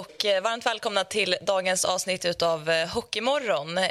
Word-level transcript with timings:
Och 0.00 0.24
eh, 0.24 0.42
varmt 0.42 0.66
välkomna 0.66 1.04
till 1.04 1.36
dagens 1.42 1.84
avsnitt 1.84 2.42
av 2.42 2.70
eh, 2.70 2.88
Hockeymorgon. 2.88 3.78
Eh, 3.78 3.84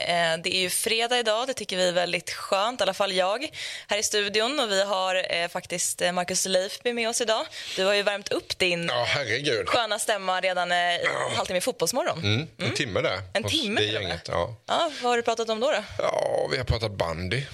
det 0.43 0.55
är 0.55 0.59
ju 0.59 0.69
fredag 0.69 1.19
idag, 1.19 1.47
det 1.47 1.53
tycker 1.53 1.77
vi 1.77 1.87
är 1.87 1.91
väldigt 1.91 2.29
skönt, 2.29 2.81
i 2.81 2.83
alla 2.83 2.93
fall 2.93 3.13
jag, 3.13 3.49
här 3.87 3.97
i 3.97 4.03
studion. 4.03 4.59
Och 4.59 4.71
vi 4.71 4.83
har 4.83 5.47
faktiskt 5.47 6.01
Marcus 6.13 6.45
Leifby 6.45 6.93
med 6.93 7.09
oss 7.09 7.21
idag. 7.21 7.45
Du 7.75 7.85
har 7.85 7.93
ju 7.93 8.03
värmt 8.03 8.31
upp 8.31 8.57
din 8.57 8.85
ja, 8.85 9.05
herregud. 9.07 9.67
sköna 9.67 9.99
stämma 9.99 10.41
redan 10.41 10.71
i 10.71 10.99
ja. 11.03 11.31
halvtimme 11.35 11.57
i 11.57 11.61
Fotbollsmorgon. 11.61 12.19
Mm, 12.19 12.47
en 12.57 12.63
mm. 12.63 12.75
timme 12.75 13.01
där. 13.01 13.21
En 13.33 13.43
timme? 13.43 13.81
Det 13.81 13.87
gänget, 13.87 14.27
ja. 14.27 14.55
ja. 14.65 14.91
Vad 15.01 15.11
har 15.11 15.17
du 15.17 15.23
pratat 15.23 15.49
om 15.49 15.59
då? 15.59 15.71
då? 15.71 15.83
Ja, 15.97 16.47
vi 16.51 16.57
har 16.57 16.65
pratat 16.65 16.91
bandy. 16.91 17.43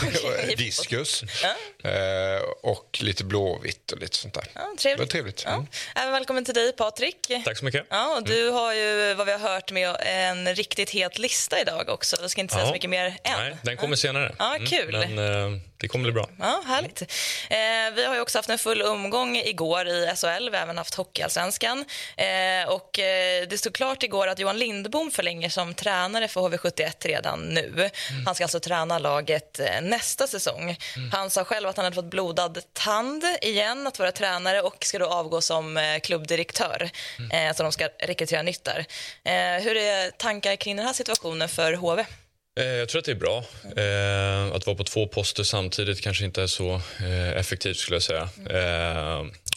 Diskus. 0.56 1.24
Ja. 1.42 1.54
Och 2.62 2.98
lite 3.02 3.24
blåvitt 3.24 3.92
och 3.92 3.98
lite 3.98 4.16
sånt 4.16 4.34
där. 4.34 4.44
Ja, 4.54 4.74
trevligt. 4.78 5.08
Det 5.08 5.12
trevligt. 5.12 5.44
Mm. 5.46 5.66
Ja. 5.94 6.10
Välkommen 6.10 6.44
till 6.44 6.54
dig, 6.54 6.72
Patrik. 6.72 7.32
Tack 7.44 7.58
så 7.58 7.64
mycket. 7.64 7.79
Ja, 7.88 8.16
och 8.16 8.24
du 8.24 8.50
har 8.50 8.74
ju, 8.74 9.14
vad 9.14 9.26
vi 9.26 9.32
har 9.32 9.38
hört, 9.38 9.72
med 9.72 9.96
en 10.00 10.54
riktigt 10.54 10.90
het 10.90 11.18
lista 11.18 11.60
idag 11.60 11.88
också. 11.88 12.16
Jag 12.20 12.30
ska 12.30 12.40
inte 12.40 12.54
säga 12.54 12.64
ja. 12.64 12.68
så 12.68 12.72
mycket 12.72 12.90
mer 12.90 13.06
än. 13.06 13.14
Nej, 13.38 13.56
den 13.62 13.76
kommer 13.76 13.96
senare. 13.96 14.34
Ja, 14.38 14.56
kul. 14.66 14.94
Mm, 14.94 15.14
men, 15.14 15.54
eh, 15.54 15.60
det 15.80 15.88
kommer 15.88 16.02
bli 16.02 16.12
bra. 16.12 16.28
Ja, 16.38 16.62
härligt. 16.66 17.02
Eh, 17.02 17.94
vi 17.94 18.04
har 18.04 18.14
ju 18.14 18.20
också 18.20 18.38
haft 18.38 18.48
en 18.48 18.58
full 18.58 18.82
omgång 18.82 19.36
igår 19.36 19.88
i 19.88 20.12
SHL. 20.16 20.50
Vi 20.50 20.56
har 20.56 20.62
även 20.62 20.78
haft 20.78 20.94
Hockeyallsvenskan. 20.94 21.84
Eh, 22.16 22.68
och 22.68 22.98
eh, 22.98 23.46
det 23.48 23.58
stod 23.58 23.74
klart 23.74 24.02
igår 24.02 24.26
att 24.26 24.38
Johan 24.38 24.58
Lindbom 24.58 25.10
förlänger 25.10 25.48
som 25.48 25.74
tränare 25.74 26.28
för 26.28 26.40
HV71 26.40 26.92
redan 27.00 27.40
nu. 27.40 27.90
Mm. 28.10 28.26
Han 28.26 28.34
ska 28.34 28.44
alltså 28.44 28.60
träna 28.60 28.98
laget 28.98 29.60
eh, 29.60 29.80
nästa 29.82 30.26
säsong. 30.26 30.76
Mm. 30.96 31.10
Han 31.12 31.30
sa 31.30 31.44
själv 31.44 31.68
att 31.68 31.76
han 31.76 31.84
hade 31.84 31.94
fått 31.94 32.10
blodad 32.10 32.58
tand 32.72 33.24
igen 33.42 33.86
att 33.86 33.98
vara 33.98 34.12
tränare 34.12 34.62
och 34.62 34.84
ska 34.84 34.98
då 34.98 35.06
avgå 35.06 35.40
som 35.40 35.76
eh, 35.76 35.98
klubbdirektör. 36.00 36.90
Mm. 37.18 37.54
så 37.54 37.62
de 37.62 37.72
ska 37.72 37.88
rekrytera 37.98 38.42
nytt 38.42 38.64
där. 38.64 38.86
hur 39.60 39.76
är 39.76 40.10
tankar 40.10 40.56
kring 40.56 40.76
den 40.76 40.86
här 40.86 40.92
situationen 40.92 41.48
för 41.48 41.72
HV? 41.72 42.04
Eh, 42.58 42.66
jag 42.66 42.88
tror 42.88 42.98
att 42.98 43.04
det 43.04 43.12
är 43.12 43.14
bra. 43.14 43.44
Eh, 43.76 44.54
att 44.56 44.66
vara 44.66 44.76
på 44.76 44.84
två 44.84 45.06
poster 45.06 45.42
samtidigt 45.42 46.00
kanske 46.00 46.24
inte 46.24 46.42
är 46.42 46.46
så 46.46 46.74
eh, 47.00 47.36
effektivt. 47.36 47.76
skulle 47.76 47.94
jag 47.94 48.02
säga. 48.02 48.28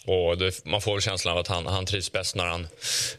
och 0.06 0.38
det, 0.38 0.66
man 0.66 0.82
får 0.82 1.00
känslan 1.00 1.34
av 1.34 1.40
att 1.40 1.48
han, 1.48 1.68
han 1.68 1.86
trivs 1.86 2.12
bäst 2.12 2.36
när 2.36 2.46
han 2.46 2.68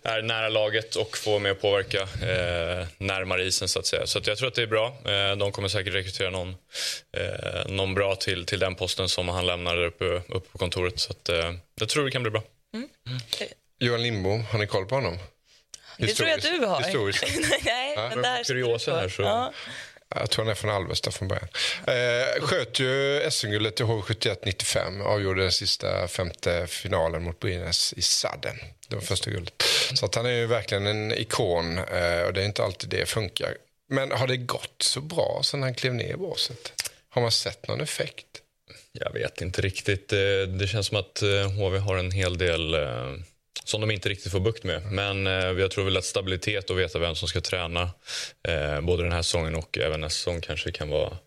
är 0.02 0.22
nära 0.22 0.48
laget 0.48 0.96
och 0.96 1.18
får 1.18 1.38
mer 1.38 1.54
påverka 1.54 2.00
eh, 2.02 2.86
närmare 2.98 3.44
isen. 3.44 3.68
Så 3.68 3.78
att 3.78 3.86
säga. 3.86 4.06
Så 4.06 4.18
att 4.18 4.26
jag 4.26 4.38
tror 4.38 4.48
att 4.48 4.54
det 4.54 4.62
är 4.62 4.66
bra. 4.66 4.96
de 5.36 5.52
kommer 5.52 5.68
säkert 5.68 5.94
rekrytera 5.94 6.30
någon, 6.30 6.56
någon 7.66 7.94
bra 7.94 8.16
till, 8.16 8.46
till 8.46 8.58
den 8.58 8.74
posten 8.74 9.08
som 9.08 9.28
han 9.28 9.46
lämnar 9.46 9.84
uppe, 9.84 10.04
uppe 10.04 10.48
på 10.52 10.58
kontoret. 10.58 11.00
Så 11.00 11.12
att, 11.12 11.30
jag 11.80 11.88
tror 11.88 12.04
det 12.04 12.10
kan 12.10 12.22
bli 12.22 12.30
bra. 12.30 12.42
Mm. 12.74 12.88
Mm. 13.08 13.20
Johan 13.78 14.02
Lindbom, 14.02 14.44
har 14.44 14.58
ni 14.58 14.66
koll 14.66 14.86
på 14.86 14.94
honom? 14.94 15.18
Det 15.98 16.14
tror 16.14 16.28
jag 16.28 16.38
att 16.38 16.44
du 16.44 16.66
har. 16.66 16.82
Historiskt. 16.82 17.24
Nej, 17.64 17.92
ja. 17.96 18.08
men 18.08 18.22
där 18.22 18.44
kuriosa 18.44 18.96
här 18.96 19.08
så... 19.08 19.22
Ja. 19.22 19.52
Jag 20.16 20.30
tror 20.30 20.44
han 20.44 20.50
är 20.50 20.54
från 20.54 20.70
Alvesta 20.70 21.10
från 21.10 21.28
början. 21.28 21.48
Eh, 21.86 22.42
sköt 22.42 22.80
ju 22.80 23.22
SM-guldet 23.30 23.80
i 23.80 23.82
HV71 23.82 24.36
95. 24.44 25.00
Avgjorde 25.02 25.42
den 25.42 25.52
sista 25.52 26.08
femte 26.08 26.66
finalen 26.66 27.22
mot 27.22 27.40
Brynäs 27.40 27.92
i 27.92 28.02
sadden. 28.02 28.56
Det 28.88 28.96
var 28.96 29.02
första 29.02 29.30
guldet. 29.30 29.62
Så 29.94 30.06
att 30.06 30.14
han 30.14 30.26
är 30.26 30.30
ju 30.30 30.46
verkligen 30.46 30.86
en 30.86 31.12
ikon 31.12 31.78
eh, 31.78 32.22
och 32.22 32.32
det 32.32 32.42
är 32.42 32.44
inte 32.44 32.64
alltid 32.64 32.90
det 32.90 33.06
funkar. 33.06 33.56
Men 33.88 34.10
har 34.10 34.26
det 34.26 34.36
gått 34.36 34.82
så 34.82 35.00
bra 35.00 35.40
sen 35.44 35.62
han 35.62 35.74
klev 35.74 35.94
ner 35.94 36.12
i 36.12 36.16
båset? 36.16 36.72
Har 37.08 37.22
man 37.22 37.32
sett 37.32 37.68
någon 37.68 37.80
effekt? 37.80 38.26
Jag 38.92 39.12
vet 39.12 39.40
inte 39.40 39.62
riktigt. 39.62 40.08
Det, 40.08 40.46
det 40.46 40.66
känns 40.66 40.86
som 40.86 40.96
att 40.96 41.22
HV 41.58 41.76
eh, 41.76 41.82
har 41.82 41.96
en 41.96 42.10
hel 42.10 42.38
del 42.38 42.74
eh, 42.74 43.12
som 43.64 43.80
de 43.80 43.90
inte 43.90 44.08
riktigt 44.08 44.32
får 44.32 44.40
bukt 44.40 44.64
med. 44.64 44.82
Men 44.92 45.26
eh, 45.26 45.32
jag 45.32 45.70
tror 45.70 45.84
väl 45.84 45.96
att 45.96 46.04
stabilitet 46.04 46.70
och 46.70 46.78
veta 46.78 46.98
vem 46.98 47.14
som 47.14 47.28
ska 47.28 47.40
träna 47.40 47.90
eh, 48.48 48.80
både 48.80 49.02
den 49.02 49.12
här 49.12 49.22
säsongen 49.22 49.54
och 49.54 49.78
även 49.78 50.00
nästa 50.00 50.18
säsong 50.18 50.40
kanske 50.40 50.72
kan 50.72 50.88
vara 50.88 51.18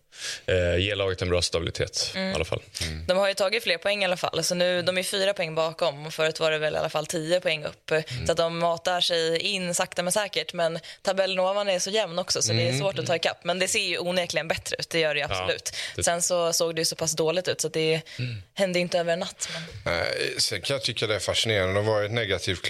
eh, 0.46 0.76
ge 0.76 0.94
laget 0.94 1.22
en 1.22 1.28
bra 1.28 1.42
stabilitet 1.42 2.12
mm. 2.14 2.30
i 2.30 2.34
alla 2.34 2.44
fall. 2.44 2.62
Mm. 2.82 3.04
De 3.06 3.16
har 3.16 3.28
ju 3.28 3.34
tagit 3.34 3.62
fler 3.62 3.78
poäng 3.78 4.02
i 4.02 4.04
alla 4.04 4.16
fall. 4.16 4.44
Så 4.44 4.54
nu, 4.54 4.82
de 4.82 4.98
är 4.98 5.02
fyra 5.02 5.32
poäng 5.32 5.54
bakom 5.54 6.12
förut 6.12 6.40
var 6.40 6.50
det 6.50 6.58
väl 6.58 6.74
i 6.74 6.76
alla 6.76 6.88
fall 6.88 7.06
tio 7.06 7.40
poäng 7.40 7.64
upp. 7.64 7.90
Mm. 7.90 8.26
Så 8.26 8.32
att 8.32 8.38
de 8.38 8.58
matar 8.58 9.00
sig 9.00 9.38
in 9.38 9.74
sakta 9.74 10.02
men 10.02 10.12
säkert. 10.12 10.52
Men 10.52 10.78
tabellen 11.02 11.38
ovan 11.38 11.68
är 11.68 11.78
så 11.78 11.90
jämn 11.90 12.18
också 12.18 12.42
så 12.42 12.52
det 12.52 12.62
är 12.62 12.68
mm. 12.68 12.80
svårt 12.80 12.98
att 12.98 13.06
ta 13.06 13.16
ikapp. 13.16 13.44
Men 13.44 13.58
det 13.58 13.68
ser 13.68 13.88
ju 13.88 13.98
onekligen 13.98 14.48
bättre 14.48 14.76
ut, 14.78 14.90
det 14.90 14.98
gör 14.98 15.14
det 15.14 15.22
absolut. 15.22 15.70
Ja, 15.72 15.78
det... 15.96 16.04
Sen 16.04 16.22
så 16.22 16.52
såg 16.52 16.74
det 16.74 16.80
ju 16.80 16.84
så 16.84 16.96
pass 16.96 17.12
dåligt 17.12 17.48
ut 17.48 17.60
så 17.60 17.68
det 17.68 18.00
mm. 18.18 18.42
hände 18.54 18.78
inte 18.78 18.98
över 18.98 19.12
en 19.12 19.18
natt. 19.18 19.48
Men... 19.84 19.94
Eh, 19.94 20.08
sen 20.38 20.60
kan 20.60 20.74
jag 20.74 20.82
tycka 20.82 21.06
det 21.06 21.14
är 21.14 21.18
fascinerande. 21.18 21.74
De 21.74 21.86
var 21.86 22.02
ett 22.02 22.12
negativt 22.12 22.62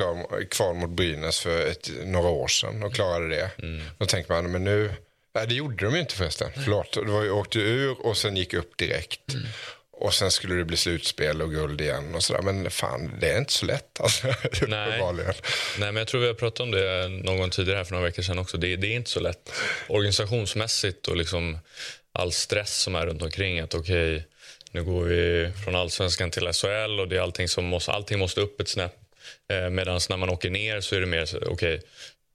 kval 0.50 0.74
mot 0.74 0.90
Brynäs 0.90 1.40
för 1.40 1.66
ett, 1.66 1.90
några 2.04 2.28
år 2.28 2.48
sedan 2.48 2.82
och 2.82 2.94
klarade 2.94 3.28
det. 3.28 3.50
Mm. 3.58 3.82
Då 3.98 4.06
tänker 4.06 4.32
man, 4.32 4.52
men 4.52 4.64
nu 4.64 4.92
Nej, 5.34 5.46
det 5.46 5.54
gjorde 5.54 5.84
de 5.84 5.96
inte 5.96 6.14
förresten. 6.14 6.50
Förlåt. 6.54 6.92
Det 6.92 7.12
var 7.12 7.22
ju, 7.22 7.30
åkte 7.30 7.58
ur 7.58 8.06
och 8.06 8.16
sen 8.16 8.36
gick 8.36 8.54
upp 8.54 8.76
direkt. 8.76 9.34
Mm. 9.34 9.46
Och 10.00 10.14
sen 10.14 10.30
skulle 10.30 10.54
det 10.54 10.64
bli 10.64 10.76
slutspel 10.76 11.42
och 11.42 11.50
guld 11.50 11.80
igen 11.80 12.14
och 12.14 12.22
sådär. 12.22 12.42
Men 12.42 12.70
fan, 12.70 13.10
det 13.20 13.30
är 13.30 13.38
inte 13.38 13.52
så 13.52 13.66
lätt 13.66 14.00
alltså. 14.00 14.26
Nej. 14.68 15.00
Nej, 15.78 15.92
men 15.92 15.96
jag 15.96 16.06
tror 16.06 16.20
vi 16.20 16.26
har 16.26 16.34
pratat 16.34 16.60
om 16.60 16.70
det 16.70 17.08
någon 17.08 17.50
tidigare 17.50 17.76
här 17.76 17.84
för 17.84 17.92
några 17.92 18.06
veckor 18.06 18.22
sedan 18.22 18.38
också. 18.38 18.56
Det, 18.56 18.76
det 18.76 18.86
är 18.86 18.96
inte 18.96 19.10
så 19.10 19.20
lätt. 19.20 19.52
Organisationsmässigt 19.88 21.08
och 21.08 21.16
liksom 21.16 21.58
all 22.12 22.32
stress 22.32 22.80
som 22.80 22.94
är 22.94 23.06
runt 23.06 23.22
omkring. 23.22 23.60
Att 23.60 23.74
okej, 23.74 24.16
okay, 24.16 24.22
nu 24.70 24.84
går 24.84 25.04
vi 25.04 25.50
från 25.64 25.76
allsvenskan 25.76 26.30
till 26.30 26.52
SHL 26.52 27.00
och 27.00 27.08
det 27.08 27.16
är 27.16 27.20
allting 27.20 27.48
som 27.48 27.64
måste, 27.64 27.92
allting 27.92 28.18
måste 28.18 28.40
upp 28.40 28.60
ett 28.60 28.68
snäpp. 28.68 28.94
Eh, 29.50 29.70
Medan 29.70 30.00
när 30.08 30.16
man 30.16 30.30
åker 30.30 30.50
ner 30.50 30.80
så 30.80 30.94
är 30.94 31.00
det 31.00 31.06
mer 31.06 31.22
okej, 31.36 31.48
okay, 31.48 31.80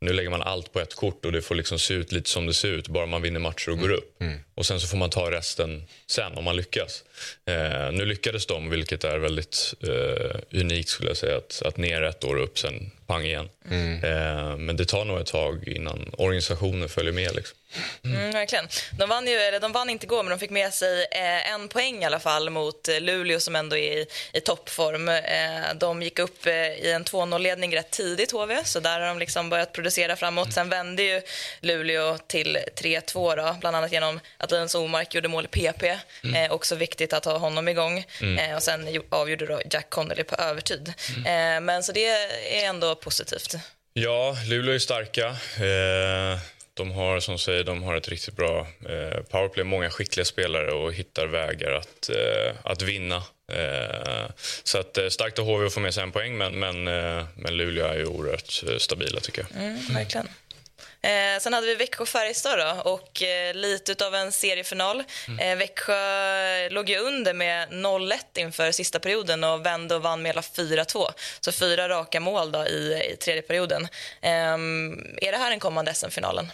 nu 0.03 0.13
lägger 0.13 0.29
man 0.29 0.41
allt 0.41 0.73
på 0.73 0.79
ett 0.79 0.95
kort 0.95 1.25
och 1.25 1.31
det 1.31 1.41
får 1.41 1.55
liksom 1.55 1.79
se 1.79 1.93
ut 1.93 2.11
lite 2.11 2.29
som 2.29 2.45
det 2.45 2.53
ser 2.53 2.67
ut 2.67 2.87
bara 2.87 3.05
man 3.05 3.21
vinner 3.21 3.39
matcher 3.39 3.69
och 3.69 3.77
går 3.77 3.85
mm. 3.85 3.97
upp. 3.97 4.21
Mm. 4.21 4.39
Och 4.55 4.65
sen 4.65 4.79
så 4.79 4.87
får 4.87 4.97
man 4.97 5.09
ta 5.09 5.31
resten 5.31 5.83
sen 6.07 6.33
om 6.33 6.43
man 6.43 6.55
lyckas. 6.55 7.03
Eh, 7.45 7.91
nu 7.91 8.05
lyckades 8.05 8.45
de, 8.45 8.69
vilket 8.69 9.03
är 9.03 9.17
väldigt 9.17 9.73
eh, 9.83 10.59
unikt 10.61 10.89
skulle 10.89 11.09
jag 11.09 11.17
säga, 11.17 11.37
att, 11.37 11.61
att 11.65 11.77
ner 11.77 12.01
ett 12.01 12.23
år 12.23 12.35
och 12.35 12.43
upp 12.43 12.59
sen 12.59 12.91
pang 13.07 13.25
igen. 13.25 13.49
Mm. 13.69 14.03
Eh, 14.03 14.57
men 14.57 14.77
det 14.77 14.85
tar 14.85 15.05
nog 15.05 15.19
ett 15.19 15.27
tag 15.27 15.67
innan 15.67 16.11
organisationen 16.17 16.89
följer 16.89 17.13
med. 17.13 17.35
Liksom. 17.35 17.57
Mm. 18.03 18.17
Mm, 18.17 18.31
verkligen. 18.31 18.67
De 18.97 19.09
vann, 19.09 19.27
ju, 19.27 19.33
eller 19.33 19.59
de 19.59 19.71
vann 19.71 19.89
inte 19.89 20.05
igår, 20.05 20.23
men 20.23 20.29
de 20.29 20.39
fick 20.39 20.49
med 20.49 20.73
sig 20.73 21.07
eh, 21.11 21.51
en 21.53 21.67
poäng 21.67 22.03
i 22.03 22.05
alla 22.05 22.19
fall 22.19 22.49
mot 22.49 22.87
eh, 22.87 22.99
Luleå 22.99 23.39
som 23.39 23.55
ändå 23.55 23.77
är 23.77 23.97
i, 23.97 24.05
i 24.33 24.39
toppform. 24.39 25.09
Eh, 25.09 25.73
de 25.75 26.01
gick 26.01 26.19
upp 26.19 26.45
eh, 26.45 26.53
i 26.53 26.91
en 26.91 27.03
2-0-ledning 27.03 27.75
rätt 27.75 27.91
tidigt, 27.91 28.31
HV, 28.31 28.63
så 28.63 28.79
där 28.79 28.99
har 28.99 29.07
de 29.07 29.19
liksom 29.19 29.49
börjat 29.49 29.73
producera 29.73 30.15
framåt. 30.15 30.45
Mm. 30.45 30.51
Sen 30.51 30.69
vände 30.69 31.03
ju 31.03 31.21
Luleå 31.59 32.17
till 32.17 32.57
3-2, 32.75 33.59
bland 33.59 33.75
annat 33.75 33.91
genom 33.91 34.19
att 34.37 34.51
Linus 34.51 34.75
Omark 34.75 35.15
gjorde 35.15 35.27
mål 35.27 35.45
i 35.45 35.47
PP. 35.47 35.83
Mm. 36.23 36.35
Eh, 36.35 36.51
också 36.51 36.75
viktigt 36.75 37.12
att 37.13 37.25
ha 37.25 37.37
honom 37.37 37.67
igång. 37.67 38.05
Mm. 38.21 38.55
och 38.55 38.63
sen 38.63 39.01
avgjorde 39.09 39.45
då 39.45 39.61
Jack 39.71 39.89
Connolly 39.89 40.23
på 40.23 40.35
övertid. 40.35 40.93
men 41.61 41.83
så 41.83 41.91
det 41.91 42.05
är 42.05 42.69
ändå 42.69 42.95
positivt. 42.95 43.55
Ja, 43.95 44.35
Luleå 44.45 44.73
är 44.73 44.79
starka. 44.79 45.27
Eh, 45.27 46.39
de 46.73 46.91
har 46.91 47.19
som 47.19 47.39
säger, 47.39 47.63
de 47.63 47.83
har 47.83 47.95
ett 47.95 48.07
riktigt 48.07 48.35
bra 48.35 48.67
eh, 48.89 49.23
powerplay, 49.23 49.63
många 49.63 49.89
skickliga 49.89 50.25
spelare 50.25 50.71
och 50.71 50.93
hittar 50.93 51.27
vägar 51.27 51.71
att, 51.71 52.09
eh, 52.09 52.55
att 52.63 52.81
vinna. 52.81 53.23
Så 54.63 54.77
att 54.77 54.97
starkt 55.09 55.39
av 55.39 55.45
HV 55.45 55.65
att 55.65 55.73
få 55.73 55.79
med 55.79 55.93
sig 55.93 56.03
en 56.03 56.11
poäng, 56.11 56.37
men, 56.37 56.59
men, 56.59 56.83
men 57.35 57.57
Luleå 57.57 57.85
är 57.85 57.95
ju 57.95 58.05
oerhört 58.05 58.81
stabila 58.81 59.19
tycker 59.19 59.45
jag. 59.49 59.63
Mm, 59.63 59.79
verkligen. 59.93 60.27
Eh, 61.03 61.39
sen 61.39 61.53
hade 61.53 61.67
vi 61.67 61.75
Växjö-Färjestad 61.75 62.59
då, 62.59 62.91
och 62.91 63.23
eh, 63.23 63.53
lite 63.53 64.05
av 64.05 64.15
en 64.15 64.31
seriefinal. 64.31 65.03
Mm. 65.27 65.39
Eh, 65.39 65.57
Växjö 65.57 66.69
låg 66.69 66.89
ju 66.89 66.97
under 66.97 67.33
med 67.33 67.69
0-1 67.69 68.17
inför 68.35 68.71
sista 68.71 68.99
perioden 68.99 69.43
och 69.43 69.65
vände 69.65 69.95
och 69.95 70.01
vann 70.01 70.21
med 70.21 70.29
hela 70.29 70.41
4-2. 70.41 71.07
Så 71.39 71.51
fyra 71.51 71.89
raka 71.89 72.19
mål 72.19 72.51
då 72.51 72.67
i, 72.67 73.11
i 73.13 73.15
tredje 73.15 73.41
perioden. 73.41 73.87
Eh, 74.21 74.53
är 75.21 75.31
det 75.31 75.37
här 75.37 75.49
den 75.49 75.59
kommande 75.59 75.93
SM-finalen? 75.93 76.51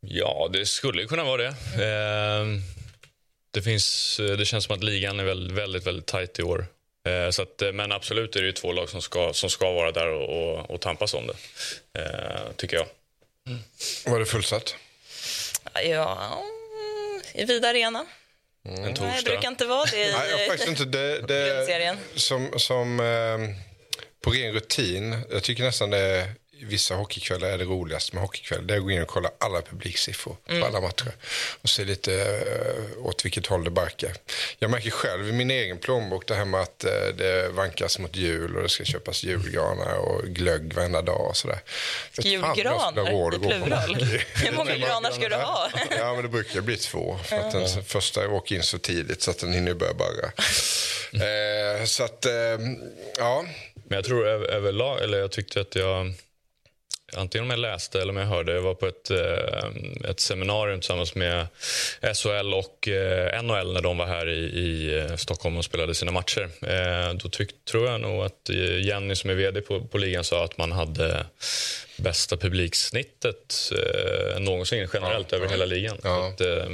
Ja, 0.00 0.50
det 0.52 0.66
skulle 0.66 1.04
kunna 1.04 1.24
vara 1.24 1.42
det. 1.42 1.54
Mm. 1.82 2.62
det, 3.50 3.62
finns, 3.62 4.16
det 4.38 4.44
känns 4.44 4.64
som 4.64 4.76
att 4.76 4.84
ligan 4.84 5.20
är 5.20 5.24
väldigt, 5.24 5.56
väldigt, 5.56 5.86
väldigt 5.86 6.06
tajt 6.06 6.38
i 6.38 6.42
år. 6.42 6.66
Eh, 7.06 7.30
så 7.30 7.42
att, 7.42 7.62
eh, 7.62 7.72
men 7.72 7.92
absolut 7.92 8.36
är 8.36 8.42
det 8.42 8.52
två 8.52 8.72
lag 8.72 8.88
som 8.88 9.02
ska, 9.02 9.32
som 9.32 9.50
ska 9.50 9.72
vara 9.72 9.92
där 9.92 10.08
och, 10.08 10.28
och, 10.28 10.70
och 10.70 10.80
tampas 10.80 11.14
om 11.14 11.26
det, 11.26 11.34
eh, 12.00 12.52
tycker 12.56 12.76
jag. 12.76 12.86
Mm. 13.46 13.58
Var 14.06 14.18
det 14.18 14.26
fullsatt? 14.26 14.74
Ja, 15.84 16.42
i 17.34 17.44
Vida 17.44 17.68
Arena. 17.68 18.06
En 18.64 18.82
Nej, 18.82 18.94
torsdag. 18.94 19.16
det 19.16 19.22
brukar 19.30 19.48
inte 19.48 19.66
vara 19.66 19.84
det 19.84 19.96
i 19.96 20.12
Nej, 20.12 20.30
jag, 20.30 20.46
faktiskt 20.46 20.68
inte. 20.68 20.84
Det, 20.84 21.20
det, 21.20 21.96
som 22.14 22.58
som 22.58 23.00
eh, 23.00 23.38
på 24.20 24.30
ren 24.30 24.52
rutin, 24.52 25.16
jag 25.30 25.42
tycker 25.42 25.62
nästan 25.62 25.90
det 25.90 25.98
är 25.98 26.32
Vissa 26.62 26.94
hockeykvällar 26.94 27.48
är 27.48 27.58
det 27.58 27.64
roligaste 27.64 28.14
med 28.16 28.22
hockeykväll. 28.22 28.66
Det 28.66 28.74
är 28.74 28.78
att 28.78 28.84
gå 28.84 28.90
in 28.90 29.02
och 29.02 29.08
kolla 29.08 29.30
alla 29.38 29.62
publiksiffror 29.62 30.36
Mm. 30.48 30.60
på 30.60 30.66
alla 30.66 30.80
matcher. 30.80 31.12
Och 31.62 31.68
se 31.68 31.84
lite 31.84 32.14
eh, 32.22 33.06
åt 33.06 33.24
vilket 33.24 33.46
håll 33.46 33.64
det 33.64 33.70
barkar. 33.70 34.12
Jag 34.58 34.70
märker 34.70 34.90
själv 34.90 35.28
i 35.28 35.32
min 35.32 35.50
egen 35.50 35.78
plånbok 35.78 36.26
det 36.26 36.34
här 36.34 36.44
med 36.44 36.60
att 36.60 36.84
eh, 36.84 36.90
det 37.16 37.48
vankas 37.48 37.98
mot 37.98 38.16
jul 38.16 38.56
och 38.56 38.62
det 38.62 38.68
ska 38.68 38.84
köpas 38.84 39.22
julgranar 39.24 39.94
och 39.96 40.24
glögg 40.24 40.72
varenda 40.72 41.02
dag 41.02 41.28
och 41.28 41.36
sådär. 41.36 41.58
Julgranar 42.18 43.04
på 43.04 43.38
plural. 43.38 43.94
Hur 44.34 44.52
många 44.52 44.76
granar 44.86 45.10
ska 45.10 45.28
du 45.28 45.36
ha? 45.36 45.70
Ja, 45.98 46.14
men 46.14 46.22
det 46.22 46.28
brukar 46.28 46.60
bli 46.60 46.76
två. 46.76 47.18
För 47.24 47.36
att 47.36 47.52
den 47.52 47.84
första 47.84 48.28
åker 48.28 48.56
in 48.56 48.62
så 48.62 48.78
tidigt 48.78 49.22
så 49.22 49.30
att 49.30 49.38
den 49.38 49.52
hinner 49.52 49.74
börja 49.74 49.94
barra. 49.94 50.32
Eh, 51.24 51.84
så 51.84 52.04
att, 52.04 52.26
ja. 53.18 53.44
Men 53.88 53.96
jag 53.96 54.04
tror 54.04 54.26
över, 54.28 54.46
överlag, 54.46 55.02
eller 55.02 55.18
jag 55.18 55.32
tyckte 55.32 55.60
att 55.60 55.74
jag 55.74 56.12
Antingen 57.16 57.44
om 57.44 57.50
jag 57.50 57.58
läste 57.58 58.00
eller 58.00 58.12
om 58.12 58.16
jag 58.16 58.26
hörde. 58.26 58.52
Jag 58.52 58.62
var 58.62 58.74
på 58.74 58.86
ett, 58.86 59.10
eh, 59.10 60.10
ett 60.10 60.20
seminarium 60.20 60.80
tillsammans 60.80 61.14
med 61.14 61.46
SHL 62.14 62.54
och 62.54 62.88
eh, 62.88 63.42
NHL 63.42 63.72
när 63.72 63.82
de 63.82 63.98
var 63.98 64.06
här 64.06 64.28
i, 64.28 64.38
i 64.38 64.98
eh, 64.98 65.16
Stockholm 65.16 65.56
och 65.56 65.64
spelade 65.64 65.94
sina 65.94 66.12
matcher. 66.12 66.48
Då 67.14 67.28
tyck, 67.28 67.64
tror 67.64 67.86
jag 67.86 68.00
nog 68.00 68.24
att 68.24 68.48
Jenny 68.80 69.14
som 69.14 69.30
är 69.30 69.34
vd 69.34 69.60
på, 69.60 69.80
på 69.80 69.98
ligan 69.98 70.24
sa 70.24 70.44
att 70.44 70.58
man 70.58 70.72
hade 70.72 71.26
bästa 71.96 72.36
publiksnittet 72.36 73.72
eh, 73.72 74.40
någonsin 74.40 74.88
generellt 74.94 75.32
över 75.32 75.48
hela 75.48 75.64
ligan. 75.64 75.98
Ja. 76.04 76.16
Så 76.16 76.22
att, 76.34 76.40
eh, 76.40 76.64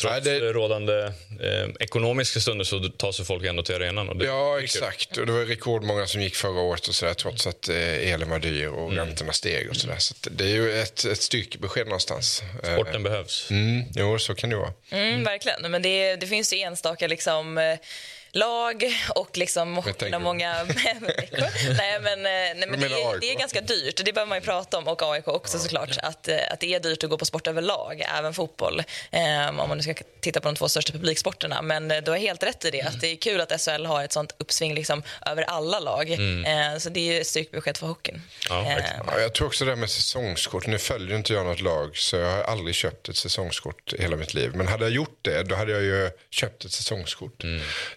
trots 0.00 0.04
Nej, 0.04 0.20
det- 0.20 0.52
rådande 0.52 1.02
eh, 1.40 1.68
ekonomiska 1.80 2.40
stunder 2.40 2.64
så 2.64 2.88
tar 2.88 3.12
sig 3.12 3.24
folk 3.24 3.44
ändå 3.44 3.62
till 3.62 3.74
arenan. 3.74 4.08
Och 4.08 4.16
det, 4.16 4.24
Ja, 4.24 4.60
exakt. 4.60 5.16
Och 5.16 5.26
det 5.26 5.32
var 5.32 5.44
rekordmånga 5.44 6.06
som 6.06 6.22
gick 6.22 6.34
förra 6.34 6.60
året 6.60 6.88
och 6.88 6.94
sådär, 6.94 7.14
trots 7.14 7.46
att 7.46 7.68
eh, 7.68 7.76
elen 8.12 8.30
var 8.30 8.38
dyr 8.38 8.66
och 8.68 8.92
räntorna 8.92 9.32
steg 9.32 9.70
och 9.70 9.76
sådär. 9.76 9.96
Så 9.98 10.14
att 10.20 10.28
det 10.38 10.44
är 10.44 10.48
ju 10.48 10.80
ett, 10.80 11.04
ett 11.04 11.22
styrkebesked 11.22 11.86
någonstans. 11.86 12.42
Eh, 12.64 12.74
Sporten 12.74 13.02
behövs. 13.02 13.50
Mm, 13.50 13.84
jo, 13.94 14.18
så 14.18 14.34
kan 14.34 14.50
det 14.50 14.56
vara. 14.56 14.72
Mm, 14.90 15.24
verkligen. 15.24 15.70
Men 15.70 15.82
det, 15.82 16.16
det 16.16 16.26
finns 16.26 16.52
ju 16.52 16.58
enstaka 16.58 17.06
liksom, 17.06 17.58
eh, 17.58 17.78
lag 18.32 18.84
och 19.14 19.38
liksom 19.38 19.82
inom 20.06 20.22
många 20.22 20.64
veckor. 21.00 21.74
Nej, 21.76 22.00
men, 22.00 22.18
eh, 22.18 22.32
nej, 22.56 22.66
men 22.68 22.80
det, 22.80 22.86
är, 22.86 23.20
det 23.20 23.30
är 23.30 23.38
ganska 23.38 23.60
dyrt. 23.60 24.04
Det 24.04 24.12
behöver 24.12 24.28
man 24.28 24.38
ju 24.38 24.44
prata 24.44 24.78
om. 24.78 24.88
Och 24.88 25.02
AIK 25.02 25.28
också 25.28 25.58
såklart. 25.58 25.98
Att, 26.02 26.28
eh, 26.28 26.38
att 26.50 26.60
det 26.60 26.74
är 26.74 26.80
dyrt 26.80 27.04
att 27.04 27.10
gå 27.10 27.18
på 27.18 27.24
sport 27.24 27.46
överlag, 27.46 28.04
även 28.18 28.34
fotboll. 28.34 28.82
Eh, 29.10 29.48
om 29.48 29.56
man 29.68 29.76
nu 29.76 29.82
ska 29.82 29.94
titta 30.20 30.40
på 30.40 30.48
de 30.48 30.54
två 30.54 30.68
största 30.68 30.92
publiksporterna. 30.92 31.62
Men 31.62 31.88
du 31.88 32.10
har 32.10 32.18
helt 32.18 32.42
rätt 32.42 32.64
i 32.64 32.70
det. 32.70 32.82
Att 32.82 33.00
det 33.00 33.06
är 33.06 33.16
kul 33.16 33.40
att 33.40 33.60
SHL 33.60 33.84
har 33.86 34.04
ett 34.04 34.12
sånt 34.12 34.34
uppsving 34.38 34.74
liksom, 34.74 35.02
över 35.26 35.42
alla 35.42 35.80
lag. 35.80 36.10
Eh, 36.12 36.78
så 36.78 36.88
det 36.88 37.00
är 37.00 37.12
ju 37.14 37.20
ett 37.20 37.26
styrkebesked 37.26 37.76
för 37.76 37.86
hockeyn. 37.86 38.22
Ja, 38.48 38.62
verkligen. 38.62 39.06
Ja, 39.06 39.20
jag 39.20 39.34
tror 39.34 39.46
också 39.46 39.64
det 39.64 39.70
här 39.70 39.76
med 39.76 39.90
säsongskort. 39.90 40.66
Nu 40.66 40.78
följer 40.78 41.16
inte 41.16 41.32
jag 41.32 41.46
något 41.46 41.60
lag 41.60 41.96
så 41.96 42.16
jag 42.16 42.30
har 42.30 42.42
aldrig 42.42 42.74
köpt 42.74 43.08
ett 43.08 43.16
säsongskort 43.16 43.92
i 43.92 44.02
hela 44.02 44.16
mitt 44.16 44.34
liv. 44.34 44.50
Men 44.54 44.68
hade 44.68 44.84
jag 44.84 44.92
gjort 44.92 45.18
det 45.22 45.42
då 45.42 45.54
hade 45.54 45.72
jag 45.72 45.82
ju 45.82 46.10
köpt 46.30 46.64
ett 46.64 46.72
säsongskort. 46.72 47.44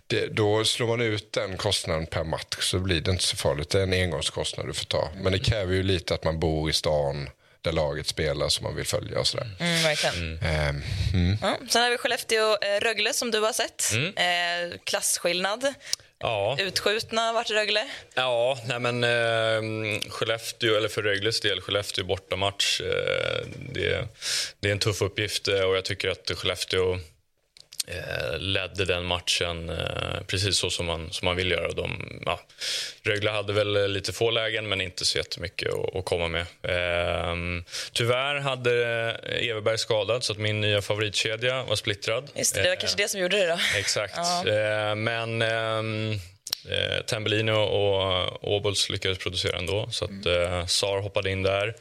Det, 0.07 0.25
då 0.31 0.66
slår 0.66 0.88
man 0.88 1.01
ut 1.01 1.33
den 1.33 1.57
kostnaden 1.57 2.06
per 2.06 2.24
match 2.24 2.57
så 2.60 2.80
blir 2.80 3.01
det 3.01 3.12
inte 3.12 3.24
så 3.24 3.38
farligt. 3.38 3.69
Det 3.69 3.80
är 3.80 3.83
en 3.83 3.94
engångskostnad 3.94 4.68
du 4.68 4.74
får 4.74 4.86
ta. 4.86 5.10
Men 5.22 5.31
det 5.31 5.39
kräver 5.39 5.74
ju 5.74 5.83
lite 5.83 6.13
att 6.13 6.24
man 6.24 6.39
bor 6.39 6.69
i 6.69 6.74
stan 6.74 7.30
där 7.62 7.72
laget 7.72 8.07
spelar 8.07 8.50
som 8.50 8.63
man 8.63 8.75
vill 8.75 8.86
följa 8.86 9.19
och 9.19 9.27
sådär. 9.27 9.50
mm, 9.60 9.83
verkligen. 9.83 10.39
Ehm, 10.44 10.81
mm. 11.13 11.38
Ja, 11.42 11.57
sen 11.69 11.83
har 11.83 11.89
vi 11.89 11.98
Skellefteå-Rögle 11.98 13.13
som 13.13 13.31
du 13.31 13.39
har 13.39 13.54
sett. 13.54 13.94
Eh, 14.16 14.80
klasskillnad. 14.83 15.74
Ja. 16.19 16.57
Utskjutna 16.60 17.33
vart 17.33 17.50
Rögle. 17.50 17.88
Ja, 18.13 18.60
nej 18.68 18.80
men 18.80 19.04
eh, 19.04 20.00
Skellefteå, 20.10 20.75
eller 20.75 20.88
för 20.89 21.01
Rögles 21.01 21.42
del, 21.42 21.62
Skellefteå 21.62 22.06
bortamatch. 22.06 22.81
Eh, 22.81 23.45
det, 23.74 24.07
det 24.60 24.68
är 24.68 24.72
en 24.72 24.80
tuff 24.80 25.01
uppgift 25.01 25.48
eh, 25.48 25.62
och 25.62 25.75
jag 25.75 25.86
tycker 25.86 26.10
att 26.10 26.31
Skellefteå 26.36 26.94
eh, 26.94 27.00
ledde 28.37 28.85
den 28.85 29.05
matchen 29.05 29.69
eh, 29.69 30.21
precis 30.27 30.57
så 30.57 30.69
som 30.69 30.85
man, 30.85 31.11
som 31.11 31.25
man 31.25 31.35
vill 31.35 31.51
göra. 31.51 31.71
De, 31.71 32.19
ja, 32.25 32.39
Rögle 33.03 33.29
hade 33.29 33.53
väl 33.53 33.91
lite 33.91 34.13
få 34.13 34.31
lägen, 34.31 34.69
men 34.69 34.81
inte 34.81 35.05
så 35.05 35.17
jättemycket 35.17 35.73
att, 35.73 35.95
att 35.95 36.05
komma 36.05 36.27
med. 36.27 36.41
Eh, 36.41 37.35
tyvärr 37.93 38.35
hade 38.39 38.71
Everberg 39.41 39.77
skadad, 39.77 40.23
så 40.23 40.33
att 40.33 40.39
min 40.39 40.61
nya 40.61 40.81
favoritkedja 40.81 41.63
var 41.63 41.75
splittrad. 41.75 42.29
Just 42.35 42.55
det, 42.55 42.61
det 42.61 42.67
var 42.67 42.75
Eh, 42.75 42.79
kanske 42.79 42.97
det 42.97 43.07
som 43.07 43.19
gjorde 43.19 43.37
det 43.37 43.47
då. 43.47 43.59
Exakt. 43.77 44.13
Ja. 44.17 44.47
Eh, 44.47 44.95
men 44.95 45.41
ehm, 45.41 46.11
eh, 46.69 47.01
Tambellino 47.05 47.51
och 47.51 48.53
Åbols 48.55 48.89
lyckades 48.89 49.17
producera 49.17 49.57
ändå, 49.57 49.88
så 49.91 50.05
att 50.05 50.25
eh, 50.25 50.65
Sar 50.65 51.01
hoppade 51.01 51.31
in 51.31 51.43
där. 51.43 51.75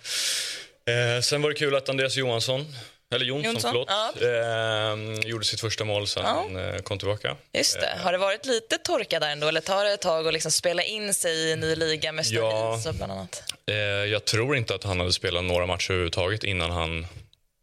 Eh, 0.86 1.20
sen 1.20 1.42
var 1.42 1.50
det 1.50 1.56
kul 1.56 1.74
att 1.74 1.88
Andreas 1.88 2.16
Johansson, 2.16 2.66
eller 3.14 3.24
Jonsson, 3.24 3.52
Jonsson, 3.52 3.70
förlåt, 3.70 3.88
ja. 3.90 5.22
eh, 5.22 5.28
gjorde 5.30 5.44
sitt 5.44 5.60
första 5.60 5.84
mål 5.84 6.06
sen 6.06 6.22
Ja. 6.26 6.46
han 6.52 6.74
eh, 6.74 6.78
kom 6.80 6.98
tillbaka. 6.98 7.36
Just 7.52 7.80
det. 7.80 7.98
Har 8.02 8.12
det 8.12 8.18
varit 8.18 8.46
lite 8.46 8.78
torka 8.78 9.20
där 9.20 9.30
ändå? 9.32 9.48
Eller 9.48 9.60
tar 9.60 9.84
det 9.84 9.92
ett 9.92 10.00
tag 10.00 10.26
att 10.26 10.32
liksom 10.32 10.52
spela 10.52 10.82
in 10.82 11.14
sig 11.14 11.32
i 11.36 11.52
en 11.52 11.60
ny 11.60 11.74
liga 11.76 12.12
med 12.12 12.24
Ja. 12.28 12.50
Stabis 12.78 12.86
och 12.86 12.94
bland 12.94 13.12
annat? 13.12 13.42
Eh, 13.66 13.74
jag 13.76 14.24
tror 14.24 14.56
inte 14.56 14.74
att 14.74 14.84
han 14.84 15.00
hade 15.00 15.12
spelat 15.12 15.44
några 15.44 15.66
matcher 15.66 15.90
överhuvudtaget 15.90 16.44
innan 16.44 16.70
han 16.70 17.06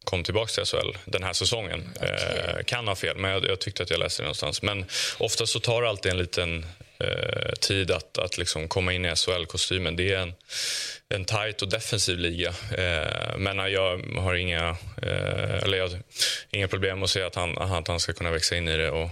kom 0.04 0.24
tillbaka 0.24 0.52
till 0.52 0.66
SHL 0.66 0.98
den 1.06 1.24
här 1.24 1.34
säsongen. 1.34 1.90
Eh, 2.02 2.64
kan 2.66 2.88
ha 2.88 2.96
fel, 2.96 3.18
men 3.18 3.32
jag, 3.32 3.46
jag 3.46 3.60
tyckte 3.60 3.84
att 3.84 3.90
jag 3.90 4.00
läste 4.00 4.22
det 4.22 4.26
någonstans. 4.26 4.62
Men 4.62 4.86
ofta 5.18 5.46
så 5.46 5.60
tar 5.60 5.82
det 5.82 5.90
alltid 5.90 6.12
en 6.12 6.18
liten 6.18 6.66
eh, 7.04 7.52
tid 7.52 7.92
att, 7.92 8.18
att 8.18 8.38
liksom 8.38 8.68
komma 8.68 8.94
in 8.94 9.06
i 9.06 9.16
SHL-kostymen. 9.16 9.96
Det 9.96 10.14
är 10.14 10.20
en, 10.20 10.34
en 11.10 11.26
tajt 11.26 11.62
och 11.62 11.70
defensiv 11.70 12.18
liga. 12.18 12.50
Eh, 12.78 13.38
men 13.38 13.58
jag 13.58 13.98
har 14.18 14.34
inga, 14.34 14.70
eh, 15.02 15.64
eller 15.64 15.78
jag, 15.78 15.92
inga 16.52 16.68
problem 16.68 17.04
att 17.04 17.10
se 17.10 17.22
att 17.22 17.36
han, 17.36 17.58
att 17.58 17.88
han 17.88 18.00
ska 18.00 18.14
kunna 18.14 18.32
växa 18.32 18.56
in 18.56 18.68
i 18.68 18.78
det 18.78 18.92
och, 18.92 19.10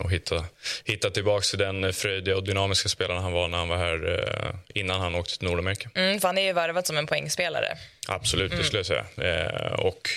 och 0.00 0.12
hitta, 0.12 0.44
hitta 0.84 1.10
tillbaka 1.10 1.42
till 1.42 1.58
den 1.58 1.92
fröjdiga 1.92 2.36
och 2.36 2.44
dynamiska 2.44 2.88
spelaren 2.88 3.22
han 3.22 3.32
var 3.32 3.48
när 3.48 3.58
han 3.58 3.68
var 3.68 3.76
här 3.76 4.18
eh, 4.18 4.80
innan 4.80 5.00
han 5.00 5.14
åkte 5.14 5.38
till 5.38 5.48
Nordamerika. 5.48 5.90
Mm, 5.94 6.20
för 6.20 6.28
han 6.28 6.38
är 6.38 6.42
ju 6.42 6.52
värvad 6.52 6.86
som 6.86 6.96
en 6.96 7.06
poängspelare. 7.06 7.76
Absolut, 8.08 8.52
det 8.56 8.64
skulle 8.64 8.78
jag 8.78 8.86
säga. 8.86 9.04
Eh, 9.16 9.72
och 9.72 10.10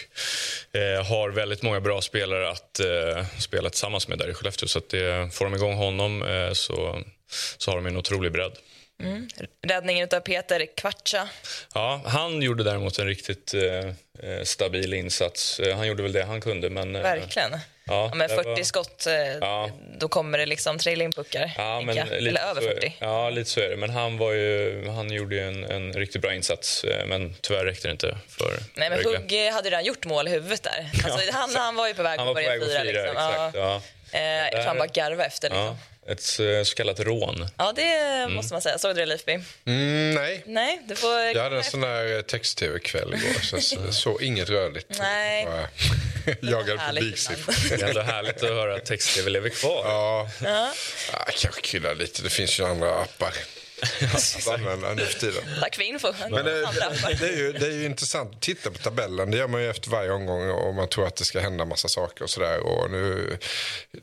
eh, 0.71 1.05
har 1.05 1.29
väldigt 1.29 1.61
många 1.61 1.79
bra 1.79 2.01
spelare 2.01 2.49
att 2.49 2.79
eh, 2.79 3.25
spela 3.39 3.69
tillsammans 3.69 4.07
med 4.07 4.17
där 4.17 4.29
i 4.29 4.33
Skellefteå. 4.33 4.67
Så 4.67 4.79
att 4.79 4.89
det, 4.89 5.33
får 5.33 5.45
de 5.45 5.55
igång 5.55 5.75
honom 5.75 6.23
eh, 6.23 6.51
så, 6.53 7.01
så 7.57 7.71
har 7.71 7.75
de 7.75 7.85
en 7.85 7.97
otrolig 7.97 8.31
bredd. 8.31 8.53
Räddningen 9.67 10.09
av 10.13 10.19
Peter 10.19 10.65
Kvartsa. 10.77 11.29
Ja, 11.73 12.01
han 12.05 12.41
gjorde 12.41 12.63
däremot 12.63 12.99
en 12.99 13.07
riktigt 13.07 13.53
eh, 13.53 13.61
eh, 14.31 14.43
stabil 14.43 14.93
insats. 14.93 15.59
Eh, 15.59 15.77
han 15.77 15.87
gjorde 15.87 16.03
väl 16.03 16.11
det 16.11 16.23
han 16.23 16.41
kunde. 16.41 16.69
Men, 16.69 16.95
eh, 16.95 17.01
Verkligen. 17.01 17.51
Ja, 17.51 18.11
Ja, 18.13 18.17
det 18.27 18.29
40 18.35 18.49
var- 18.49 18.63
skott, 18.63 19.07
eh, 19.07 19.13
Ja. 19.15 19.69
då 19.99 20.07
kommer 20.07 20.37
det 20.37 20.45
liksom 20.45 20.77
trilla 20.77 21.03
in 21.03 21.11
puckar. 21.11 21.51
Ja, 21.57 21.81
men 21.81 21.97
Eller 21.97 22.41
över 22.41 22.61
så 22.61 22.67
är 22.67 22.71
40. 22.73 22.95
det. 22.99 23.05
Ja, 23.05 23.29
lite 23.29 23.49
så 23.49 23.59
är 23.59 23.69
det. 23.69 23.77
Men 23.77 23.89
han, 23.89 24.17
var 24.17 24.31
ju, 24.31 24.87
han 24.89 25.11
gjorde 25.11 25.35
ju 25.35 25.41
en, 25.47 25.63
en 25.63 25.93
riktigt 25.93 26.21
bra 26.21 26.33
insats. 26.33 26.83
eh, 26.83 27.05
Men 27.05 27.35
tyvärr 27.41 27.65
räckte 27.65 27.87
det 27.87 27.91
inte 27.91 28.17
för 28.29 28.59
Nej, 28.75 28.89
men 28.89 28.99
Rögle. 28.99 29.17
Hugg 29.17 29.53
hade 29.53 29.69
redan 29.69 29.85
gjort 29.85 30.05
mål 30.05 30.27
i 30.27 30.31
huvudet 30.31 30.63
där. 30.63 30.89
Alltså, 31.05 31.31
han, 31.33 31.55
han 31.55 31.75
var 31.75 31.87
ju 31.87 31.93
på 31.93 32.03
väg 32.03 32.17
Han 32.19 32.27
var 32.27 32.31
att 32.41 32.45
börja 32.59 32.59
fira. 32.69 32.83
liksom. 32.83 33.03
exakt. 33.11 33.55
Ja. 33.55 33.81
Ja. 34.11 34.21
Jag 34.43 34.51
tror 34.51 34.61
han 34.63 34.77
bara 34.77 34.87
garvade 34.87 35.25
efter. 35.25 35.49
Liksom. 35.49 35.77
Ja, 36.07 36.13
ett 36.13 36.39
eh, 36.39 36.63
så 36.63 36.75
kallat 36.75 36.99
rån. 36.99 37.47
Ja, 37.57 37.73
det 37.75 38.27
måste 38.29 38.53
man 38.53 38.61
säga. 38.61 38.77
Såg 38.77 38.95
du 38.95 39.01
det, 39.01 39.05
Leifby? 39.05 39.39
Mm, 39.65 40.15
nej, 40.15 40.43
Nej, 40.45 40.81
du 40.87 40.95
får... 40.95 41.21
jag 41.21 41.43
hade 41.43 41.57
en 41.57 41.63
sån 41.63 41.81
där 41.81 42.15
eh, 42.15 42.21
text-tv-kväll 42.21 43.13
igår 43.13 43.41
så 43.41 43.61
så, 43.61 43.77
så 43.91 44.19
inget 44.19 44.49
rörligt. 44.49 44.99
Nej. 44.99 45.45
Bara 45.45 45.67
Jagade 46.41 46.81
publiksiffror. 46.93 47.77
Det 47.77 47.83
är 47.83 47.87
ändå 47.87 48.01
härligt 48.01 48.43
att 48.43 48.49
höra 48.49 48.75
att 48.75 48.85
text-tv 48.85 49.29
lever 49.29 49.49
kvar. 49.49 49.81
Ja, 49.85 50.29
ja. 50.43 50.73
kanske 51.41 51.61
krydda 51.61 51.93
lite. 51.93 52.23
Det 52.23 52.29
finns 52.29 52.59
ju 52.59 52.65
andra 52.65 52.95
appar 52.95 53.33
använda 54.53 54.93
nu 54.93 55.05
för 55.05 55.19
tiden. 55.19 55.43
Tack 55.59 55.75
för 55.75 55.83
info. 55.83 56.13
Men 56.29 56.45
det, 56.45 56.69
det, 57.19 57.27
är 57.27 57.37
ju, 57.37 57.53
det 57.53 57.65
är 57.65 57.71
ju 57.71 57.85
intressant 57.85 58.35
att 58.35 58.41
titta 58.41 58.71
på 58.71 58.77
tabellen. 58.77 59.31
Det 59.31 59.37
gör 59.37 59.47
man 59.47 59.61
ju 59.61 59.69
efter 59.69 59.89
varje 59.89 60.11
omgång 60.11 60.49
och 60.49 60.75
man 60.75 60.89
tror 60.89 61.07
att 61.07 61.15
det 61.15 61.25
ska 61.25 61.39
hända 61.39 61.65
massa 61.65 61.87
saker 61.87 62.23
och 62.23 62.29
sådär. 62.29 62.59
Och 62.59 62.91
nu 62.91 63.37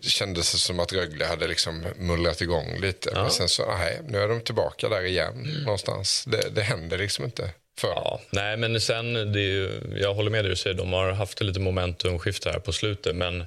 kändes 0.01 0.53
det 0.53 0.59
som 0.59 0.81
att 0.81 0.93
Rögle 0.93 1.25
hade 1.25 1.47
liksom 1.47 1.87
mullrat 1.97 2.41
igång 2.41 2.79
lite. 2.81 3.11
Men 3.15 3.31
sen 3.31 3.49
så, 3.49 3.67
nej, 3.67 4.01
nu 4.09 4.19
är 4.19 4.29
de 4.29 4.41
tillbaka 4.41 4.89
där 4.89 5.05
igen 5.05 5.63
någonstans. 5.65 6.25
Det, 6.25 6.49
det 6.51 6.63
händer 6.63 6.99
liksom 6.99 7.25
inte 7.25 7.51
för. 7.79 7.89
Ja, 7.89 8.21
nej, 8.31 8.57
men 8.57 8.81
sen, 8.81 9.33
det 9.33 9.41
är 9.41 9.53
ju, 9.53 9.81
jag 9.97 10.15
håller 10.15 10.31
med 10.31 10.45
dig, 10.45 10.57
säger, 10.57 10.77
de 10.77 10.93
har 10.93 11.13
haft 11.13 11.41
ett 11.41 11.47
lite 11.47 11.61
momentumskifte 11.61 12.51
här 12.51 12.59
på 12.59 12.73
slutet, 12.73 13.17
men 13.17 13.47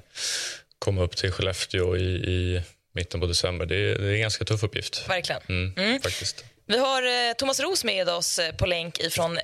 komma 0.78 1.02
upp 1.02 1.16
till 1.16 1.32
Skellefteå 1.32 1.96
i, 1.96 2.14
i 2.14 2.62
mitten 2.98 3.20
på 3.20 3.26
december, 3.26 3.66
det 3.66 3.76
är, 3.76 3.98
det 3.98 4.08
är 4.08 4.14
en 4.14 4.20
ganska 4.20 4.44
tuff 4.44 4.62
uppgift. 4.62 5.08
Verkligen. 5.08 5.42
Mm, 5.48 6.00
Faktiskt. 6.00 6.44
Vi 6.66 6.78
har 6.78 7.02
eh, 7.02 7.32
Thomas 7.32 7.60
Ros 7.60 7.84
med 7.84 8.08
oss 8.08 8.38
eh, 8.38 8.54
på 8.54 8.66
länk 8.66 8.98
ifrån 8.98 9.38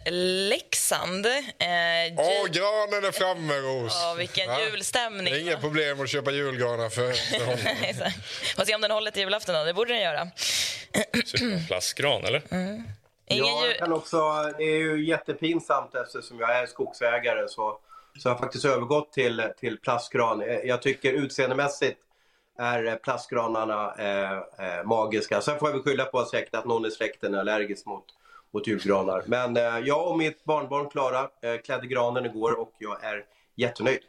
Leksand. 0.49 1.27
Eh, 1.27 1.33
Åh, 2.17 2.47
granen 2.47 3.05
är 3.05 3.13
framme, 3.13 3.55
Ros! 3.55 3.93
Ja, 4.03 4.15
vilken 4.19 4.49
Ja. 4.51 4.61
julstämning. 4.61 5.25
Det 5.33 5.39
är 5.39 5.43
inga 5.43 5.57
problem 5.59 6.01
att 6.01 6.11
köpa 6.11 6.31
julgranar 6.31 6.89
för, 6.89 7.13
för 7.13 7.45
honom. 7.45 8.13
Får 8.57 8.65
se 8.65 8.75
om 8.75 8.81
den 8.81 8.91
håller 8.91 9.11
till 9.11 9.23
julafton. 9.23 9.55
då. 9.55 9.65
Det 9.65 9.75
borde 9.75 9.93
den 9.93 10.03
göra. 10.03 10.29
Plastgran, 11.69 12.25
eller? 12.25 12.43
Ingen 13.29 13.45
Ja, 13.47 13.67
jag 13.67 13.79
kan 13.79 13.93
också, 13.93 14.17
det 14.59 14.65
är 14.65 14.79
ju 14.79 15.07
jättepinsamt 15.07 15.95
eftersom 15.95 16.41
jag 16.41 16.57
är 16.63 16.67
skogsägare 16.67 17.49
så, 17.49 17.79
så 18.19 18.29
jag 18.29 18.35
har 18.35 18.39
faktiskt 18.39 18.65
övergått 18.65 19.13
till, 19.13 19.43
till 19.61 19.77
plastgran. 19.81 20.43
Jag 20.65 20.83
tycker 20.83 21.13
utseendemässigt 21.13 21.99
är 22.59 22.85
eh, 22.87 22.95
plastgranarna 22.95 23.95
eh, 23.99 24.33
eh, 24.79 24.85
magiska. 24.85 25.41
Sen 25.41 25.59
får 25.59 25.69
jag 25.69 25.75
väl 25.75 25.83
skylla 25.83 26.05
på 26.05 26.25
säkert 26.25 26.55
att 26.55 26.65
någon 26.65 26.87
i 26.87 26.91
släkten 26.91 27.35
är 27.35 27.39
allergisk 27.39 27.87
mot, 27.87 28.05
mot 28.55 28.67
julgranar. 28.67 29.23
Men 29.27 29.57
eh, 29.57 29.79
jag 29.79 30.09
och 30.09 30.19
mitt 30.19 30.45
barnbarn 30.45 30.91
Klara 30.91 31.21
eh, 31.43 31.61
klädde 31.65 31.87
granen 31.87 32.27
igår 32.27 32.61
och 32.61 32.73
jag 32.79 33.05
är 33.05 33.25
jättenöjd. 33.57 34.01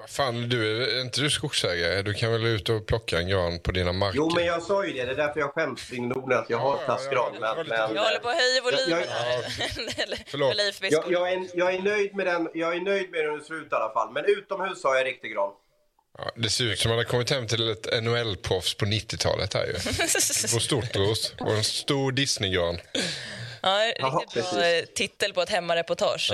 Vad 0.00 0.10
Fan, 0.10 0.48
du, 0.48 0.82
är 0.98 1.00
inte 1.00 1.20
du 1.20 1.30
skogsägare? 1.30 2.02
Du 2.02 2.14
kan 2.14 2.32
väl 2.32 2.44
ut 2.46 2.68
och 2.68 2.86
plocka 2.86 3.18
en 3.18 3.28
gran 3.28 3.58
på 3.58 3.72
dina 3.72 3.92
marker? 3.92 4.16
Jo, 4.16 4.30
men 4.34 4.44
jag 4.44 4.62
sa 4.62 4.84
ju 4.84 4.92
det. 4.92 5.04
Det 5.04 5.10
är 5.12 5.16
därför 5.16 5.40
jag 5.40 5.50
skäms 5.54 5.90
kring 5.90 6.08
Norden 6.08 6.38
att 6.38 6.50
jag 6.50 6.58
har 6.58 6.76
Ja, 6.78 6.82
plastgran. 6.84 7.32
ja, 7.40 7.54
Men, 7.56 7.66
men, 7.68 7.78
Jag 7.94 8.02
håller 8.04 8.18
på 8.18 8.28
att 8.28 8.36
höja 8.36 8.62
volymen 8.62 8.90
Jag- 8.90 9.00
jag, 9.00 9.52
skuld. 9.52 11.12
jag, 11.12 11.32
är, 11.32 11.46
jag, 11.54 11.74
är 11.74 11.82
nöjd 11.82 12.16
med 12.16 12.26
den, 12.26 12.48
jag 12.54 12.76
är 12.76 12.80
nöjd 12.80 13.10
med 13.10 13.20
hur 13.20 13.30
den 13.30 13.40
ser 13.44 13.54
ut 13.54 13.72
i 13.72 13.74
alla 13.74 13.92
fall. 13.92 14.12
Men 14.12 14.24
utomhus 14.24 14.84
har 14.84 14.96
jag 14.96 15.06
riktig 15.06 15.32
gran. 15.32 15.52
Ja, 16.18 16.30
det 16.36 16.50
ser 16.50 16.64
ut 16.64 16.78
som 16.78 16.90
att 16.90 16.96
man 16.96 17.04
har 17.04 17.10
kommit 17.10 17.30
hem 17.30 17.46
till 17.46 17.70
ett 17.70 17.86
NHL-proffs 18.02 18.74
på 18.74 18.84
90-talet 18.84 19.54
här 19.54 19.66
ju. 19.66 19.72
På 20.54 20.60
stort 20.60 20.96
ros 20.96 21.32
och 21.40 21.56
en 21.56 21.64
stor 21.64 22.12
Disney-gran. 22.12 22.80
Ja, 23.62 23.80
riktigt 23.86 24.00
bra 24.00 24.24
precis. 24.32 24.58
eh, 24.58 24.84
titel 24.84 25.32
på 25.32 25.42
ett 25.42 25.50
hemmareportage. 25.50 26.32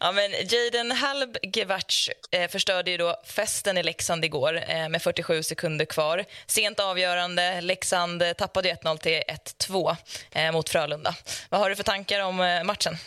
Ja. 0.00 0.12
men 0.12 0.32
Jaden 0.48 0.92
Halbgevac 0.92 2.10
eh, 2.30 2.50
förstörde 2.50 2.90
ju 2.90 2.96
då 2.96 3.16
festen 3.24 3.78
i 3.78 3.82
Leksand 3.82 4.24
igår 4.24 4.64
eh, 4.68 4.88
med 4.88 5.02
47 5.02 5.42
sekunder 5.42 5.84
kvar. 5.84 6.24
Sent 6.46 6.80
avgörande. 6.80 7.60
Leksand 7.60 8.22
tappade 8.38 8.68
ju 8.68 8.74
1-0 8.74 8.98
till 8.98 9.22
1-2 9.58 9.96
eh, 10.32 10.52
mot 10.52 10.68
Frölunda. 10.68 11.14
Vad 11.48 11.60
har 11.60 11.70
du 11.70 11.76
för 11.76 11.82
tankar 11.82 12.20
om 12.20 12.36
matchen? 12.64 12.98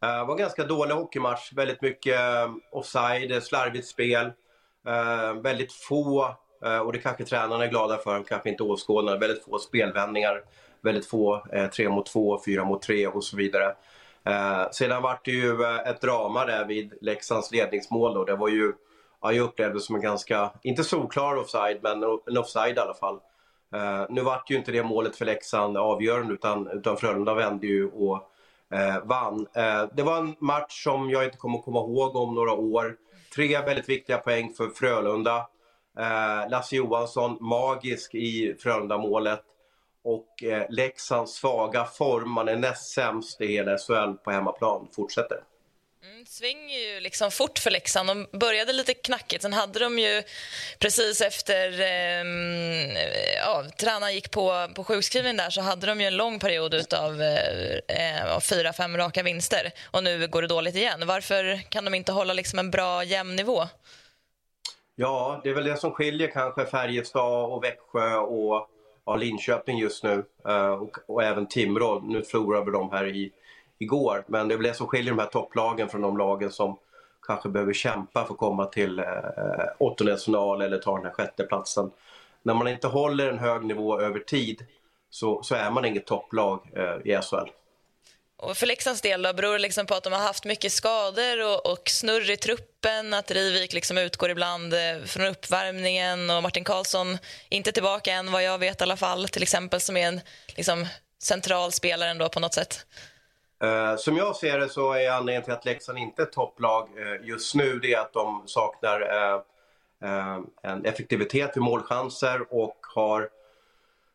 Det 0.00 0.24
var 0.24 0.30
en 0.30 0.36
ganska 0.36 0.64
dålig 0.64 0.94
hockeymatch. 0.94 1.52
Väldigt 1.52 1.82
mycket 1.82 2.20
eh, 2.20 2.52
offside, 2.72 3.42
slarvigt 3.42 3.86
spel. 3.86 4.32
Eh, 4.86 5.34
väldigt 5.42 5.72
få, 5.72 6.34
och 6.84 6.92
det 6.92 6.98
kanske 6.98 7.24
tränarna 7.24 7.64
är 7.64 7.68
glada 7.68 7.98
för, 7.98 8.22
kanske 8.22 8.48
inte 8.48 8.62
åskådarna, 8.62 9.18
väldigt 9.18 9.44
få 9.44 9.58
spelvändningar. 9.58 10.42
Väldigt 10.82 11.06
få 11.06 11.46
tre 11.74 11.88
mot 11.88 12.06
två, 12.06 12.40
fyra 12.44 12.64
mot 12.64 12.82
tre 12.82 13.06
och 13.06 13.24
så 13.24 13.36
vidare. 13.36 13.74
Sedan 14.72 15.02
var 15.02 15.20
det 15.24 15.30
ju 15.30 15.64
ett 15.64 16.00
drama 16.00 16.44
där 16.46 16.64
vid 16.64 16.92
Leksands 17.00 17.52
ledningsmål. 17.52 18.14
Då. 18.14 18.24
Det 18.24 18.36
var 18.36 18.48
ju, 18.48 18.72
ja, 19.22 19.32
jag 19.32 19.44
upplevde 19.44 19.74
det 19.74 19.80
som 19.80 19.96
en 19.96 20.02
ganska, 20.02 20.50
inte 20.62 20.84
solklar 20.84 21.36
offside, 21.36 21.78
men 21.82 22.02
en 22.02 22.38
offside 22.38 22.76
i 22.76 22.80
alla 22.80 22.94
fall. 22.94 23.20
nu 23.70 24.06
nu 24.08 24.22
vart 24.22 24.50
ju 24.50 24.56
inte 24.56 24.72
det 24.72 24.82
målet 24.82 25.16
för 25.16 25.24
Leksand 25.24 25.76
avgörande 25.76 26.34
utan, 26.34 26.68
utan 26.68 26.96
Frölunda 26.96 27.34
vände 27.34 27.66
ju 27.66 27.90
och 27.90 28.32
eh, 28.74 29.04
vann. 29.04 29.46
Eh, 29.54 29.84
det 29.92 30.02
var 30.02 30.18
en 30.18 30.36
match 30.40 30.84
som 30.84 31.10
jag 31.10 31.24
inte 31.24 31.38
kommer 31.38 31.58
komma 31.58 31.78
ihåg 31.78 32.16
om 32.16 32.34
några 32.34 32.52
år. 32.52 32.96
Tre 33.34 33.60
väldigt 33.60 33.88
viktiga 33.88 34.18
poäng 34.18 34.52
för 34.56 34.68
Frölunda. 34.68 35.36
Eh, 35.98 36.50
Lasse 36.50 36.76
Johansson 36.76 37.36
magisk 37.40 38.14
i 38.14 38.56
Frölunda-målet. 38.58 39.42
Och 40.04 40.42
eh, 40.42 40.66
Leksands 40.70 41.32
svaga 41.32 41.84
form, 41.84 42.30
man 42.30 42.48
är 42.48 42.56
näst 42.56 42.94
sämst 42.94 43.40
i 43.40 43.46
hela 43.46 43.78
SHL 43.78 44.12
på 44.24 44.30
hemmaplan, 44.30 44.88
fortsätter. 44.96 45.38
Mm, 46.12 46.26
svänger 46.26 46.78
ju 46.78 47.00
liksom 47.00 47.30
fort 47.30 47.58
för 47.58 47.70
Leksand. 47.70 48.08
De 48.08 48.26
började 48.38 48.72
lite 48.72 48.94
knackigt. 48.94 49.42
Sen 49.42 49.52
hade 49.52 49.78
de 49.78 49.98
ju 49.98 50.22
precis 50.78 51.20
efter 51.20 51.80
eh, 51.80 52.24
ja, 53.36 53.64
tränaren 53.78 54.14
gick 54.14 54.30
på, 54.30 54.68
på 54.74 54.84
sjukskrivning 54.84 55.36
där 55.36 55.50
så 55.50 55.60
hade 55.60 55.86
de 55.86 56.00
ju 56.00 56.06
en 56.06 56.16
lång 56.16 56.38
period 56.38 56.74
utav 56.74 57.22
eh, 57.22 57.78
eh, 57.88 58.34
av 58.36 58.40
fyra, 58.40 58.72
fem 58.72 58.96
raka 58.96 59.22
vinster. 59.22 59.72
Och 59.90 60.04
nu 60.04 60.28
går 60.28 60.42
det 60.42 60.48
dåligt 60.48 60.74
igen. 60.74 61.06
Varför 61.06 61.70
kan 61.70 61.84
de 61.84 61.94
inte 61.94 62.12
hålla 62.12 62.32
liksom 62.32 62.58
en 62.58 62.70
bra 62.70 63.04
jämn 63.04 63.36
nivå? 63.36 63.64
Ja, 64.96 65.40
det 65.44 65.50
är 65.50 65.54
väl 65.54 65.64
det 65.64 65.76
som 65.76 65.92
skiljer 65.92 66.28
kanske 66.28 66.66
Färjestad 66.66 67.52
och 67.52 67.64
Växjö 67.64 68.16
och 68.16 68.68
ja, 69.06 69.16
Linköping 69.16 69.78
just 69.78 70.04
nu. 70.04 70.24
Eh, 70.48 70.72
och, 70.72 70.98
och 71.06 71.22
även 71.22 71.46
Timrå. 71.46 72.00
Nu 72.00 72.22
förlorar 72.22 72.64
vi 72.64 72.70
dem 72.70 72.90
här 72.90 73.06
i, 73.06 73.32
igår. 73.78 74.24
Men 74.26 74.48
det 74.48 74.54
är 74.54 74.56
väl 74.56 74.66
det 74.66 74.74
som 74.74 74.86
skiljer 74.86 75.12
de 75.12 75.18
här 75.18 75.26
topplagen 75.26 75.88
från 75.88 76.00
de 76.00 76.18
lagen 76.18 76.52
som 76.52 76.78
kanske 77.26 77.48
behöver 77.48 77.72
kämpa 77.72 78.24
för 78.26 78.34
att 78.34 78.38
komma 78.38 78.66
till 78.66 78.98
eh, 78.98 79.04
åttondelsfinal 79.78 80.62
eller 80.62 80.78
ta 80.78 80.96
den 80.96 81.04
här 81.04 81.12
sjätteplatsen. 81.12 81.90
När 82.42 82.54
man 82.54 82.68
inte 82.68 82.86
håller 82.86 83.28
en 83.28 83.38
hög 83.38 83.64
nivå 83.64 84.00
över 84.00 84.18
tid 84.18 84.66
så, 85.10 85.42
så 85.42 85.54
är 85.54 85.70
man 85.70 85.84
inget 85.84 86.06
topplag 86.06 86.70
eh, 86.76 87.12
i 87.12 87.20
SHL. 87.22 87.50
Och 88.38 88.56
för 88.56 88.66
Leksands 88.66 89.00
del 89.00 89.22
då, 89.22 89.32
beror 89.32 89.52
det 89.52 89.58
liksom 89.58 89.86
på 89.86 89.94
att 89.94 90.04
de 90.04 90.12
har 90.12 90.20
haft 90.20 90.44
mycket 90.44 90.72
skador 90.72 91.44
och, 91.44 91.72
och 91.72 91.90
snurr 91.90 92.30
i 92.30 92.36
truppen? 92.36 93.14
Att 93.14 93.30
Rivik 93.30 93.72
liksom 93.72 93.98
utgår 93.98 94.30
ibland 94.30 94.74
eh, 94.74 95.04
från 95.04 95.26
uppvärmningen 95.26 96.30
och 96.30 96.42
Martin 96.42 96.64
Karlsson 96.64 97.18
inte 97.48 97.72
tillbaka 97.72 98.12
än 98.12 98.32
vad 98.32 98.42
jag 98.42 98.58
vet 98.58 98.80
i 98.80 98.84
alla 98.84 98.96
fall, 98.96 99.28
till 99.28 99.42
exempel 99.42 99.80
som 99.80 99.96
är 99.96 100.08
en 100.08 100.20
liksom, 100.56 100.86
central 101.22 101.72
spelare 101.72 102.10
ändå 102.10 102.28
på 102.28 102.40
något 102.40 102.54
sätt. 102.54 102.86
Eh, 103.62 103.96
som 103.96 104.16
jag 104.16 104.36
ser 104.36 104.58
det 104.58 104.68
så 104.68 104.92
är 104.92 105.10
anledningen 105.10 105.42
till 105.42 105.52
att 105.52 105.64
Leksand 105.64 105.98
inte 105.98 106.22
är 106.22 106.26
topplag 106.26 106.88
eh, 106.96 107.28
just 107.28 107.54
nu 107.54 107.78
det 107.78 107.94
är 107.94 108.00
att 108.00 108.12
de 108.12 108.42
saknar 108.46 109.00
eh, 109.00 109.40
eh, 110.10 110.40
en 110.62 110.84
effektivitet 110.84 111.56
vid 111.56 111.62
målchanser 111.62 112.46
och 112.50 112.78
har 112.94 113.28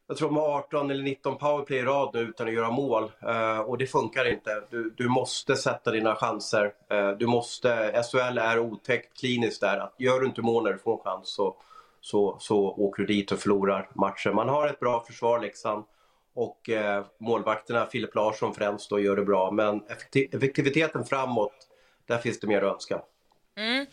jag 0.08 0.18
tror 0.18 0.30
de 0.30 0.38
har 0.38 0.58
18 0.58 0.92
eller 0.92 1.04
19 1.04 1.38
powerplay 1.38 1.80
i 1.80 1.84
rad 1.84 2.10
nu 2.14 2.20
utan 2.20 2.48
att 2.48 2.54
göra 2.54 2.72
mål 2.72 3.12
Eh, 3.22 3.60
och 3.60 3.78
det 3.78 3.88
funkar 3.88 4.26
inte. 4.26 4.64
Du, 4.70 4.94
du 4.98 5.10
måste 5.10 5.56
sätta 5.56 5.92
dina 5.92 6.16
chanser. 6.16 6.74
Eh, 6.90 7.12
du 7.12 7.28
måste, 7.28 8.04
SHL 8.12 8.38
är 8.38 8.60
otäckt 8.60 9.20
kliniskt 9.20 9.62
där. 9.62 9.78
Att 9.78 9.94
gör 9.98 10.20
du 10.20 10.26
inte 10.26 10.42
mål 10.42 10.64
när 10.64 10.72
du 10.72 10.78
får 10.78 10.94
en 10.94 11.00
chans 11.04 11.30
så, 11.30 11.56
så, 12.02 12.36
så 12.40 12.58
åker 12.58 13.04
du 13.04 13.14
dit 13.14 13.32
och 13.32 13.40
förlorar 13.40 13.90
matchen. 13.94 14.36
Man 14.36 14.50
har 14.50 14.68
ett 14.68 14.80
bra 14.80 15.04
försvar 15.08 15.40
Leksand 15.40 15.84
och 16.34 16.70
eh, 16.70 17.06
målvakterna, 17.20 17.86
Filip 17.86 18.16
Larsson 18.16 18.54
främst, 18.54 18.90
då, 18.90 19.00
gör 19.00 19.16
det 19.16 19.26
bra. 19.26 19.52
Men 19.52 19.84
effektiviteten 20.32 21.06
framåt, 21.06 21.54
där 22.08 22.18
finns 22.18 22.40
det 22.40 22.48
mer 22.48 22.62
att 22.62 22.74
önska. 22.74 23.02
Mm. 23.58 23.86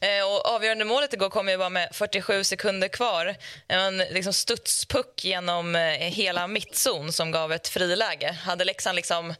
Eh, 0.00 0.26
och 0.26 0.54
avgörande 0.54 0.84
målet 0.84 1.14
igår 1.14 1.28
kom 1.28 1.48
ju 1.48 1.58
bara 1.58 1.68
med 1.68 1.88
47 1.92 2.44
sekunder 2.44 2.88
kvar. 2.88 3.36
En 3.68 3.98
liksom 3.98 4.32
studspuck 4.32 5.24
genom 5.24 5.76
eh, 5.76 5.80
hela 5.90 6.46
mittzon 6.46 7.12
som 7.12 7.30
gav 7.30 7.52
ett 7.52 7.68
friläge. 7.68 8.32
Hade 8.32 8.64
Leksand 8.64 8.96
liksom 8.96 9.34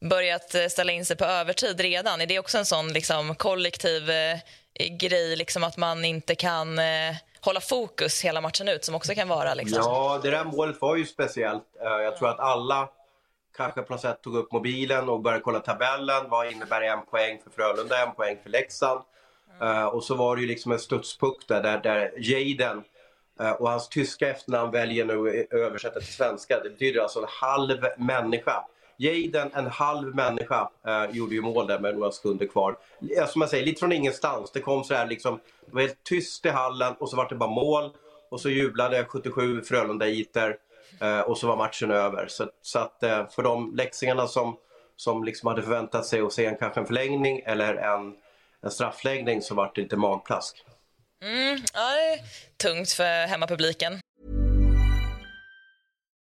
börjat 0.00 0.54
eh, 0.54 0.66
ställa 0.66 0.92
in 0.92 1.04
sig 1.04 1.16
på 1.16 1.24
övertid 1.24 1.80
redan? 1.80 2.20
Är 2.20 2.26
det 2.26 2.38
också 2.38 2.58
en 2.58 2.66
sån 2.66 2.92
liksom 2.92 3.34
kollektiv 3.34 4.10
eh, 4.10 4.38
grej, 4.90 5.36
liksom 5.36 5.64
att 5.64 5.76
man 5.76 6.04
inte 6.04 6.34
kan 6.34 6.78
eh, 6.78 7.16
hålla 7.44 7.60
fokus 7.60 8.24
hela 8.24 8.40
matchen 8.40 8.68
ut, 8.68 8.84
som 8.84 8.94
också 8.94 9.14
kan 9.14 9.28
vara 9.28 9.54
liksom? 9.54 9.78
Ja, 9.82 10.20
det 10.22 10.30
där 10.30 10.44
målet 10.44 10.80
var 10.80 10.96
ju 10.96 11.06
speciellt. 11.06 11.64
Eh, 11.80 12.02
jag 12.02 12.16
tror 12.16 12.28
att 12.28 12.40
alla 12.40 12.88
kanske 13.56 13.82
på 13.82 13.92
något 13.92 14.00
sätt 14.00 14.22
tog 14.22 14.36
upp 14.36 14.52
mobilen 14.52 15.08
och 15.08 15.20
började 15.20 15.42
kolla 15.42 15.60
tabellen. 15.60 16.28
Vad 16.28 16.52
innebär 16.52 16.82
en 16.82 17.06
poäng 17.06 17.40
för 17.44 17.50
Frölunda, 17.50 18.02
en 18.06 18.14
poäng 18.14 18.38
för 18.42 18.50
Leksand? 18.50 19.00
Eh, 19.60 19.84
och 19.84 20.04
så 20.04 20.14
var 20.14 20.36
det 20.36 20.42
ju 20.42 20.48
liksom 20.48 20.72
en 20.72 20.78
studspuck 20.78 21.48
där, 21.48 21.62
där, 21.62 21.78
där 21.78 22.12
Jaden 22.16 22.84
eh, 23.40 23.50
och 23.50 23.70
hans 23.70 23.88
tyska 23.88 24.28
efternamn 24.28 24.70
väljer 24.70 25.04
nu 25.04 25.28
att 25.28 25.52
översätta 25.52 26.00
till 26.00 26.14
svenska. 26.14 26.60
Det 26.62 26.70
betyder 26.70 27.00
alltså 27.00 27.18
en 27.18 27.28
halv 27.28 27.78
människa. 27.98 28.64
Jaden, 28.96 29.50
en 29.54 29.66
halv 29.66 30.14
människa, 30.14 30.70
eh, 30.86 31.16
gjorde 31.16 31.34
ju 31.34 31.42
mål 31.42 31.66
där 31.66 31.78
med 31.78 31.94
några 31.94 32.12
sekunder 32.12 32.46
kvar. 32.46 32.76
Eh, 33.16 33.26
som 33.26 33.40
jag 33.40 33.50
säger, 33.50 33.64
lite 33.64 33.80
från 33.80 33.92
ingenstans. 33.92 34.50
Det 34.52 34.60
kom 34.60 34.84
så 34.84 34.94
här 34.94 35.06
liksom, 35.06 35.40
det 35.66 35.74
var 35.74 35.80
helt 35.80 36.04
tyst 36.04 36.46
i 36.46 36.48
hallen 36.48 36.94
och 36.98 37.10
så 37.10 37.16
var 37.16 37.28
det 37.28 37.34
bara 37.34 37.50
mål. 37.50 37.90
Och 38.30 38.40
så 38.40 38.50
jublade 38.50 39.04
77 39.04 39.62
Frölunda-iter 39.62 40.56
eh, 41.00 41.20
och 41.20 41.38
så 41.38 41.46
var 41.46 41.56
matchen 41.56 41.90
över. 41.90 42.26
Så, 42.28 42.50
så 42.62 42.78
att 42.78 43.02
eh, 43.02 43.28
för 43.28 43.42
de 43.42 43.74
läxingarna 43.76 44.26
som, 44.26 44.56
som 44.96 45.24
liksom 45.24 45.46
hade 45.46 45.62
förväntat 45.62 46.06
sig 46.06 46.20
att 46.20 46.32
se 46.32 46.46
en, 46.46 46.56
kanske 46.56 46.80
en 46.80 46.86
förlängning 46.86 47.42
eller 47.46 47.74
en, 47.74 48.14
en 48.62 48.70
straffläggning 48.70 49.42
så 49.42 49.54
var 49.54 49.72
det 49.74 49.82
lite 49.82 49.96
magplask. 49.96 50.64
Mm, 51.22 51.58
ja, 51.74 51.90
det 51.90 52.12
är 52.12 52.20
tungt 52.56 52.90
för 52.90 53.26
hemmapubliken. 53.26 54.00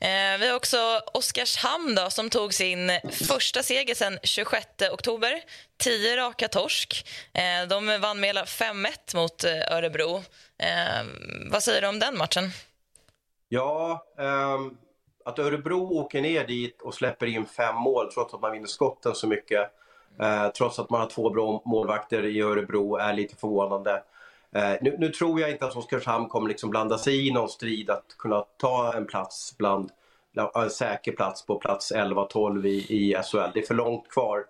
Eh, 0.00 0.38
vi 0.40 0.48
har 0.48 0.56
också 0.56 1.00
Oskarshamn 1.14 1.94
då, 1.94 2.10
som 2.10 2.30
tog 2.30 2.54
sin 2.54 2.90
första 3.28 3.62
seger 3.62 3.94
sen 3.94 4.18
26 4.22 4.66
oktober. 4.92 5.40
Tio 5.76 6.16
raka 6.16 6.48
torsk. 6.48 7.06
Eh, 7.32 7.68
de 7.68 8.00
vann 8.00 8.20
med 8.20 8.28
hela 8.28 8.44
5-1 8.44 9.16
mot 9.16 9.44
eh, 9.44 9.76
Örebro. 9.76 10.16
Eh, 10.58 11.06
vad 11.50 11.62
säger 11.62 11.80
du 11.80 11.88
om 11.88 11.98
den 11.98 12.18
matchen? 12.18 12.50
Ja, 13.48 14.06
ehm, 14.18 14.76
att 15.24 15.38
Örebro 15.38 15.98
åker 15.98 16.20
ner 16.20 16.46
dit 16.46 16.82
och 16.82 16.94
släpper 16.94 17.26
in 17.26 17.46
fem 17.46 17.76
mål 17.76 18.12
trots 18.12 18.34
att 18.34 18.40
man 18.40 18.52
vinner 18.52 18.66
skotten 18.66 19.14
så 19.14 19.26
mycket. 19.26 19.70
Eh, 20.20 20.48
trots 20.48 20.78
att 20.78 20.90
man 20.90 21.00
har 21.00 21.08
två 21.08 21.30
bra 21.30 21.62
målvakter 21.64 22.26
i 22.26 22.40
Örebro 22.40 22.96
är 22.96 23.12
lite 23.12 23.36
förvånande. 23.36 24.02
Eh, 24.52 24.74
nu, 24.80 24.96
nu, 24.98 25.08
tror 25.08 25.40
jag 25.40 25.50
inte 25.50 25.66
att 25.66 25.76
Oskarshamn 25.76 26.28
kommer 26.28 26.48
liksom 26.48 26.70
blanda 26.70 26.98
sig 26.98 27.28
i 27.28 27.32
någon 27.32 27.48
strid 27.48 27.90
att 27.90 28.16
kunna 28.18 28.40
ta 28.40 28.92
en 28.96 29.06
plats 29.06 29.54
bland 29.58 29.90
en 30.54 30.70
säker 30.70 31.12
plats 31.12 31.46
på 31.46 31.58
plats 31.58 31.92
11-12 31.92 32.66
i, 32.66 32.76
i 32.76 33.14
SHL. 33.22 33.50
Det 33.54 33.60
är 33.60 33.66
för 33.66 33.74
långt 33.74 34.08
kvar. 34.08 34.44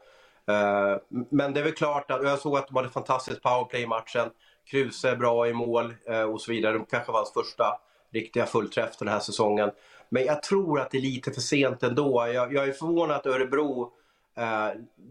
Eh, 0.48 0.96
men 1.30 1.54
det 1.54 1.60
är 1.60 1.64
väl 1.64 1.72
klart 1.72 2.10
att 2.10 2.22
jag 2.22 2.38
såg 2.38 2.56
att 2.56 2.68
de 2.68 2.76
hade 2.76 2.88
fantastiskt 2.88 3.42
powerplay 3.42 3.82
i 3.82 3.86
matchen. 3.86 4.30
Kruse 4.70 5.16
bra 5.16 5.48
i 5.48 5.52
mål 5.52 5.94
eh, 6.06 6.22
och 6.22 6.40
så 6.40 6.52
vidare. 6.52 6.72
De 6.72 6.84
kanske 6.84 7.12
var 7.12 7.18
hans 7.18 7.32
första 7.32 7.78
riktiga 8.12 8.46
fullträff 8.46 8.96
den 8.98 9.08
här 9.08 9.20
säsongen. 9.20 9.70
Men 10.08 10.24
jag 10.24 10.42
tror 10.42 10.80
att 10.80 10.90
det 10.90 10.98
är 10.98 11.02
lite 11.02 11.32
för 11.32 11.40
sent 11.40 11.82
ändå. 11.82 12.28
Jag, 12.34 12.54
jag 12.54 12.68
är 12.68 12.72
förvånad 12.72 13.16
att 13.16 13.26
Örebro 13.26 13.92
eh, 14.36 14.68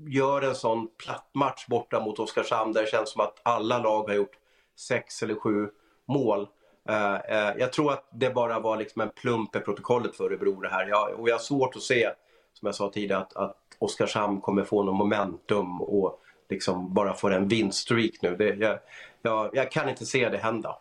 gör 0.07 0.41
en 0.41 0.55
sån 0.55 0.87
platt 1.03 1.29
match 1.33 1.67
borta 1.67 1.99
mot 1.99 2.19
Oskarshamn 2.19 2.73
där 2.73 2.81
det 2.81 2.87
känns 2.87 3.09
som 3.09 3.21
att 3.21 3.39
alla 3.43 3.79
lag 3.79 4.07
har 4.07 4.15
gjort 4.15 4.37
sex 4.77 5.23
eller 5.23 5.35
sju 5.35 5.69
mål. 6.05 6.47
Eh, 6.89 7.15
eh, 7.15 7.53
jag 7.57 7.73
tror 7.73 7.93
att 7.93 8.07
det 8.11 8.29
bara 8.29 8.59
var 8.59 8.77
liksom 8.77 9.01
en 9.01 9.09
plump 9.09 9.55
i 9.55 9.59
protokollet 9.59 10.15
för 10.15 10.23
Örebro 10.23 10.61
det 10.61 10.69
här. 10.69 10.87
Jag, 10.87 11.19
och 11.19 11.29
jag 11.29 11.35
har 11.35 11.39
svårt 11.39 11.75
att 11.75 11.81
se, 11.81 12.09
som 12.53 12.65
jag 12.65 12.75
sa 12.75 12.89
tidigare, 12.89 13.21
att, 13.21 13.35
att 13.35 13.57
Oskarshamn 13.79 14.41
kommer 14.41 14.63
få 14.63 14.83
någon 14.83 14.95
momentum 14.95 15.81
och 15.81 16.21
liksom 16.49 16.93
bara 16.93 17.13
få 17.13 17.29
en 17.29 17.47
vinststreak 17.47 18.11
nu. 18.21 18.35
Det, 18.35 18.55
jag, 18.55 18.79
jag, 19.21 19.49
jag 19.53 19.71
kan 19.71 19.89
inte 19.89 20.05
se 20.05 20.29
det 20.29 20.37
hända. 20.37 20.77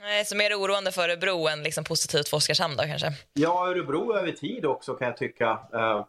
Nej, 0.00 0.24
så 0.24 0.36
mer 0.36 0.54
oroande 0.54 0.92
för 0.92 1.02
Örebro 1.02 1.48
än 1.48 1.62
liksom 1.62 1.84
positivt 1.84 2.28
för 2.28 2.36
Oskarshamn 2.36 2.76
då 2.76 2.82
kanske? 2.82 3.12
Ja, 3.32 3.68
Örebro 3.68 4.14
över 4.14 4.32
tid 4.32 4.66
också 4.66 4.94
kan 4.94 5.08
jag 5.08 5.16
tycka. 5.16 5.50
Uh, 5.74 6.04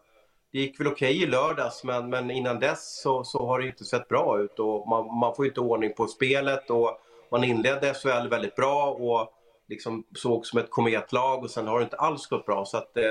det 0.52 0.60
gick 0.60 0.80
väl 0.80 0.88
okej 0.88 1.12
okay 1.12 1.24
i 1.24 1.28
lördags 1.28 1.84
men, 1.84 2.10
men 2.10 2.32
innan 2.32 2.60
dess 2.60 3.02
så, 3.02 3.24
så 3.24 3.46
har 3.46 3.60
det 3.60 3.68
inte 3.68 3.86
sett 3.86 4.08
bra 4.08 4.40
ut 4.40 4.60
och 4.60 4.88
man, 4.88 5.20
man 5.20 5.36
får 5.36 5.46
inte 5.46 5.60
ordning 5.60 5.94
på 5.94 6.08
spelet 6.08 6.70
och 6.70 7.00
man 7.34 7.44
inledde 7.44 7.94
SHL 7.94 8.28
väldigt 8.30 8.56
bra 8.56 8.90
och 8.90 9.30
liksom 9.70 10.04
såg 10.16 10.46
som 10.46 10.60
ett 10.60 10.70
kometlag 10.70 11.44
och 11.44 11.52
sen 11.52 11.68
har 11.68 11.80
det 11.80 11.84
inte 11.84 11.98
alls 11.98 12.28
gått 12.28 12.46
bra 12.46 12.66
så 12.66 12.78
att 12.78 12.98
eh, 12.98 13.04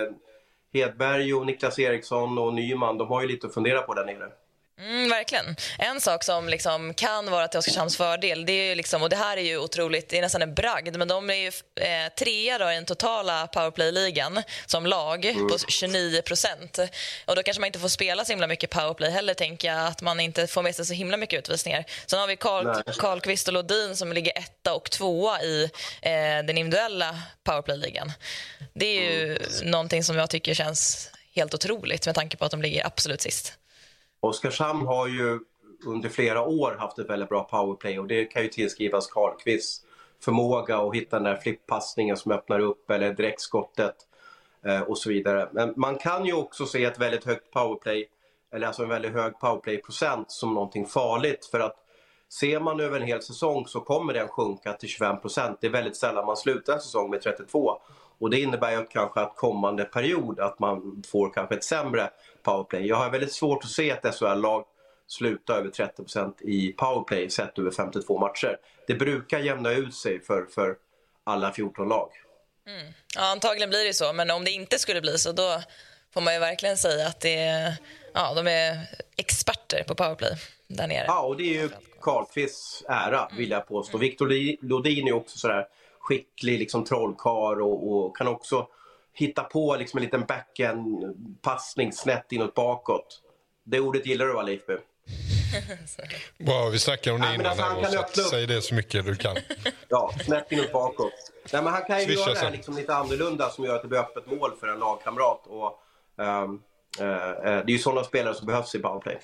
Hedberg 0.72 1.34
och 1.34 1.46
Niklas 1.46 1.78
Eriksson 1.78 2.38
och 2.38 2.54
Nyman 2.54 2.98
de 2.98 3.08
har 3.08 3.22
ju 3.22 3.28
lite 3.28 3.46
att 3.46 3.54
fundera 3.54 3.82
på 3.82 3.94
där 3.94 4.04
nere. 4.04 4.32
Mm, 4.78 5.08
verkligen. 5.08 5.56
En 5.78 6.00
sak 6.00 6.24
som 6.24 6.48
liksom 6.48 6.94
kan 6.94 7.30
vara 7.30 7.48
till 7.48 7.58
Oskarshamns 7.58 7.96
fördel, 7.96 8.46
det 8.46 8.52
är 8.52 8.76
liksom, 8.76 9.02
och 9.02 9.08
det 9.08 9.16
här 9.16 9.36
är 9.36 9.42
ju 9.42 9.58
otroligt, 9.58 10.08
det 10.08 10.18
är 10.18 10.22
nästan 10.22 10.42
en 10.42 10.54
bragd, 10.54 10.96
men 10.96 11.08
de 11.08 11.30
är 11.30 11.34
ju 11.34 11.46
eh, 11.76 12.12
trea 12.18 12.58
då 12.58 12.70
i 12.70 12.74
den 12.74 12.84
totala 12.84 13.46
powerplay-ligan 13.46 14.42
som 14.66 14.86
lag 14.86 15.24
mm. 15.24 15.48
på 15.48 15.58
29 15.68 16.22
procent. 16.22 16.78
Och 17.24 17.36
då 17.36 17.42
kanske 17.42 17.60
man 17.60 17.66
inte 17.66 17.78
får 17.78 17.88
spela 17.88 18.24
så 18.24 18.32
himla 18.32 18.46
mycket 18.46 18.70
powerplay 18.70 19.10
heller, 19.10 19.34
tänker 19.34 19.68
jag, 19.68 19.86
att 19.86 20.02
man 20.02 20.20
inte 20.20 20.46
får 20.46 20.62
med 20.62 20.74
sig 20.74 20.86
så 20.86 20.94
himla 20.94 21.16
mycket 21.16 21.38
utvisningar. 21.38 21.84
Sen 22.06 22.18
har 22.18 22.26
vi 22.26 22.36
Karl, 22.36 22.82
Karlqvist 22.98 23.48
och 23.48 23.54
Lodin 23.54 23.96
som 23.96 24.12
ligger 24.12 24.38
etta 24.38 24.74
och 24.74 24.90
tvåa 24.90 25.42
i 25.42 25.70
eh, 26.02 26.10
den 26.46 26.58
individuella 26.58 27.18
powerplay-ligan. 27.44 28.12
Det 28.74 28.86
är 28.86 29.02
ju 29.02 29.36
mm. 29.36 29.70
någonting 29.70 30.04
som 30.04 30.16
jag 30.16 30.30
tycker 30.30 30.54
känns 30.54 31.10
helt 31.34 31.54
otroligt 31.54 32.06
med 32.06 32.14
tanke 32.14 32.36
på 32.36 32.44
att 32.44 32.50
de 32.50 32.62
ligger 32.62 32.86
absolut 32.86 33.20
sist. 33.20 33.58
Oskarshamn 34.22 34.86
har 34.86 35.08
ju 35.08 35.40
under 35.86 36.08
flera 36.08 36.42
år 36.42 36.76
haft 36.78 36.98
ett 36.98 37.10
väldigt 37.10 37.28
bra 37.28 37.44
powerplay 37.44 37.98
och 37.98 38.06
det 38.06 38.24
kan 38.24 38.42
ju 38.42 38.48
tillskrivas 38.48 39.06
Karlqvists 39.06 39.84
förmåga 40.20 40.78
att 40.78 40.94
hitta 40.94 41.16
den 41.16 41.24
där 41.24 41.36
flippassningen 41.36 42.16
som 42.16 42.32
öppnar 42.32 42.58
upp 42.58 42.90
eller 42.90 43.14
direktskottet 43.14 43.94
eh, 44.66 44.80
och 44.80 44.98
så 44.98 45.08
vidare. 45.08 45.48
Men 45.52 45.74
man 45.76 45.98
kan 45.98 46.26
ju 46.26 46.32
också 46.32 46.66
se 46.66 46.84
ett 46.84 46.98
väldigt 46.98 47.24
högt 47.24 47.50
powerplay, 47.50 48.08
eller 48.52 48.66
alltså 48.66 48.82
en 48.82 48.88
väldigt 48.88 49.12
hög 49.12 49.38
powerplay-procent 49.40 50.30
som 50.30 50.54
någonting 50.54 50.86
farligt 50.86 51.46
för 51.46 51.60
att 51.60 51.76
ser 52.28 52.60
man 52.60 52.80
över 52.80 53.00
en 53.00 53.06
hel 53.06 53.22
säsong 53.22 53.66
så 53.66 53.80
kommer 53.80 54.14
den 54.14 54.28
sjunka 54.28 54.72
till 54.72 54.88
25 54.88 55.16
Det 55.60 55.66
är 55.66 55.70
väldigt 55.70 55.96
sällan 55.96 56.26
man 56.26 56.36
slutar 56.36 56.72
en 56.72 56.80
säsong 56.80 57.10
med 57.10 57.22
32 57.22 57.78
och 58.22 58.30
det 58.30 58.40
innebär 58.40 58.70
ju 58.70 58.86
kanske 58.86 59.20
att 59.20 59.36
kommande 59.36 59.84
period 59.84 60.40
att 60.40 60.58
man 60.58 61.02
får 61.06 61.32
kanske 61.32 61.54
ett 61.54 61.64
sämre 61.64 62.10
powerplay. 62.42 62.86
Jag 62.86 62.96
har 62.96 63.10
väldigt 63.10 63.32
svårt 63.32 63.64
att 63.64 63.70
se 63.70 63.90
ett 63.90 64.14
SHL-lag 64.14 64.64
sluta 65.06 65.54
över 65.54 65.70
30% 65.70 66.42
i 66.42 66.72
powerplay 66.72 67.30
sett 67.30 67.58
över 67.58 67.70
52 67.70 68.18
matcher. 68.18 68.56
Det 68.86 68.94
brukar 68.94 69.38
jämna 69.38 69.72
ut 69.72 69.94
sig 69.94 70.22
för, 70.22 70.46
för 70.54 70.76
alla 71.24 71.52
14 71.52 71.88
lag. 71.88 72.10
Mm. 72.66 72.92
Ja, 73.16 73.22
antagligen 73.32 73.70
blir 73.70 73.84
det 73.84 73.94
så, 73.94 74.12
men 74.12 74.30
om 74.30 74.44
det 74.44 74.50
inte 74.50 74.78
skulle 74.78 75.00
bli 75.00 75.18
så 75.18 75.32
då 75.32 75.62
får 76.14 76.20
man 76.20 76.34
ju 76.34 76.40
verkligen 76.40 76.76
säga 76.76 77.06
att 77.06 77.20
det 77.20 77.38
är, 77.38 77.74
ja, 78.14 78.34
de 78.34 78.46
är 78.46 78.78
experter 79.16 79.84
på 79.88 79.94
powerplay 79.94 80.32
där 80.68 80.86
nere. 80.86 81.04
Ja, 81.06 81.22
och 81.22 81.36
det 81.36 81.42
är 81.42 81.62
ju 81.62 81.70
Karlqvists 82.00 82.84
ära 82.88 83.28
vill 83.36 83.50
jag 83.50 83.68
påstå. 83.68 83.96
Mm. 83.96 84.00
Viktor 84.00 84.28
Lodin 84.66 85.08
är 85.08 85.12
också 85.12 85.38
sådär 85.38 85.66
skicklig 86.02 86.58
liksom 86.58 86.84
trollkar 86.84 87.60
och, 87.60 87.92
och, 87.92 88.16
kan 88.16 88.28
också 88.28 88.66
hitta 89.12 89.42
på 89.42 89.76
liksom 89.76 89.98
en 89.98 90.04
liten 90.04 90.24
backhand-passning 90.24 91.92
snett 91.92 92.32
inåt 92.32 92.54
bakåt. 92.54 93.22
Det 93.64 93.80
ordet 93.80 94.06
gillar 94.06 94.26
du 94.26 94.32
va 94.32 94.42
Leifby? 94.42 94.72
Wow, 96.38 96.70
vi 96.72 96.78
snackade 96.78 97.14
om 97.14 97.20
det 97.20 97.34
innan 97.34 97.46
alltså, 97.46 97.62
här, 97.62 97.92
kan 97.92 98.24
så 98.24 98.30
säg 98.30 98.46
det 98.46 98.62
så 98.62 98.74
mycket 98.74 99.06
du 99.06 99.16
kan. 99.16 99.36
ja, 99.88 100.14
snett 100.24 100.52
inåt 100.52 100.72
bakåt. 100.72 101.32
Nej, 101.52 101.62
men 101.62 101.72
han 101.72 101.84
kan 101.84 102.00
ju 102.00 102.06
Swisha 102.06 102.20
göra 102.20 102.32
det 102.34 102.38
här 102.38 102.50
liksom 102.50 102.76
lite 102.76 102.94
annorlunda 102.94 103.50
som 103.50 103.64
gör 103.64 103.76
att 103.76 103.82
det 103.82 103.88
blir 103.88 103.98
öppet 103.98 104.26
mål 104.26 104.50
för 104.60 104.68
en 104.68 104.78
lagkamrat. 104.78 105.46
Och, 105.46 105.82
um, 106.16 106.62
uh, 107.00 107.06
uh, 107.06 107.42
det 107.42 107.48
är 107.48 107.70
ju 107.70 107.78
sådana 107.78 108.04
spelare 108.04 108.34
som 108.34 108.46
behövs 108.46 108.74
i 108.74 108.78
powerplay. 108.78 109.18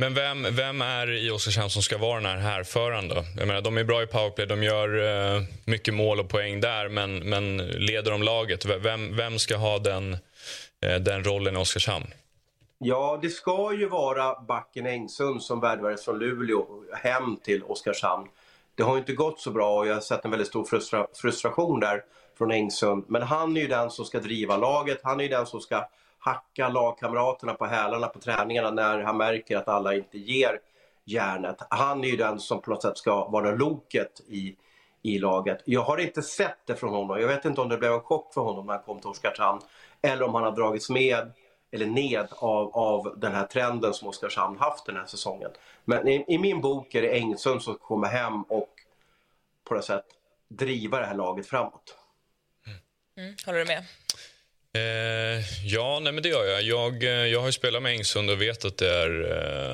Men 0.00 0.14
vem, 0.14 0.46
vem 0.50 0.82
är 0.82 1.12
i 1.12 1.30
Oskarshamn 1.30 1.70
som 1.70 1.82
ska 1.82 1.98
vara 1.98 2.20
den 2.20 2.30
här 2.30 2.38
härföraren 2.38 3.08
då? 3.08 3.24
Jag 3.38 3.46
menar, 3.46 3.60
de 3.60 3.78
är 3.78 3.84
bra 3.84 4.02
i 4.02 4.06
powerplay, 4.06 4.46
de 4.46 4.62
gör 4.62 4.96
uh, 4.96 5.42
mycket 5.64 5.94
mål 5.94 6.20
och 6.20 6.28
poäng 6.28 6.60
där, 6.60 6.88
men, 6.88 7.18
men 7.18 7.56
leder 7.56 8.10
de 8.10 8.22
laget? 8.22 8.64
Vem, 8.64 9.16
vem 9.16 9.38
ska 9.38 9.56
ha 9.56 9.78
den, 9.78 10.12
uh, 10.12 10.96
den 11.00 11.24
rollen 11.24 11.56
i 11.56 11.58
Oskarshamn? 11.58 12.06
Ja, 12.78 13.18
det 13.22 13.28
ska 13.28 13.74
ju 13.74 13.88
vara 13.88 14.40
backen 14.40 14.86
Engsund 14.86 15.42
som 15.42 15.60
värvades 15.60 16.04
från 16.04 16.18
Luleå 16.18 16.66
hem 16.92 17.36
till 17.36 17.62
Oskarshamn. 17.62 18.28
Det 18.74 18.82
har 18.82 18.98
inte 18.98 19.12
gått 19.12 19.40
så 19.40 19.50
bra 19.50 19.78
och 19.78 19.86
jag 19.86 19.94
har 19.94 20.00
sett 20.00 20.24
en 20.24 20.30
väldigt 20.30 20.48
stor 20.48 20.64
frustra 20.64 21.06
frustration 21.14 21.80
där 21.80 22.02
från 22.38 22.50
Engsund. 22.50 23.04
Men 23.08 23.22
han 23.22 23.56
är 23.56 23.60
ju 23.60 23.68
den 23.68 23.90
som 23.90 24.04
ska 24.04 24.20
driva 24.20 24.56
laget, 24.56 25.00
han 25.02 25.20
är 25.20 25.24
ju 25.24 25.30
den 25.30 25.46
som 25.46 25.60
ska 25.60 25.88
hacka 26.28 26.68
lagkamraterna 26.68 27.54
på 27.54 27.66
hälarna 27.66 28.06
på 28.06 28.18
träningarna 28.18 28.70
när 28.70 29.00
han 29.00 29.16
märker 29.16 29.56
att 29.56 29.68
alla 29.68 29.94
inte 29.94 30.18
ger 30.18 30.60
järnet. 31.04 31.56
Han 31.70 32.04
är 32.04 32.08
ju 32.08 32.16
den 32.16 32.40
som 32.40 32.60
på 32.60 32.70
något 32.70 32.82
sätt 32.82 32.98
ska 32.98 33.28
vara 33.28 33.50
loket 33.50 34.20
i, 34.28 34.56
i 35.02 35.18
laget. 35.18 35.62
Jag 35.64 35.80
har 35.80 35.98
inte 35.98 36.22
sett 36.22 36.58
det 36.66 36.76
från 36.76 36.90
honom. 36.90 37.20
Jag 37.20 37.28
vet 37.28 37.44
inte 37.44 37.60
om 37.60 37.68
det 37.68 37.78
blev 37.78 37.92
en 37.92 38.00
chock 38.00 38.34
för 38.34 38.40
honom 38.40 38.66
när 38.66 38.74
han 38.74 38.82
kom 38.82 39.00
till 39.00 39.10
Oskarshamn 39.10 39.60
eller 40.02 40.22
om 40.22 40.34
han 40.34 40.44
har 40.44 40.52
dragits 40.52 40.90
med 40.90 41.32
eller 41.70 41.86
ned 41.86 42.26
av, 42.30 42.76
av 42.76 43.14
den 43.16 43.32
här 43.32 43.46
trenden 43.46 43.94
som 43.94 44.08
Oskarshamn 44.08 44.58
haft 44.58 44.86
den 44.86 44.96
här 44.96 45.06
säsongen. 45.06 45.50
Men 45.84 46.08
i, 46.08 46.24
i 46.28 46.38
min 46.38 46.60
bok 46.60 46.94
är 46.94 47.02
det 47.02 47.18
Engsund 47.18 47.62
som 47.62 47.74
kommer 47.74 48.08
hem 48.08 48.42
och 48.42 48.74
på 49.64 49.74
något 49.74 49.84
sätt 49.84 50.04
driva 50.48 51.00
det 51.00 51.06
här 51.06 51.14
laget 51.14 51.46
framåt. 51.46 51.96
Mm. 52.66 52.78
mm. 53.16 53.36
Håller 53.46 53.58
du 53.58 53.64
med? 53.64 53.84
Eh, 54.76 55.44
ja, 55.64 56.00
nej, 56.02 56.12
men 56.12 56.22
det 56.22 56.28
gör 56.28 56.44
jag. 56.44 56.62
jag. 56.62 57.04
Eh, 57.04 57.10
jag 57.10 57.40
har 57.40 57.46
ju 57.46 57.52
spelat 57.52 57.82
med 57.82 57.92
Engsund 57.92 58.30
och 58.30 58.42
vet 58.42 58.64
att 58.64 58.76
det 58.76 58.94
är... 58.94 59.30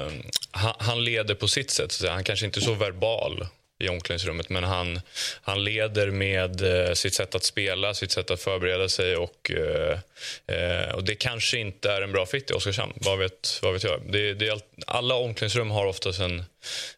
Eh, 0.07 0.12
han, 0.50 0.74
han, 0.78 1.04
leder 1.04 1.35
på 1.35 1.48
sitt 1.48 1.70
sätt. 1.70 1.92
Så 1.92 2.09
han 2.09 2.24
kanske 2.24 2.46
inte 2.46 2.59
är 2.59 2.62
så 2.62 2.74
verbal 2.74 3.46
i 3.78 3.88
omklädningsrummet 3.88 4.48
men 4.48 4.64
han, 4.64 5.00
han 5.42 5.64
leder 5.64 6.10
med 6.10 6.87
eh, 6.88 6.94
sitt 6.94 7.14
sätt 7.14 7.34
att 7.34 7.44
spela, 7.44 7.94
sitt 7.94 8.10
sätt 8.10 8.30
att 8.30 8.40
förbereda 8.40 8.88
sig 8.88 9.16
och, 9.16 9.50
eh, 9.50 9.98
eh 10.46 10.94
och 10.94 11.04
det 11.04 11.14
kanske 11.14 11.58
inte 11.58 11.90
är 11.90 12.02
en 12.02 12.12
bra 12.12 12.26
fit 12.26 12.50
i 12.50 12.54
Oskarshamn. 12.54 12.92
Vad 12.96 13.18
vet, 13.18 13.58
vad 13.62 13.72
vet 13.72 13.84
jag? 13.84 14.00
Det, 14.08 14.34
det 14.34 14.60
alla 14.87 15.14
omklädningsrum 15.14 15.70
har 15.70 15.87
oftast 15.87 16.20
en, 16.20 16.38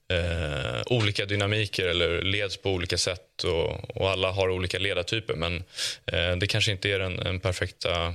eh, 0.08 0.82
olika 0.86 1.24
dynamiker 1.24 1.88
eller 1.88 2.22
leds 2.22 2.56
på 2.56 2.70
olika 2.70 2.98
sätt 2.98 3.44
och, 3.44 3.96
och 4.00 4.10
alla 4.10 4.30
har 4.30 4.50
olika 4.50 4.78
ledartyper 4.78 5.34
men 5.34 5.56
eh, 6.06 6.36
det 6.36 6.46
kanske 6.46 6.72
inte 6.72 6.90
är 6.90 6.98
den, 6.98 7.16
den 7.16 7.40
perfekta 7.40 8.14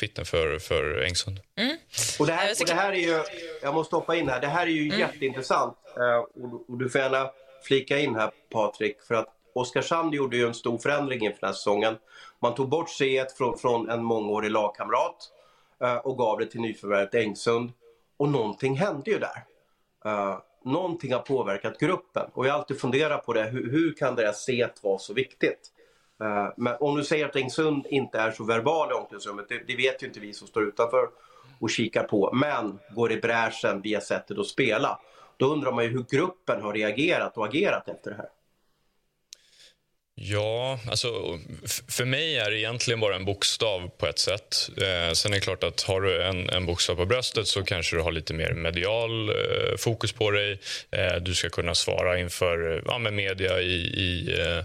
fitten 0.00 0.24
för, 0.24 0.58
för 0.58 1.02
Engsund. 1.02 1.40
Mm. 1.56 1.76
Och, 2.18 2.26
det 2.26 2.32
här, 2.32 2.50
och 2.60 2.66
det 2.66 2.74
här 2.74 2.92
är 2.92 2.96
ju, 2.96 3.22
jag 3.62 3.74
måste 3.74 3.96
hoppa 3.96 4.16
in 4.16 4.28
här, 4.28 4.40
det 4.40 4.46
här 4.46 4.66
är 4.66 4.70
ju 4.70 4.86
mm. 4.86 4.98
jätteintressant. 4.98 5.78
Och, 6.36 6.68
och, 6.68 6.78
du 6.78 6.90
får 6.90 7.00
gärna 7.00 7.30
flika 7.64 7.98
in 7.98 8.14
här 8.14 8.30
Patrik, 8.50 9.02
för 9.02 9.14
att 9.14 9.28
Oskarshamn 9.54 10.12
gjorde 10.12 10.36
ju 10.36 10.46
en 10.46 10.54
stor 10.54 10.78
förändring 10.78 11.24
inför 11.24 11.40
den 11.40 11.48
här 11.48 11.54
säsongen. 11.54 11.96
Man 12.40 12.54
tog 12.54 12.68
bort 12.68 12.88
C1 12.88 13.26
från, 13.36 13.58
från 13.58 13.90
en 13.90 14.04
mångårig 14.04 14.50
lagkamrat 14.50 15.16
eh, 15.82 15.96
och 15.96 16.18
gav 16.18 16.38
det 16.38 16.46
till 16.46 16.60
nyförvärvet 16.60 17.14
Engsund. 17.14 17.72
Och 18.16 18.28
någonting 18.28 18.76
hände 18.76 19.10
ju 19.10 19.18
där. 19.18 19.44
Uh, 20.06 20.38
någonting 20.64 21.12
har 21.12 21.20
påverkat 21.20 21.78
gruppen 21.78 22.30
och 22.32 22.46
jag 22.46 22.52
har 22.52 22.58
alltid 22.58 22.80
funderat 22.80 23.26
på 23.26 23.32
det. 23.32 23.42
Hur, 23.42 23.70
hur 23.70 23.94
kan 23.94 24.14
det 24.14 24.22
där 24.22 24.32
C1 24.32 24.70
vara 24.82 24.98
så 24.98 25.14
viktigt? 25.14 25.70
Uh, 26.22 26.48
men 26.56 26.76
om 26.80 26.96
du 26.96 27.04
säger 27.04 27.28
att 27.28 27.36
Engsund 27.36 27.86
inte 27.90 28.18
är 28.18 28.30
så 28.30 28.44
verbal 28.44 28.90
i 28.90 28.94
omklädningsrummet, 28.94 29.48
det, 29.48 29.62
det 29.66 29.76
vet 29.76 30.02
ju 30.02 30.06
inte 30.06 30.20
vi 30.20 30.32
som 30.32 30.48
står 30.48 30.62
utanför 30.62 31.08
och 31.58 31.70
kikar 31.70 32.04
på, 32.04 32.30
men 32.32 32.78
går 32.94 33.12
i 33.12 33.16
bräschen 33.16 33.80
via 33.82 34.00
sättet 34.00 34.38
att 34.38 34.46
spela. 34.46 35.00
Då 35.36 35.46
undrar 35.46 35.72
man 35.72 35.84
ju 35.84 35.90
hur 35.90 36.04
gruppen 36.10 36.62
har 36.62 36.72
reagerat 36.72 37.36
och 37.36 37.46
agerat 37.46 37.88
efter 37.88 38.10
det 38.10 38.16
här. 38.16 38.28
Ja, 40.16 40.78
alltså 40.90 41.38
för 41.88 42.04
mig 42.04 42.36
är 42.36 42.50
det 42.50 42.58
egentligen 42.58 43.00
bara 43.00 43.16
en 43.16 43.24
bokstav 43.24 43.90
på 43.98 44.06
ett 44.06 44.18
sätt. 44.18 44.68
Eh, 44.76 45.12
sen 45.12 45.32
är 45.32 45.36
det 45.36 45.40
klart 45.40 45.64
att 45.64 45.82
har 45.82 46.00
du 46.00 46.22
en, 46.22 46.50
en 46.50 46.66
bokstav 46.66 46.94
på 46.94 47.06
bröstet 47.06 47.48
så 47.48 47.64
kanske 47.64 47.96
du 47.96 48.02
har 48.02 48.12
lite 48.12 48.34
mer 48.34 48.52
medial 48.52 49.28
eh, 49.28 49.76
fokus 49.78 50.12
på 50.12 50.30
dig. 50.30 50.60
Eh, 50.90 51.16
du 51.16 51.34
ska 51.34 51.48
kunna 51.48 51.74
svara 51.74 52.18
inför 52.18 52.72
eh, 52.72 52.82
ja, 52.86 52.98
med 52.98 53.12
media 53.12 53.60
i, 53.60 53.74
i 53.74 54.40
eh, 54.40 54.64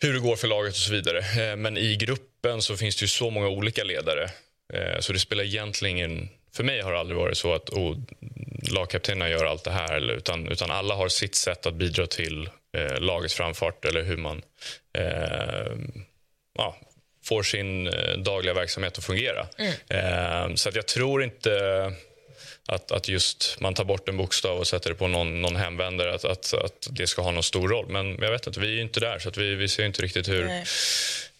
hur 0.00 0.12
det 0.12 0.20
går 0.20 0.36
för 0.36 0.48
laget 0.48 0.72
och 0.72 0.78
så 0.78 0.92
vidare. 0.92 1.18
Eh, 1.18 1.56
men 1.56 1.76
i 1.76 1.96
gruppen 1.96 2.62
så 2.62 2.76
finns 2.76 2.96
det 2.96 3.02
ju 3.02 3.08
så 3.08 3.30
många 3.30 3.48
olika 3.48 3.84
ledare 3.84 4.30
eh, 4.72 5.00
så 5.00 5.12
det 5.12 5.18
spelar 5.18 5.44
egentligen 5.44 5.96
ingen 5.96 6.28
för 6.56 6.64
mig 6.64 6.80
har 6.80 6.92
det 6.92 6.98
aldrig 6.98 7.18
varit 7.18 7.36
så 7.36 7.54
att 7.54 7.70
oh, 7.70 7.96
lagkaptenerna 8.70 9.30
gör 9.30 9.44
allt 9.44 9.64
det 9.64 9.70
här. 9.70 10.10
Utan, 10.10 10.48
utan 10.48 10.70
alla 10.70 10.94
har 10.94 11.08
sitt 11.08 11.34
sätt 11.34 11.66
att 11.66 11.74
bidra 11.74 12.06
till 12.06 12.48
eh, 12.76 13.00
lagets 13.00 13.34
framfart 13.34 13.84
eller 13.84 14.02
hur 14.02 14.16
man 14.16 14.42
eh, 14.98 15.72
ja, 16.58 16.76
får 17.24 17.42
sin 17.42 17.86
eh, 17.86 18.18
dagliga 18.18 18.54
verksamhet 18.54 18.98
att 18.98 19.04
fungera. 19.04 19.46
Mm. 19.58 19.72
Eh, 19.88 20.54
så 20.54 20.68
att 20.68 20.74
jag 20.74 20.86
tror 20.86 21.24
inte 21.24 21.92
att, 22.68 22.92
att 22.92 23.08
just 23.08 23.60
man 23.60 23.74
tar 23.74 23.84
bort 23.84 24.08
en 24.08 24.16
bokstav 24.16 24.58
och 24.58 24.66
sätter 24.66 24.90
det 24.90 24.96
på 24.96 25.08
någon, 25.08 25.42
någon 25.42 25.56
hemvändare, 25.56 26.14
att, 26.14 26.24
att, 26.24 26.54
att 26.54 26.88
det 26.90 27.06
ska 27.06 27.22
ha 27.22 27.30
någon 27.30 27.42
stor 27.42 27.68
roll. 27.68 27.86
Men 27.88 28.18
jag 28.22 28.30
vet 28.30 28.46
inte, 28.46 28.60
vi 28.60 28.78
är 28.78 28.82
inte 28.82 29.00
där, 29.00 29.18
så 29.18 29.28
att 29.28 29.36
vi, 29.36 29.54
vi 29.54 29.68
ser 29.68 29.86
inte 29.86 30.02
riktigt 30.02 30.28
hur, 30.28 30.50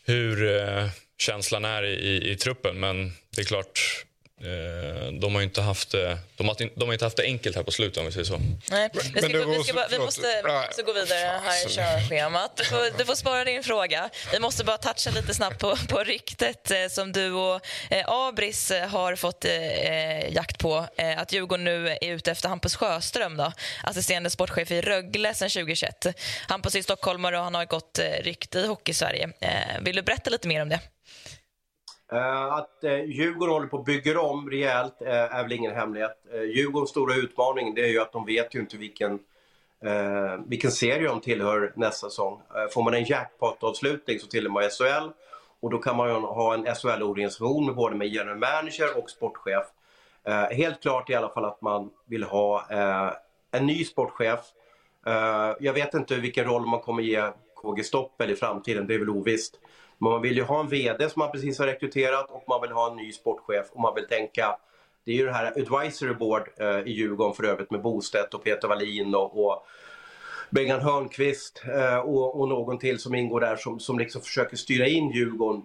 hur 0.04 0.58
eh, 0.60 0.88
känslan 1.18 1.64
är 1.64 1.82
i, 1.82 1.92
i, 1.92 2.30
i 2.30 2.36
truppen. 2.36 2.80
Men 2.80 3.12
det 3.36 3.40
är 3.40 3.44
klart, 3.44 4.04
de 5.20 5.34
har 5.34 5.42
inte 5.42 5.62
haft 5.62 5.90
det, 5.90 6.18
de 6.36 6.48
har, 6.48 6.56
de 6.78 6.84
har 6.84 6.92
inte 6.92 7.04
haft 7.04 7.16
det 7.16 7.22
enkelt 7.22 7.56
här 7.56 7.62
på 7.62 7.70
slutet 7.70 7.98
om 7.98 8.06
vi 8.06 8.12
säger 8.12 8.24
så. 8.24 8.40
Nej, 8.70 8.90
vi, 8.92 9.00
ska, 9.00 9.28
vi, 9.28 9.44
vi, 9.44 9.64
ska 9.64 9.86
vi 9.90 9.98
måste, 9.98 10.42
vi 10.44 10.52
måste 10.52 10.82
gå 10.82 10.92
vidare 10.92 11.40
här 11.44 11.66
i 11.66 11.70
körschemat. 11.70 12.56
Du 12.56 12.64
får, 12.64 12.98
du 12.98 13.04
får 13.04 13.14
spara 13.14 13.44
din 13.44 13.62
fråga. 13.62 14.10
Vi 14.32 14.38
måste 14.38 14.64
bara 14.64 14.78
toucha 14.78 15.10
lite 15.10 15.34
snabbt 15.34 15.58
på, 15.58 15.76
på 15.88 15.98
ryktet 15.98 16.70
eh, 16.70 16.88
som 16.90 17.12
du 17.12 17.32
och 17.32 17.60
eh, 17.90 18.08
Abris 18.08 18.72
har 18.88 19.16
fått 19.16 19.44
eh, 19.44 20.34
jakt 20.34 20.58
på. 20.58 20.86
Eh, 20.96 21.18
att 21.18 21.32
Djurgården 21.32 21.64
nu 21.64 21.88
är 21.88 22.12
ute 22.12 22.30
efter 22.30 22.48
Hampus 22.48 22.76
Sjöström, 22.76 23.36
då, 23.36 23.52
assisterande 23.82 24.30
sportchef 24.30 24.70
i 24.70 24.80
Rögle 24.80 25.34
sedan 25.34 25.50
2021. 25.50 26.06
Hampus 26.48 26.74
är 26.74 26.82
stockholmare 26.82 27.38
och 27.38 27.44
han 27.44 27.54
har 27.54 27.64
gått 27.64 27.98
eh, 27.98 28.04
rykte 28.22 28.58
i 28.58 28.66
Hockeysverige. 28.66 29.30
Eh, 29.40 29.50
vill 29.80 29.96
du 29.96 30.02
berätta 30.02 30.30
lite 30.30 30.48
mer 30.48 30.62
om 30.62 30.68
det? 30.68 30.80
Eh, 32.12 32.52
att 32.52 32.84
eh, 32.84 33.04
Djurgården 33.04 33.54
håller 33.54 33.66
på 33.66 33.78
att 33.78 33.84
bygga 33.84 34.20
om 34.20 34.50
rejält 34.50 35.02
eh, 35.02 35.36
är 35.36 35.42
väl 35.42 35.52
ingen 35.52 35.74
hemlighet. 35.74 36.16
Djurgårdens 36.32 36.90
stora 36.90 37.14
utmaning 37.14 37.74
det 37.74 37.82
är 37.82 37.88
ju 37.88 38.00
att 38.00 38.12
de 38.12 38.26
vet 38.26 38.54
ju 38.54 38.60
inte 38.60 38.76
vilken, 38.76 39.18
vilken 40.46 40.70
serie 40.70 41.08
de 41.08 41.20
tillhör 41.20 41.72
nästa 41.76 42.08
säsong. 42.08 42.40
Får 42.74 42.82
man 42.82 42.94
en 42.94 43.04
jackpot-avslutning 43.04 44.18
så 44.18 44.26
tillhör 44.26 44.50
man 44.50 44.62
SHL 44.62 45.10
och 45.60 45.70
då 45.70 45.78
kan 45.78 45.96
man 45.96 46.08
ju 46.08 46.14
ha 46.14 46.54
en 46.54 46.74
SHL-organisation 46.74 47.66
med 47.66 47.74
både 47.74 47.96
med 47.96 48.08
general 48.08 48.38
manager 48.38 48.98
och 48.98 49.10
sportchef. 49.10 49.66
helt 50.50 50.82
klart 50.82 51.10
i 51.10 51.14
alla 51.14 51.28
fall 51.28 51.44
att 51.44 51.60
man 51.60 51.90
vill 52.06 52.24
ha 52.24 52.66
en 53.50 53.66
ny 53.66 53.84
sportchef. 53.84 54.40
jag 55.60 55.72
vet 55.72 55.94
inte 55.94 56.16
vilken 56.16 56.44
roll 56.44 56.66
man 56.66 56.80
kommer 56.80 57.02
ge 57.02 57.30
KG 57.54 57.84
Stoppel 57.84 58.30
i 58.30 58.36
framtiden, 58.36 58.86
det 58.86 58.94
är 58.94 58.98
väl 58.98 59.10
ovisst. 59.10 59.60
Men 59.98 60.10
man 60.10 60.22
vill 60.22 60.36
ju 60.36 60.42
ha 60.42 60.60
en 60.60 60.68
VD 60.68 61.08
som 61.08 61.20
man 61.20 61.32
precis 61.32 61.58
har 61.58 61.66
rekryterat 61.66 62.30
och 62.30 62.44
man 62.48 62.60
vill 62.60 62.72
ha 62.72 62.90
en 62.90 62.96
ny 62.96 63.12
sportchef 63.12 63.66
och 63.72 63.80
man 63.80 63.94
vill 63.94 64.06
tänka 64.06 64.56
det 65.04 65.12
är 65.12 65.16
ju 65.16 65.26
det 65.26 65.32
här 65.32 65.46
advisory 65.46 66.14
board 66.14 66.48
eh, 66.56 66.78
i 66.78 66.90
Djurgården 66.90 67.34
för 67.34 67.44
övrigt 67.44 67.70
med 67.70 67.82
Bostedt 67.82 68.34
och 68.34 68.44
Peter 68.44 68.68
Wallin 68.68 69.14
och, 69.14 69.46
och 69.46 69.66
Bengan 70.50 70.80
Hörnqvist 70.80 71.62
eh, 71.74 71.98
och, 71.98 72.40
och, 72.40 72.48
någon 72.48 72.78
till 72.78 72.98
som 72.98 73.14
ingår 73.14 73.40
där 73.40 73.56
som, 73.56 73.80
som 73.80 73.98
liksom 73.98 74.22
försöker 74.22 74.56
styra 74.56 74.86
in 74.86 75.10
Djurgården 75.10 75.62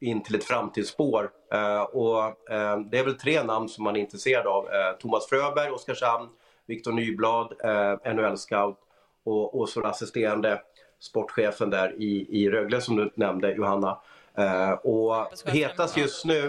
in 0.00 0.22
till 0.22 0.34
ett 0.34 0.44
framtidsspår. 0.44 1.30
Eh, 1.52 1.82
och 1.82 2.50
eh, 2.50 2.80
det 2.80 2.98
är 2.98 3.04
väl 3.04 3.18
tre 3.18 3.42
namn 3.42 3.68
som 3.68 3.84
man 3.84 3.96
är 3.96 4.00
intresserad 4.00 4.46
av. 4.46 4.64
Eh, 4.66 4.92
Thomas 4.98 5.28
Fröberg, 5.28 5.70
Oskarshamn, 5.70 6.28
Viktor 6.66 6.92
Nyblad, 6.92 7.52
eh, 7.64 8.14
NHL-scout 8.14 8.76
och, 9.24 9.60
och 9.60 9.68
så 9.68 9.86
assisterande 9.86 10.62
sportchefen 11.00 11.70
där 11.70 12.02
i, 12.02 12.26
i 12.30 12.50
Rögle 12.50 12.80
som 12.80 12.96
du 12.96 13.12
nämnde 13.14 13.52
Johanna. 13.52 14.00
Uh, 14.38 14.70
och 14.70 15.26
hetast 15.46 15.96
just 15.96 16.24
nu, 16.24 16.42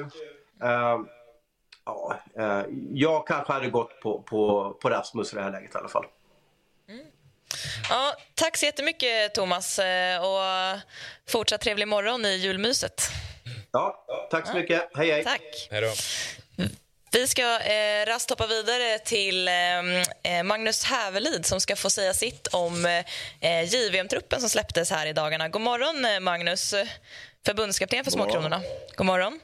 uh, 0.64 1.00
ja, 1.86 2.16
uh, 2.40 2.64
jag 2.94 3.28
kanske 3.28 3.54
hade 3.54 3.70
gått 3.70 4.00
på, 4.02 4.22
på, 4.22 4.74
på 4.82 4.90
Rasmus 4.90 5.34
i 5.34 5.36
det 5.36 5.42
här 5.42 5.52
läget 5.52 5.76
i 5.76 5.78
alla 5.78 5.90
fall. 5.90 6.06
Mm. 6.90 7.06
Ja, 7.90 8.14
tack 8.36 8.58
så 8.58 8.66
jättemycket 8.66 9.34
Thomas 9.34 9.80
och 10.22 10.80
fortsatt 11.32 11.62
trevlig 11.62 11.88
morgon 11.88 12.26
i 12.26 12.36
julmyset. 12.36 13.02
Ja, 13.72 14.06
tack 14.32 14.48
så 14.48 14.54
mycket. 14.54 14.90
Hej 14.94 15.12
hej. 15.12 15.24
Tack. 15.24 15.68
Hej 15.72 15.82
då. 15.82 15.92
Vi 17.14 17.28
ska 17.28 17.60
eh, 17.60 18.06
rast 18.08 18.30
hoppa 18.30 18.48
vidare 18.48 19.00
till 19.00 19.48
ehm, 19.48 19.96
eh, 20.24 20.44
Magnus 20.44 20.84
Hävelid 20.84 21.46
som 21.46 21.62
ska 21.62 21.76
få 21.76 21.90
säga 21.90 22.14
sitt 22.14 22.48
om 22.48 22.86
eh, 23.42 23.64
JVM-truppen 23.64 24.40
som 24.40 24.50
släpptes 24.50 24.92
här 24.92 25.06
i 25.06 25.14
dagarna. 25.14 25.50
God 25.50 25.62
morgon, 25.62 26.06
eh, 26.06 26.20
Magnus, 26.20 26.74
förbundskapten 27.46 28.04
för 28.04 28.12
Småkronorna. 28.12 28.62
God 28.96 29.06
morgon. 29.06 29.40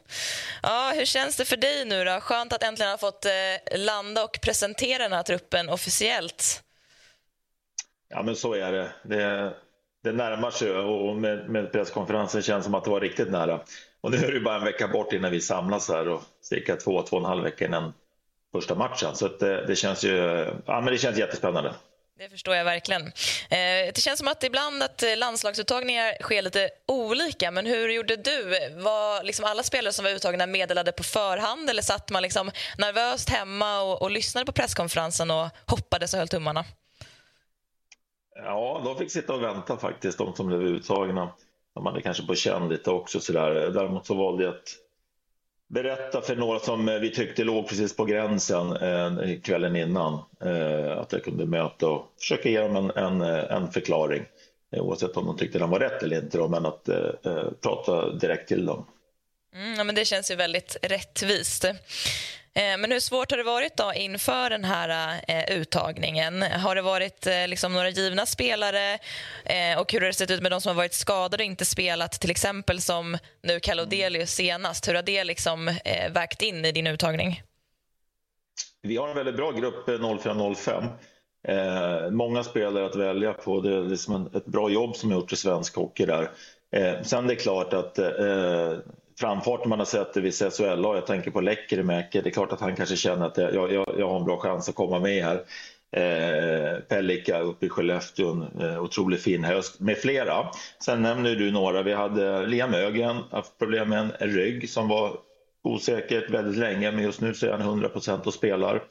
Ja, 0.63 0.91
hur 0.95 1.05
känns 1.05 1.37
det 1.37 1.45
för 1.45 1.57
dig 1.57 1.85
nu? 1.85 2.03
Då? 2.03 2.19
Skönt 2.19 2.53
att 2.53 2.63
äntligen 2.63 2.91
ha 2.91 2.97
fått 2.97 3.25
eh, 3.25 3.77
landa 3.77 4.23
och 4.23 4.39
presentera 4.41 5.03
den 5.03 5.13
här 5.13 5.23
truppen 5.23 5.69
officiellt. 5.69 6.63
Ja, 8.09 8.23
men 8.23 8.35
så 8.35 8.53
är 8.53 8.71
det. 8.71 8.91
Det, 9.03 9.53
det 10.03 10.11
närmar 10.11 10.51
sig 10.51 10.71
och 10.71 11.15
med, 11.15 11.49
med 11.49 11.71
presskonferensen 11.71 12.41
känns 12.41 12.65
som 12.65 12.75
att 12.75 12.83
det 12.83 12.89
var 12.89 13.01
riktigt 13.01 13.31
nära. 13.31 13.61
Och 14.01 14.11
nu 14.11 14.17
är 14.17 14.31
det 14.31 14.39
bara 14.39 14.55
en 14.55 14.63
vecka 14.63 14.87
bort 14.87 15.13
innan 15.13 15.31
vi 15.31 15.41
samlas 15.41 15.89
här 15.89 16.07
och 16.07 16.21
cirka 16.41 16.75
två, 16.75 17.01
två 17.01 17.15
och 17.15 17.21
en 17.21 17.29
halv 17.29 17.43
vecka 17.43 17.65
innan 17.65 17.93
första 18.51 18.75
matchen. 18.75 19.15
Så 19.15 19.27
det, 19.27 19.65
det, 19.65 19.75
känns 19.75 20.03
ju 20.03 20.15
ja, 20.65 20.81
men 20.81 20.85
det 20.93 20.97
känns 20.97 21.17
jättespännande. 21.17 21.73
Det 22.19 22.29
förstår 22.29 22.55
jag 22.55 22.65
verkligen. 22.65 23.01
Eh, 23.49 23.93
det 23.95 24.01
känns 24.01 24.19
som 24.19 24.27
att 24.27 24.43
ibland 24.43 24.83
att 24.83 25.03
landslagsuttagningar 25.17 26.13
sker 26.21 26.41
lite 26.41 26.69
olika. 26.87 27.51
Men 27.51 27.65
hur 27.65 27.89
gjorde 27.89 28.15
du? 28.15 28.69
Var 28.75 29.23
liksom 29.23 29.45
alla 29.45 29.63
spelare 29.63 29.93
som 29.93 30.05
var 30.05 30.11
uttagna 30.11 30.45
meddelade 30.45 30.91
på 30.91 31.03
förhand 31.03 31.69
eller 31.69 31.81
satt 31.81 32.09
man 32.09 32.21
liksom 32.21 32.51
nervöst 32.77 33.29
hemma 33.29 33.81
och, 33.81 34.01
och 34.01 34.11
lyssnade 34.11 34.45
på 34.45 34.51
presskonferensen 34.51 35.31
och 35.31 35.47
hoppades 35.65 36.13
och 36.13 36.19
höll 36.19 36.27
tummarna? 36.27 36.65
Ja, 38.35 38.81
de 38.85 38.97
fick 38.97 39.11
sitta 39.11 39.33
och 39.33 39.43
vänta 39.43 39.77
faktiskt, 39.77 40.17
de 40.17 40.35
som 40.35 40.47
blev 40.47 40.61
uttagna. 40.61 41.31
Man 41.81 41.95
är 41.95 42.01
kanske 42.01 42.25
på 42.25 42.35
känn 42.35 42.69
lite 42.69 42.91
också 42.91 43.19
sådär. 43.19 43.51
Däremot 43.51 44.05
så 44.05 44.13
valde 44.13 44.43
jag 44.43 44.53
att 44.53 44.77
berätta 45.67 46.21
för 46.21 46.35
några 46.35 46.59
som 46.59 46.89
eh, 46.89 46.99
vi 46.99 47.09
tyckte 47.09 47.43
låg 47.43 47.67
precis 47.67 47.95
på 47.95 48.05
gränsen 48.05 48.71
eh, 48.71 49.39
kvällen 49.43 49.75
innan. 49.75 50.13
Eh, 50.41 50.97
att 50.97 51.13
jag 51.13 51.23
kunde 51.23 51.45
möta 51.45 51.87
och 51.87 52.13
försöka 52.19 52.49
ge 52.49 52.59
dem 52.59 52.75
en, 52.75 52.91
en, 52.91 53.21
eh, 53.21 53.51
en 53.51 53.71
förklaring. 53.71 54.25
Eh, 54.71 54.81
oavsett 54.81 55.17
om 55.17 55.25
de 55.25 55.37
tyckte 55.37 55.59
den 55.59 55.69
var 55.69 55.79
rätt 55.79 56.03
eller 56.03 56.23
inte, 56.23 56.37
då, 56.37 56.47
men 56.47 56.65
att 56.65 56.89
eh, 56.89 57.09
eh 57.23 57.51
prata 57.61 58.13
direkt 58.13 58.47
till 58.47 58.65
dem. 58.65 58.85
Mm, 59.55 59.73
ja, 59.77 59.83
men 59.83 59.95
det 59.95 60.05
känns 60.05 60.31
ju 60.31 60.35
väldigt 60.35 60.77
rättvist. 60.81 61.63
Eh, 61.63 62.77
men 62.77 62.91
hur 62.91 62.99
svårt 62.99 63.31
har 63.31 63.37
det 63.37 63.43
varit 63.43 63.77
då 63.77 63.93
inför 63.95 64.49
den 64.49 64.63
här 64.63 65.19
eh, 65.27 65.57
uttagningen? 65.57 66.41
Har 66.41 66.75
det 66.75 66.81
varit 66.81 67.27
eh, 67.27 67.47
liksom 67.47 67.73
några 67.73 67.89
givna 67.89 68.25
spelare 68.25 68.99
och 69.79 69.91
hur 69.93 70.01
har 70.01 70.07
det 70.07 70.13
sett 70.13 70.31
ut 70.31 70.41
med 70.41 70.51
de 70.51 70.61
som 70.61 70.69
har 70.69 70.75
varit 70.75 70.93
skadade 70.93 71.43
och 71.43 71.45
inte 71.45 71.65
spelat, 71.65 72.11
till 72.11 72.31
exempel 72.31 72.81
som 72.81 73.17
nu 73.43 73.59
Kalodelius 73.59 74.31
senast? 74.31 74.87
Hur 74.87 74.95
har 74.95 75.03
det 75.03 75.23
liksom 75.23 75.65
vägt 76.09 76.41
in 76.41 76.65
i 76.65 76.71
din 76.71 76.87
uttagning? 76.87 77.41
Vi 78.81 78.97
har 78.97 79.09
en 79.09 79.15
väldigt 79.15 79.35
bra 79.35 79.51
grupp 79.51 79.87
04-05. 79.87 80.87
Eh, 81.47 82.11
många 82.11 82.43
spelare 82.43 82.85
att 82.85 82.95
välja 82.95 83.33
på. 83.33 83.61
Det 83.61 83.75
är 83.75 83.81
liksom 83.81 84.15
en, 84.15 84.35
ett 84.35 84.45
bra 84.45 84.69
jobb 84.69 84.95
som 84.95 85.11
gjorts 85.11 85.33
i 85.33 85.35
svensk 85.35 85.75
hockey 85.75 86.05
där. 86.05 86.31
Eh, 86.71 87.01
sen 87.01 87.27
det 87.27 87.33
är 87.33 87.39
klart 87.39 87.73
att 87.73 87.99
eh, 87.99 88.73
framfarten 89.19 89.69
man 89.69 89.79
har 89.79 89.85
sett 89.85 90.17
i 90.17 90.21
vissa 90.21 90.51
SHL-lag, 90.51 90.97
jag 90.97 91.07
tänker 91.07 91.31
på 91.31 91.41
Lekkerimäki, 91.41 92.21
det 92.21 92.29
är 92.29 92.31
klart 92.31 92.53
att 92.53 92.61
han 92.61 92.75
kanske 92.75 92.95
känner 92.95 93.25
att 93.25 93.37
jag, 93.37 93.73
jag, 93.73 93.95
jag 93.97 94.09
har 94.09 94.19
en 94.19 94.25
bra 94.25 94.37
chans 94.37 94.69
att 94.69 94.75
komma 94.75 94.99
med 94.99 95.23
här. 95.23 95.43
Eh, 95.91 96.79
Pellika 96.79 97.39
uppe 97.39 97.65
i 97.65 97.69
Skellefteå, 97.69 98.31
en 98.31 98.61
eh, 98.61 98.83
otroligt 98.83 99.21
fin 99.21 99.43
höst 99.43 99.79
med 99.79 99.97
flera. 99.97 100.49
Sen 100.83 101.01
nämner 101.01 101.35
du 101.35 101.51
några. 101.51 101.83
Vi 101.83 101.93
hade 101.93 102.45
Liam 102.45 102.73
Ögren, 102.73 103.17
haft 103.31 103.57
problem 103.57 103.89
med 103.89 104.09
en 104.19 104.29
rygg 104.29 104.69
som 104.69 104.87
var 104.87 105.17
osäkert 105.63 106.29
väldigt 106.29 106.57
länge, 106.57 106.91
men 106.91 107.03
just 107.03 107.21
nu 107.21 107.33
så 107.33 107.47
är 107.47 107.51
han 107.51 107.61
100 107.61 107.89
och 108.25 108.33
spelar. 108.33 108.83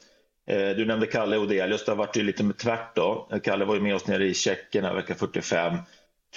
Eh, 0.47 0.69
du 0.69 0.85
nämnde 0.85 1.05
Kalle 1.05 1.37
Odelius, 1.37 1.85
det 1.85 1.91
har 1.91 1.97
varit 1.97 2.17
ju 2.17 2.23
lite 2.23 2.43
med 2.43 2.57
tvärt 2.57 2.95
då. 2.95 3.29
Kalle 3.43 3.65
var 3.65 3.75
ju 3.75 3.81
med 3.81 3.95
oss 3.95 4.07
nere 4.07 4.25
i 4.25 4.33
Tjeckien 4.33 4.95
vecka 4.95 5.15
45. 5.15 5.77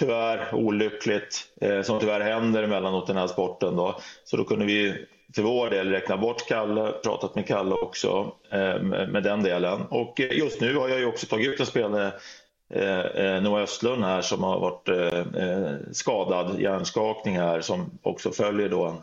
Tyvärr 0.01 0.55
olyckligt, 0.55 1.47
eh, 1.61 1.81
som 1.81 1.99
tyvärr 1.99 2.19
händer 2.19 2.63
emellanåt 2.63 3.07
den 3.07 3.17
här 3.17 3.27
sporten 3.27 3.75
då. 3.75 3.99
Så 4.23 4.37
då 4.37 4.43
kunde 4.43 4.65
vi 4.65 5.05
för 5.35 5.41
vår 5.41 5.69
del 5.69 5.89
räkna 5.89 6.17
bort 6.17 6.47
Kalle, 6.47 6.91
pratat 7.03 7.35
med 7.35 7.47
Kalle 7.47 7.75
också 7.75 8.31
eh, 8.51 8.81
med 8.83 9.23
den 9.23 9.43
delen. 9.43 9.81
Och 9.89 10.21
eh, 10.21 10.37
just 10.37 10.61
nu 10.61 10.75
har 10.75 10.89
jag 10.89 10.99
ju 10.99 11.05
också 11.05 11.25
tagit 11.27 11.49
ut 11.49 11.59
en 11.59 11.65
spelare 11.65 12.11
eh, 12.73 12.99
eh, 12.99 13.41
Noah 13.41 13.63
Östlund 13.63 14.03
här 14.03 14.21
som 14.21 14.43
har 14.43 14.59
varit 14.59 14.89
skadad, 15.91 16.61
hjärnskakning 16.61 17.37
här 17.37 17.61
som 17.61 17.99
också 18.01 18.31
följer 18.31 18.69
då 18.69 18.85
en 18.85 19.01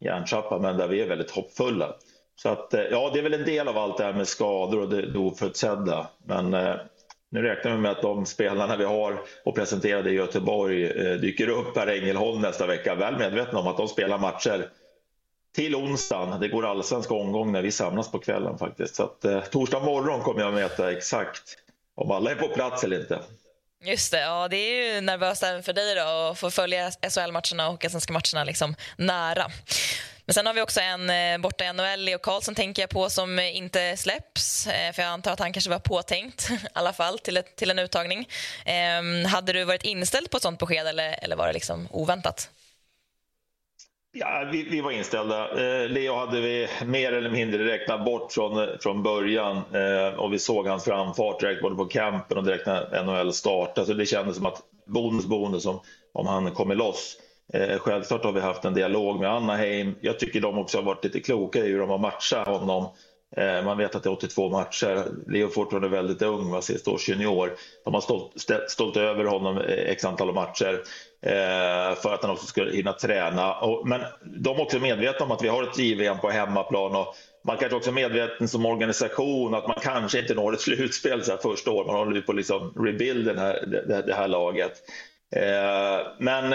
hjärntrappa 0.00 0.58
men 0.58 0.76
där 0.76 0.88
vi 0.88 1.00
är 1.00 1.08
väldigt 1.08 1.30
hoppfulla. 1.30 1.94
Så 2.42 2.48
att, 2.48 2.74
eh, 2.74 2.82
ja, 2.82 3.10
det 3.12 3.18
är 3.18 3.22
väl 3.22 3.34
en 3.34 3.44
del 3.44 3.68
av 3.68 3.78
allt 3.78 3.98
det 3.98 4.04
här 4.04 4.12
med 4.12 4.28
skador 4.28 4.80
och 4.80 4.88
det 4.88 5.18
oförutsedda. 5.18 6.06
Men 6.24 6.54
nu 7.30 7.42
räknar 7.42 7.70
vi 7.70 7.78
med 7.78 7.90
att 7.90 8.02
de 8.02 8.26
spelarna 8.26 8.76
vi 8.76 8.84
har 8.84 9.20
och 9.44 9.54
presenterade 9.54 10.10
i 10.10 10.14
Göteborg 10.14 10.86
eh, 10.86 11.14
dyker 11.14 11.48
upp 11.48 11.76
här 11.76 11.86
Ängelholm 11.86 12.40
nästa 12.40 12.66
vecka. 12.66 12.94
Väl 12.94 13.18
medvetna 13.18 13.58
om 13.58 13.66
att 13.66 13.76
de 13.76 13.88
spelar 13.88 14.18
matcher 14.18 14.68
till 15.54 15.74
onsdagen. 15.74 16.40
Det 16.40 16.48
går 16.48 16.66
allsvensk 16.66 17.10
omgång 17.10 17.52
när 17.52 17.62
vi 17.62 17.72
samlas 17.72 18.10
på 18.10 18.18
kvällen 18.18 18.58
faktiskt. 18.58 18.94
Så 18.94 19.02
att, 19.02 19.24
eh, 19.24 19.40
torsdag 19.40 19.80
morgon 19.80 20.20
kommer 20.20 20.40
jag 20.40 20.54
att 20.54 20.60
veta 20.60 20.92
exakt 20.92 21.56
om 21.94 22.10
alla 22.10 22.30
är 22.30 22.34
på 22.34 22.48
plats 22.48 22.84
eller 22.84 23.00
inte. 23.00 23.18
Just 23.84 24.12
det, 24.12 24.20
ja, 24.20 24.48
det 24.48 24.56
är 24.56 24.94
ju 24.94 25.00
nervöst 25.00 25.42
även 25.42 25.62
för 25.62 25.72
dig 25.72 25.94
då, 25.94 26.02
att 26.02 26.38
få 26.38 26.50
följa 26.50 26.90
SHL-matcherna 26.90 27.68
och 27.68 27.86
svenska 27.90 28.12
matcherna 28.12 28.44
liksom 28.44 28.74
nära. 28.96 29.46
Men 30.30 30.34
sen 30.34 30.46
har 30.46 30.54
vi 30.54 30.62
också 30.62 30.80
en 30.80 31.10
eh, 31.10 31.38
borta 31.38 31.64
i 31.64 31.72
NHL, 31.72 32.00
Leo 32.04 32.18
Karlsson 32.18 32.54
tänker 32.54 32.82
jag 32.82 32.90
på, 32.90 33.10
som 33.10 33.38
inte 33.38 33.96
släpps. 33.96 34.66
Eh, 34.66 34.92
för 34.92 35.02
jag 35.02 35.10
antar 35.10 35.32
att 35.32 35.40
han 35.40 35.52
kanske 35.52 35.70
var 35.70 35.78
påtänkt 35.78 36.50
i 36.50 36.58
alla 36.72 36.92
fall 36.92 37.18
till, 37.18 37.36
ett, 37.36 37.56
till 37.56 37.70
en 37.70 37.78
uttagning. 37.78 38.28
Eh, 38.66 39.28
hade 39.28 39.52
du 39.52 39.64
varit 39.64 39.84
inställd 39.84 40.30
på 40.30 40.36
ett 40.36 40.42
sånt 40.42 40.58
besked 40.58 40.86
eller, 40.86 41.24
eller 41.24 41.36
var 41.36 41.46
det 41.46 41.52
liksom 41.52 41.88
oväntat? 41.90 42.50
Ja, 44.12 44.48
vi, 44.52 44.62
vi, 44.62 44.80
var 44.80 44.90
inställda. 44.90 45.48
Eh, 45.50 45.88
Leo 45.88 46.14
hade 46.14 46.40
vi 46.40 46.68
mer 46.84 47.12
eller 47.12 47.30
mindre 47.30 47.64
räknat 47.64 48.04
bort 48.04 48.32
från, 48.32 48.78
från 48.80 49.02
början 49.02 49.56
eh, 49.56 50.18
och 50.18 50.32
vi 50.32 50.38
såg 50.38 50.66
hans 50.66 50.84
framfart 50.84 51.40
direkt 51.40 51.62
både 51.62 51.76
på 51.76 51.84
campen 51.84 52.38
och 52.38 52.44
direkt 52.44 52.66
när 52.66 53.02
NHL 53.02 53.32
startade. 53.32 53.86
Så 53.86 53.92
det 53.92 54.06
kändes 54.06 54.36
som 54.36 54.46
att 54.46 54.62
bonus 54.86 55.26
bonus 55.26 55.66
om, 55.66 55.80
om 56.12 56.26
han 56.26 56.50
kommer 56.50 56.74
loss. 56.74 57.16
Eh, 57.52 57.78
självklart 57.78 58.24
har 58.24 58.32
vi 58.32 58.40
haft 58.40 58.64
en 58.64 58.74
dialog 58.74 59.20
med 59.20 59.30
Anaheim. 59.30 59.94
Jag 60.00 60.18
tycker 60.18 60.40
de 60.40 60.58
också 60.58 60.78
har 60.78 60.82
varit 60.82 61.04
lite 61.04 61.20
kloka 61.20 61.58
i 61.58 61.68
hur 61.68 61.78
de 61.78 61.90
har 61.90 61.98
matchat 61.98 62.48
honom. 62.48 62.88
Eh, 63.36 63.64
man 63.64 63.78
vet 63.78 63.94
att 63.94 64.02
det 64.02 64.08
är 64.08 64.12
82 64.12 64.50
matcher. 64.50 65.04
Leo 65.26 65.46
är 65.46 65.50
fortfarande 65.50 65.88
väldigt 65.88 66.22
ung, 66.22 66.50
var 66.50 66.60
sist 66.60 66.88
års 66.88 67.08
junior. 67.08 67.52
De 67.84 67.94
har 67.94 68.00
stått, 68.00 68.32
stått 68.68 68.96
över 68.96 69.24
honom 69.24 69.58
eh, 69.58 69.90
x 69.90 70.04
antal 70.04 70.34
matcher 70.34 70.80
eh, 71.22 71.94
för 71.94 72.14
att 72.14 72.22
han 72.22 72.30
också 72.30 72.46
ska 72.46 72.64
hinna 72.64 72.92
träna. 72.92 73.56
Men 73.84 74.00
de 74.24 74.56
är 74.56 74.62
också 74.62 74.78
medvetna 74.78 75.26
om 75.26 75.32
att 75.32 75.42
vi 75.42 75.48
har 75.48 75.62
ett 75.62 75.78
JVM 75.78 76.18
på 76.18 76.30
hemmaplan 76.30 76.96
och 76.96 77.14
man 77.44 77.56
kanske 77.56 77.76
också 77.76 77.90
är 77.90 77.94
medveten 77.94 78.48
som 78.48 78.66
organisation 78.66 79.54
att 79.54 79.66
man 79.66 79.76
kanske 79.82 80.18
inte 80.18 80.34
når 80.34 80.52
ett 80.52 80.60
slutspel 80.60 81.24
så 81.24 81.30
här 81.30 81.38
första 81.38 81.70
året. 81.70 81.86
Man 81.86 81.96
håller 81.96 82.20
på 82.20 82.32
att 82.32 82.36
liksom 82.36 82.74
rebuild 82.86 83.26
den 83.26 83.38
här, 83.38 83.66
det, 83.66 84.02
det 84.02 84.14
här 84.14 84.28
laget. 84.28 84.72
Eh, 85.36 86.06
men 86.18 86.54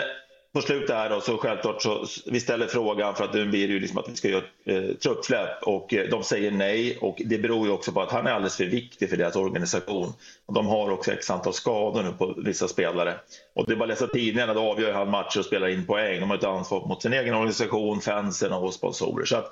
på 0.55 0.61
slutet 0.61 0.95
här 0.95 1.09
då, 1.09 1.21
så 1.21 1.37
självklart 1.37 1.81
så 1.81 2.05
vi 2.25 2.39
ställer 2.39 2.67
frågan 2.67 3.15
för 3.15 3.23
att 3.23 3.33
nu 3.33 3.45
blir 3.45 3.67
det 3.67 3.73
ju 3.73 3.79
liksom 3.79 3.97
att 3.97 4.09
vi 4.09 4.15
ska 4.15 4.27
göra 4.27 4.43
eh, 4.65 4.83
truppsläpp 4.83 5.63
och 5.63 5.93
eh, 5.93 6.09
de 6.09 6.23
säger 6.23 6.51
nej 6.51 6.97
och 7.01 7.21
det 7.25 7.37
beror 7.37 7.67
ju 7.67 7.73
också 7.73 7.91
på 7.91 8.01
att 8.01 8.11
han 8.11 8.27
är 8.27 8.31
alldeles 8.31 8.57
för 8.57 8.65
viktig 8.65 9.09
för 9.09 9.17
deras 9.17 9.35
organisation. 9.35 10.13
Och 10.45 10.53
de 10.53 10.67
har 10.67 10.91
också 10.91 11.11
x 11.11 11.29
antal 11.29 11.53
skador 11.53 12.03
nu 12.03 12.11
på 12.11 12.33
vissa 12.37 12.67
spelare. 12.67 13.13
Och 13.55 13.65
det 13.65 13.73
är 13.73 13.75
bara 13.75 13.83
att 13.83 13.89
läsa 13.89 14.07
tidningarna, 14.07 14.53
då 14.53 14.61
avgör 14.61 14.93
han 14.93 15.09
matcher 15.09 15.39
och 15.39 15.45
spelar 15.45 15.67
in 15.67 15.85
poäng. 15.85 16.19
De 16.19 16.29
har 16.29 16.37
ett 16.37 16.43
ansvar 16.43 16.87
mot 16.87 17.01
sin 17.01 17.13
egen 17.13 17.33
organisation, 17.33 18.01
fansen 18.01 18.53
och 18.53 18.73
sponsorer. 18.73 19.25
Så 19.25 19.35
att, 19.35 19.51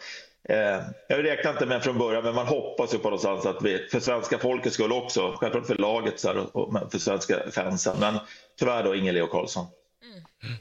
eh, 0.49 0.81
jag 1.07 1.25
räknar 1.25 1.51
inte 1.51 1.65
med 1.65 1.83
från 1.83 1.97
början, 1.97 2.23
men 2.23 2.35
man 2.35 2.47
hoppas 2.47 2.93
ju 2.93 2.97
på 2.97 3.09
någonstans 3.09 3.45
att 3.45 3.63
vi, 3.63 3.87
för 3.91 3.99
svenska 3.99 4.37
folket 4.37 4.73
skulle 4.73 4.93
också, 4.93 5.35
självklart 5.39 5.67
för 5.67 5.75
laget 5.75 6.19
så 6.19 6.27
här, 6.27 6.57
och 6.57 6.91
för 6.91 6.99
svenska 6.99 7.35
fansen, 7.51 7.95
men 7.99 8.15
tyvärr 8.59 8.83
då 8.83 8.95
ingen 8.95 9.15
Leo 9.15 9.27
Karlsson. 9.27 9.65
Mm. 10.43 10.57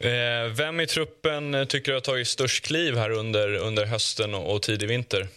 Eh, 0.00 0.52
vem 0.56 0.80
i 0.80 0.86
truppen 0.86 1.54
eh, 1.54 1.64
tycker 1.64 1.92
du 1.92 1.96
har 1.96 2.00
tagit 2.00 2.28
störst 2.28 2.64
kliv 2.66 2.96
här 2.96 3.10
under, 3.10 3.54
under 3.54 3.86
hösten 3.86 4.34
och, 4.34 4.54
och 4.54 4.62
tidig 4.62 4.88
vinter? 4.88 5.28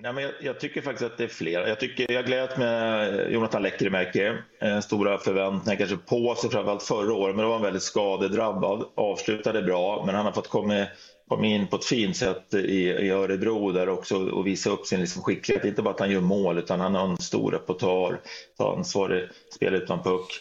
Nej, 0.00 0.12
men 0.12 0.24
jag, 0.24 0.32
jag, 0.40 0.60
tycker 0.60 0.80
faktiskt 0.80 1.10
att 1.10 1.18
det 1.18 1.24
är 1.24 1.28
flera. 1.28 1.68
Jag, 1.68 1.80
tycker, 1.80 2.12
jag 2.12 2.26
gläds 2.26 2.56
med 2.56 3.08
eh, 3.20 3.32
Jonathan 3.32 3.62
Lekkerimäki. 3.62 4.32
Eh, 4.60 4.80
stora 4.80 5.18
förväntningar 5.18 5.78
kanske 5.78 5.96
på 5.96 6.34
sig 6.34 6.50
framförallt 6.50 6.82
förra 6.82 7.14
året, 7.14 7.36
men 7.36 7.42
då 7.42 7.48
var 7.48 7.56
han 7.56 7.64
väldigt 7.64 7.82
skadedrabbad. 7.82 8.84
Avslutade 8.94 9.62
bra, 9.62 10.02
men 10.06 10.14
han 10.14 10.24
har 10.24 10.32
fått 10.32 10.48
komma, 10.48 10.86
komma 11.28 11.46
in 11.46 11.66
på 11.66 11.76
ett 11.76 11.84
fint 11.84 12.16
sätt 12.16 12.54
i, 12.54 12.88
i 12.88 13.10
Örebro 13.10 13.72
där 13.72 13.88
också 13.88 14.16
och 14.16 14.46
visa 14.46 14.70
upp 14.70 14.86
sin 14.86 15.00
liksom 15.00 15.22
skicklighet. 15.22 15.64
Inte 15.64 15.82
bara 15.82 15.94
att 15.94 16.00
han 16.00 16.10
gör 16.10 16.20
mål, 16.20 16.58
utan 16.58 16.80
han 16.80 16.94
har 16.94 17.08
en 17.08 17.16
stor 17.16 17.52
repertoar, 17.52 18.20
tar 18.58 18.76
ansvar, 18.76 19.30
spelar 19.54 19.78
utan 19.78 20.02
puck. 20.02 20.40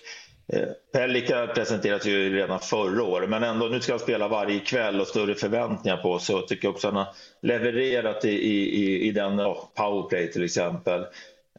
Eh, 0.53 0.67
Pellika 0.93 1.47
presenterades 1.47 2.05
ju 2.05 2.35
redan 2.35 2.59
förra 2.59 3.03
året, 3.03 3.29
men 3.29 3.43
ändå 3.43 3.65
nu 3.65 3.79
ska 3.79 3.93
han 3.93 3.99
spela 3.99 4.27
varje 4.27 4.59
kväll 4.59 5.01
och 5.01 5.07
större 5.07 5.35
förväntningar 5.35 5.97
på 5.97 6.19
sig. 6.19 6.35
Jag 6.35 6.47
tycker 6.47 6.67
också 6.67 6.87
han 6.87 6.95
har 6.95 7.07
levererat 7.41 8.25
i, 8.25 8.29
i, 8.29 9.07
i 9.07 9.11
den 9.11 9.41
oh, 9.41 9.57
powerplay 9.75 10.31
till 10.31 10.43
exempel. 10.43 11.01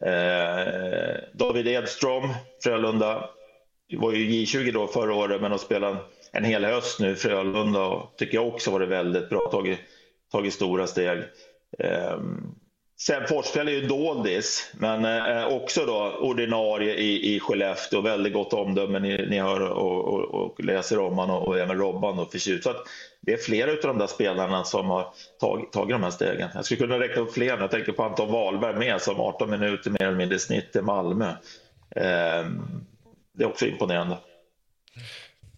Eh, 0.01 1.13
David 1.33 1.67
Edström, 1.67 2.29
Frölunda, 2.63 3.29
var 3.97 4.13
ju 4.13 4.29
J20 4.29 4.71
då 4.71 4.87
förra 4.87 5.15
året, 5.15 5.41
men 5.41 5.51
har 5.51 5.57
spelat 5.57 5.97
en 6.31 6.43
hel 6.43 6.65
höst 6.65 6.99
nu 6.99 7.15
Frölunda 7.15 7.85
och 7.85 8.17
tycker 8.17 8.35
jag 8.35 8.47
också 8.47 8.71
varit 8.71 8.89
väldigt 8.89 9.29
bra, 9.29 9.49
tagit, 9.51 9.79
tagit 10.31 10.53
stora 10.53 10.87
steg. 10.87 11.19
Eh, 11.79 12.19
Sen 13.01 13.27
Forsell 13.27 13.67
är 13.67 13.71
ju 13.71 13.87
doldis, 13.87 14.71
men 14.73 15.05
eh, 15.05 15.47
också 15.47 15.85
då 15.85 16.17
ordinarie 16.19 16.93
i, 16.95 17.35
i 17.35 17.39
Skellefteå. 17.39 18.01
Väldigt 18.01 18.33
gott 18.33 18.53
omdöme 18.53 18.99
ni, 18.99 19.27
ni 19.29 19.39
hör 19.39 19.61
och, 19.61 20.13
och, 20.13 20.33
och 20.33 20.63
läser 20.63 20.99
om 20.99 21.13
honom 21.13 21.41
och, 21.41 21.47
och 21.47 21.59
även 21.59 21.77
Robban 21.77 22.19
och 22.19 22.31
förtjust. 22.31 22.63
Så 22.63 22.69
att 22.69 22.87
det 23.21 23.33
är 23.33 23.37
flera 23.37 23.71
av 23.71 23.77
de 23.81 23.97
där 23.97 24.07
spelarna 24.07 24.63
som 24.63 24.89
har 24.89 25.13
tagit, 25.39 25.71
tagit 25.71 25.89
de 25.89 26.03
här 26.03 26.11
stegen. 26.11 26.49
Jag 26.53 26.65
skulle 26.65 26.79
kunna 26.79 26.99
räkna 26.99 27.21
upp 27.21 27.33
fler, 27.33 27.57
jag 27.57 27.71
tänker 27.71 27.91
på 27.91 28.03
Anton 28.03 28.31
Wahlberg 28.31 28.75
med 28.75 29.01
som 29.01 29.19
18 29.19 29.49
minuter 29.49 29.89
mer 29.89 30.03
eller 30.03 30.17
mindre 30.17 30.39
snitt 30.39 30.75
i 30.75 30.81
Malmö. 30.81 31.29
Eh, 31.95 32.45
det 33.33 33.43
är 33.43 33.47
också 33.47 33.65
imponerande. 33.65 34.17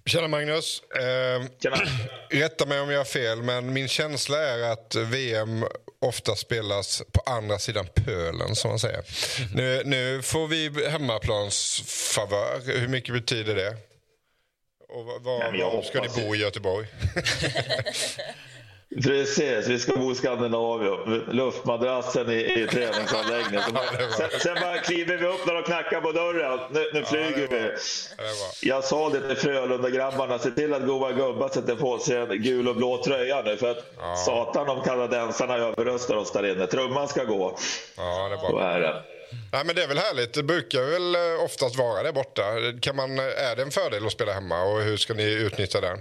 Tjena 0.06 0.28
Magnus. 0.28 0.84
Eh, 0.96 1.48
Tjena. 1.64 1.76
Rätta 2.30 2.66
mig 2.66 2.82
om 2.82 2.90
jag 2.90 3.00
har 3.00 3.06
fel, 3.06 3.42
men 3.42 3.74
min 3.74 3.88
känsla 3.88 4.38
är 4.38 4.72
att 4.72 4.96
VM 4.96 5.66
ofta 6.02 6.36
spelas 6.36 7.04
på 7.12 7.22
andra 7.26 7.60
sidan 7.60 7.88
pölen, 7.94 8.56
som 8.56 8.70
man 8.70 8.80
säger. 8.80 9.04
Mm. 9.40 9.52
Nu, 9.54 9.82
nu 9.86 10.22
får 10.22 10.48
vi 10.48 10.90
hemmaplansfavör. 10.90 12.62
Hur 12.66 12.88
mycket 12.88 13.14
betyder 13.14 13.56
det? 13.56 13.78
Och 14.90 15.06
var, 15.06 15.22
var 15.22 15.82
ska 15.82 16.02
ni 16.02 16.08
bo 16.08 16.36
i 16.36 16.38
Göteborg? 16.38 16.88
Precis, 18.96 19.68
vi 19.68 19.80
ska 19.80 19.96
bo 19.96 20.12
i 20.12 20.16
Skandinavien. 20.16 21.24
Luftmadrassen 21.32 22.32
i, 22.32 22.62
i 22.62 22.68
träningsanläggningen. 22.68 23.64
sen, 24.18 24.30
sen 24.40 24.56
bara 24.62 24.78
kliver 24.78 25.18
vi 25.18 25.26
upp 25.26 25.46
när 25.46 25.54
de 25.54 25.64
knackar 25.64 26.02
på 26.02 26.12
dörren. 26.12 26.60
Nu, 26.72 26.90
nu 26.94 27.04
flyger 27.04 27.48
ja, 27.52 27.74
vi. 28.62 28.70
Jag 28.70 28.84
sa 28.84 29.10
det 29.10 29.28
till 29.28 29.38
Frölunda-grabbarna, 29.38 30.40
se 30.40 30.52
till 30.52 30.74
att 30.74 30.86
goa 30.86 31.12
gubbar 31.12 31.50
sätter 31.50 31.76
på 31.76 32.00
sig 32.00 32.18
en 32.18 32.42
gul 32.42 32.68
och 32.68 32.76
blå 32.76 33.04
tröja 33.04 33.42
nu. 33.42 33.58
För 33.58 33.72
att 33.72 33.94
ja. 33.98 34.16
satan 34.16 34.70
om 34.70 34.82
kanadensarna 34.84 35.56
överröstar 35.56 36.16
oss 36.16 36.32
där 36.32 36.52
inne. 36.52 36.68
Trumman 36.68 37.08
ska 37.08 37.24
gå. 37.24 37.58
Ja, 37.98 38.30
det. 38.30 38.48
Så 38.48 38.60
är 38.60 38.80
det. 38.80 39.04
Nej, 39.52 39.66
men 39.66 39.76
det 39.76 39.84
är 39.84 39.88
väl 39.88 39.98
härligt. 39.98 40.34
Det 40.34 40.44
brukar 40.44 40.82
väl 40.82 41.16
eh, 41.16 41.44
oftast 41.46 41.76
vara 41.76 42.04
det 42.04 42.14
borta. 42.14 42.44
Kan 42.82 42.96
man, 42.96 43.20
är 43.20 43.56
det 43.56 43.62
en 43.62 43.72
fördel 43.72 44.06
att 44.06 44.12
spela 44.12 44.34
hemma 44.34 44.64
och 44.64 44.82
hur 44.82 44.98
ska 44.98 45.14
ni 45.14 45.24
utnyttja 45.24 45.82
den? 45.82 45.98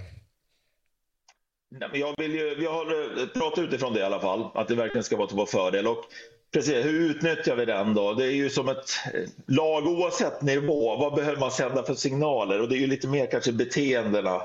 Jag 1.79 2.13
vill 2.17 2.35
ju, 2.35 2.55
vi 2.55 2.65
har 2.65 2.85
eh, 3.21 3.27
pratat 3.27 3.59
utifrån 3.59 3.93
det 3.93 3.99
i 3.99 4.03
alla 4.03 4.19
fall, 4.19 4.47
att 4.53 4.67
det 4.67 4.75
verkligen 4.75 5.03
ska 5.03 5.17
vara 5.17 5.27
till 5.27 5.37
vår 5.37 5.45
fördel. 5.45 5.87
Och 5.87 6.05
precis, 6.53 6.85
hur 6.85 7.09
utnyttjar 7.09 7.55
vi 7.55 7.65
den 7.65 7.93
då? 7.93 8.13
Det 8.13 8.25
är 8.25 8.31
ju 8.31 8.49
som 8.49 8.69
ett 8.69 8.89
eh, 9.13 9.21
lag 9.47 9.87
oavsett 9.87 10.41
nivå. 10.41 10.95
Vad 10.95 11.15
behöver 11.15 11.39
man 11.39 11.51
sända 11.51 11.83
för 11.83 11.93
signaler? 11.93 12.61
Och 12.61 12.69
det 12.69 12.75
är 12.75 12.79
ju 12.79 12.87
lite 12.87 13.07
mer 13.07 13.25
kanske 13.25 13.51
beteendena. 13.51 14.35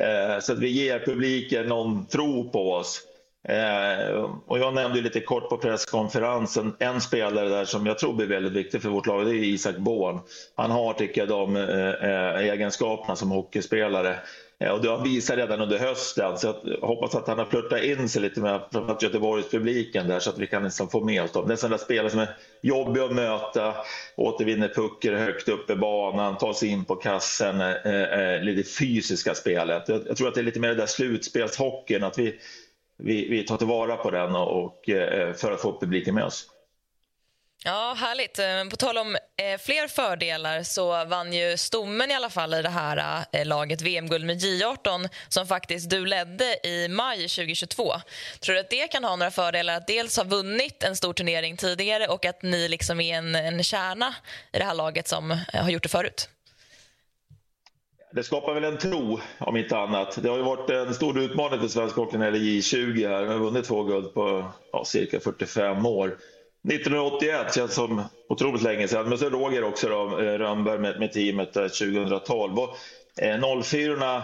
Eh, 0.00 0.40
så 0.40 0.52
att 0.52 0.58
vi 0.58 0.68
ger 0.68 0.98
publiken 0.98 1.66
någon 1.66 2.06
tro 2.06 2.50
på 2.50 2.72
oss. 2.72 3.00
Eh, 3.48 4.30
och 4.46 4.58
jag 4.58 4.74
nämnde 4.74 5.00
lite 5.00 5.20
kort 5.20 5.48
på 5.48 5.56
presskonferensen 5.56 6.76
en 6.78 7.00
spelare 7.00 7.48
där 7.48 7.64
som 7.64 7.86
jag 7.86 7.98
tror 7.98 8.12
blir 8.12 8.26
väldigt 8.26 8.52
viktig 8.52 8.82
för 8.82 8.88
vårt 8.88 9.06
lag. 9.06 9.26
Det 9.26 9.30
är 9.30 9.44
Isak 9.44 9.76
Born. 9.76 10.20
Han 10.54 10.70
har, 10.70 10.92
tycker 10.92 11.20
jag, 11.20 11.28
de 11.28 11.56
eh, 11.56 11.88
eh 11.88 12.38
egenskaperna 12.38 13.16
som 13.16 13.30
hockeyspelare. 13.30 14.18
Eh, 14.60 14.70
och 14.70 14.82
det 14.82 14.88
har 14.88 15.04
visat 15.04 15.36
redan 15.36 15.60
under 15.60 15.78
hösten. 15.78 16.38
Så 16.38 16.56
jag 16.64 16.88
hoppas 16.88 17.14
att 17.14 17.28
han 17.28 17.38
har 17.38 17.44
flörtat 17.44 17.82
in 17.82 18.08
sig 18.08 18.22
lite 18.22 18.40
med 18.40 18.60
framförallt 18.72 19.02
Göteborgspubliken 19.02 20.08
där 20.08 20.18
så 20.18 20.30
att 20.30 20.38
vi 20.38 20.46
kan 20.46 20.64
liksom 20.64 20.88
få 20.88 21.04
med 21.04 21.22
oss 21.22 21.32
dem. 21.32 21.48
Det 21.48 21.62
är 21.62 21.64
en 21.64 21.70
där 21.70 21.78
spelare 21.78 22.10
som 22.10 22.20
är 22.20 22.36
jobbig 22.62 23.00
att 23.00 23.14
möta, 23.14 23.74
återvinner 24.16 24.68
puckar 24.68 25.12
högt 25.12 25.48
upp 25.48 25.70
i 25.70 25.76
banan, 25.76 26.38
tar 26.38 26.52
sig 26.52 26.68
in 26.68 26.84
på 26.84 26.96
kassen, 26.96 27.60
eh, 27.60 28.02
eh, 28.02 28.42
lite 28.42 28.70
fysiska 28.70 29.34
spelet. 29.34 29.88
Jag, 29.88 30.02
jag, 30.06 30.16
tror 30.16 30.28
att 30.28 30.34
det 30.34 30.40
är 30.40 30.44
lite 30.44 30.60
mer 30.60 30.68
det 30.68 30.74
där 30.74 30.86
slutspelshockeyn, 30.86 32.04
att 32.04 32.18
vi 32.18 32.38
vi, 32.98 33.28
vi 33.28 33.42
tar 33.42 33.56
tillvara 33.56 33.96
på 33.96 34.10
den 34.10 34.34
och, 34.34 34.64
och 34.64 34.88
eh, 34.88 35.32
för 35.32 35.52
att 35.52 35.60
få 35.60 35.80
publiken 35.80 36.14
med 36.14 36.24
oss. 36.24 36.46
Ja, 37.64 37.94
härligt. 37.98 38.38
Eh, 38.38 38.64
på 38.70 38.76
tal 38.76 38.98
om 38.98 39.16
eh, 39.16 39.58
fler 39.60 39.88
fördelar 39.88 40.62
så 40.62 41.04
vann 41.04 41.32
ju 41.32 41.56
stommen 41.56 42.10
i 42.10 42.14
alla 42.14 42.30
fall 42.30 42.54
i 42.54 42.62
det 42.62 42.68
här 42.68 43.24
eh, 43.32 43.46
laget 43.46 43.82
VM-guld 43.82 44.26
med 44.26 44.36
J18 44.36 45.08
som 45.28 45.46
faktiskt 45.46 45.90
du 45.90 46.06
ledde 46.06 46.66
i 46.66 46.88
maj 46.88 47.16
2022. 47.16 47.92
Tror 48.40 48.54
du 48.54 48.60
att 48.60 48.70
det 48.70 48.88
kan 48.88 49.04
ha 49.04 49.16
några 49.16 49.30
fördelar 49.30 49.76
att 49.76 49.86
dels 49.86 50.16
ha 50.16 50.24
vunnit 50.24 50.82
en 50.82 50.96
stor 50.96 51.12
turnering 51.12 51.56
tidigare 51.56 52.06
och 52.06 52.24
att 52.24 52.42
ni 52.42 52.68
liksom 52.68 53.00
är 53.00 53.18
en, 53.18 53.34
en 53.34 53.62
kärna 53.62 54.14
i 54.52 54.58
det 54.58 54.64
här 54.64 54.74
laget 54.74 55.08
som 55.08 55.30
eh, 55.30 55.38
har 55.52 55.70
gjort 55.70 55.82
det 55.82 55.88
förut? 55.88 56.28
det 58.12 58.22
skapar 58.22 58.54
väl 58.54 58.64
en 58.64 58.78
tro, 58.78 59.20
om 59.38 59.56
inte 59.56 59.78
annat. 59.78 60.22
Det 60.22 60.28
har 60.28 60.36
ju 60.36 60.42
varit 60.42 60.70
en 60.70 60.94
stor 60.94 61.18
utmaning 61.18 61.60
för 61.60 61.68
svensk 61.68 61.96
hockey 61.96 62.18
när 62.18 62.30
det 62.30 62.38
gäller 62.38 62.60
J20 62.60 63.08
här. 63.08 63.24
Vi 63.24 63.32
har 63.32 63.38
vunnit 63.38 63.64
två 63.64 63.82
guld 63.82 64.14
på 64.14 64.44
ja, 64.72 64.84
cirka 64.84 65.20
45 65.20 65.86
år. 65.86 66.16
1981 66.68 67.54
känns 67.54 67.74
som 67.74 68.02
otroligt 68.28 68.62
länge 68.62 68.88
sedan, 68.88 69.08
men 69.08 69.18
så 69.18 69.30
Roger 69.30 69.64
också 69.64 69.88
då, 69.88 70.20
eh, 70.20 70.38
Rönnberg 70.38 70.78
med, 70.78 70.98
med 70.98 71.12
teamet 71.12 71.52
2012. 71.52 72.58
Och, 72.58 72.76
eh, 73.22 73.62
04 73.62 74.22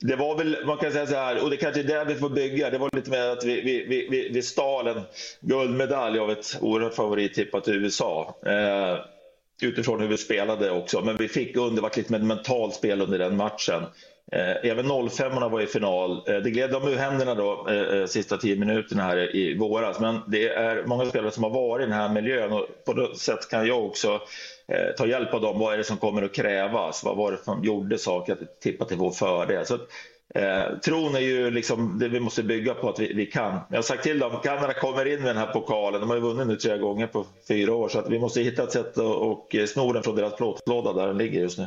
det 0.00 0.16
var 0.16 0.36
väl, 0.38 0.56
man 0.66 0.76
kan 0.76 0.92
säga 0.92 1.06
så 1.06 1.14
här, 1.14 1.44
och 1.44 1.50
det 1.50 1.56
kanske 1.56 1.80
är 1.80 1.84
där 1.84 2.04
vi 2.04 2.14
får 2.14 2.28
bygga. 2.28 2.70
Det 2.70 2.78
var 2.78 2.90
lite 2.92 3.10
mer 3.10 3.28
att 3.28 3.44
vi, 3.44 3.60
vi, 3.60 4.06
vi, 4.10 4.28
vi 4.28 4.42
stal 4.42 4.86
en 4.86 5.02
guldmedalj 5.40 6.18
av 6.18 6.30
ett 6.30 6.58
oerhört 6.60 6.94
favorittippat 6.94 7.68
USA. 7.68 8.36
Eh, 8.46 8.98
utifrån 9.62 10.00
hur 10.00 10.08
vi 10.08 10.16
spelade 10.16 10.70
också. 10.70 11.00
Men 11.00 11.16
vi 11.16 11.28
fick 11.28 11.56
under, 11.56 11.82
var 11.82 11.92
lite 11.96 12.12
med 12.12 12.24
mentalt 12.24 12.74
spel 12.74 13.00
under 13.00 13.18
den 13.18 13.36
matchen. 13.36 13.82
Eh, 14.32 14.70
även 14.70 15.08
05 15.10 15.50
var 15.50 15.60
i 15.60 15.66
final. 15.66 16.22
Eh, 16.28 16.36
det 16.36 16.50
gled 16.50 16.70
dem 16.70 16.88
ur 16.88 16.96
händerna 16.96 17.34
då, 17.34 17.66
eh, 17.68 17.98
eh, 17.98 18.06
sista 18.06 18.36
tio 18.36 18.56
minuterna 18.56 19.02
här 19.02 19.36
i 19.36 19.58
våras. 19.58 20.00
Men 20.00 20.20
det 20.26 20.48
är 20.48 20.86
många 20.86 21.06
spelare 21.06 21.30
som 21.30 21.42
har 21.44 21.50
varit 21.50 21.82
i 21.82 21.90
den 21.90 21.98
här 21.98 22.08
miljön 22.08 22.52
och 22.52 22.66
på 22.86 22.92
något 22.92 23.18
sätt 23.18 23.50
kan 23.50 23.66
jag 23.66 23.86
också 23.86 24.20
eh, 24.68 24.94
ta 24.96 25.06
hjälp 25.06 25.34
av 25.34 25.40
dem. 25.40 25.58
Vad 25.58 25.74
är 25.74 25.78
det 25.78 25.84
som 25.84 25.96
kommer 25.96 26.22
att 26.22 26.34
krävas? 26.34 27.04
Vad 27.04 27.16
var 27.16 27.32
det 27.32 27.38
som 27.44 27.64
gjorde 27.64 27.98
saker 27.98 28.32
att 28.32 28.60
tippa 28.60 28.84
till 28.84 28.96
vår 28.96 29.10
fördel? 29.10 29.66
Så 29.66 29.78
Eh, 30.34 30.78
tron 30.78 31.14
är 31.14 31.20
ju 31.20 31.50
liksom 31.50 31.98
det 31.98 32.08
vi 32.08 32.20
måste 32.20 32.42
bygga 32.42 32.74
på 32.74 32.88
att 32.88 33.00
vi, 33.00 33.12
vi, 33.14 33.26
kan. 33.26 33.60
Jag 33.70 33.76
har 33.76 33.82
sagt 33.82 34.02
till 34.02 34.18
dem, 34.18 34.40
Kanada 34.42 34.74
kommer 34.74 35.06
in 35.06 35.18
med 35.18 35.28
den 35.28 35.36
här 35.36 35.52
pokalen. 35.52 36.00
De 36.00 36.10
har 36.10 36.16
ju 36.16 36.22
vunnit 36.22 36.46
nu 36.46 36.56
tre 36.56 36.78
gånger 36.78 37.06
på 37.06 37.26
fyra 37.48 37.74
år 37.74 37.88
så 37.88 37.98
att 37.98 38.10
vi 38.10 38.18
måste 38.18 38.40
hitta 38.40 38.62
ett 38.62 38.72
sätt 38.72 38.98
att 38.98 39.04
och 39.04 39.54
eh, 39.54 39.66
sno 39.66 39.92
den 39.92 40.02
från 40.02 40.16
deras 40.16 40.36
plåtlåda 40.36 40.92
där 40.92 41.06
den 41.06 41.18
ligger 41.18 41.40
just 41.40 41.58
nu. 41.58 41.66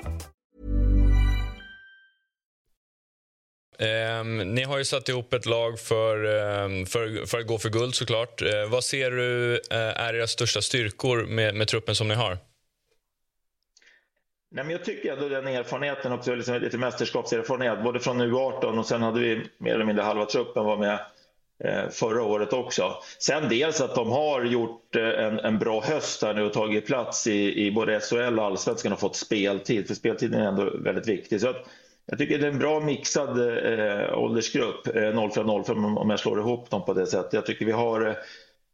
Um, 3.81 4.37
ni 4.37 4.63
har 4.63 4.77
ju 4.77 4.85
satt 4.85 5.09
ihop 5.09 5.33
ett 5.33 5.45
lag 5.45 5.79
för, 5.79 6.25
um, 6.25 6.85
för, 6.85 7.25
för 7.25 7.39
att 7.39 7.47
gå 7.47 7.57
för 7.57 7.69
guld 7.69 7.95
såklart. 7.95 8.41
Uh, 8.41 8.49
vad 8.69 8.83
ser 8.83 9.11
du 9.11 9.53
uh, 9.53 9.59
är 9.77 10.13
era 10.13 10.27
största 10.27 10.61
styrkor 10.61 11.25
med, 11.25 11.55
med 11.55 11.67
truppen 11.67 11.95
som 11.95 12.07
ni 12.07 12.15
har? 12.15 12.37
Nej, 14.51 14.63
men 14.63 14.69
jag 14.69 14.85
tycker 14.85 15.13
ändå 15.13 15.29
den 15.29 15.47
erfarenheten 15.47 16.11
också, 16.11 16.35
liksom 16.35 16.61
lite 16.61 16.77
mästerskapserfarenhet, 16.77 17.83
både 17.83 17.99
från 17.99 18.21
U18 18.21 18.79
och 18.79 18.85
sen 18.85 19.01
hade 19.01 19.19
vi 19.19 19.41
mer 19.57 19.73
eller 19.73 19.85
mindre 19.85 20.03
halva 20.03 20.25
truppen 20.25 20.65
var 20.65 20.77
med 20.77 20.99
eh, 21.63 21.89
förra 21.89 22.23
året 22.23 22.53
också. 22.53 22.95
Sen 23.19 23.49
dels 23.49 23.81
att 23.81 23.95
de 23.95 24.11
har 24.11 24.43
gjort 24.43 24.95
eh, 24.95 25.03
en, 25.03 25.39
en 25.39 25.59
bra 25.59 25.81
höst 25.81 26.23
här 26.23 26.33
nu 26.33 26.43
och 26.43 26.53
tagit 26.53 26.85
plats 26.85 27.27
i, 27.27 27.65
i 27.65 27.71
både 27.71 27.99
SHL 27.99 28.39
och 28.39 28.45
Allsvenskan 28.45 28.93
och 28.93 28.99
fått 28.99 29.15
speltid, 29.15 29.87
för 29.87 29.95
speltiden 29.95 30.41
är 30.41 30.47
ändå 30.47 30.77
väldigt 30.77 31.07
viktig. 31.07 31.41
Så 31.41 31.49
att, 31.49 31.65
jag 32.05 32.17
tycker 32.17 32.37
det 32.37 32.47
är 32.47 32.51
en 32.51 32.59
bra 32.59 32.79
mixad 32.79 33.29
eh, 33.29 34.17
åldersgrupp, 34.17 34.87
eh, 34.87 34.91
04-05 34.91 35.97
om 35.97 36.09
jag 36.09 36.19
slår 36.19 36.39
ihop 36.39 36.69
dem 36.69 36.85
på 36.85 36.93
det 36.93 37.07
sättet. 37.07 37.33
Jag 37.33 37.45
tycker 37.45 37.65
vi 37.65 37.71
har 37.71 38.17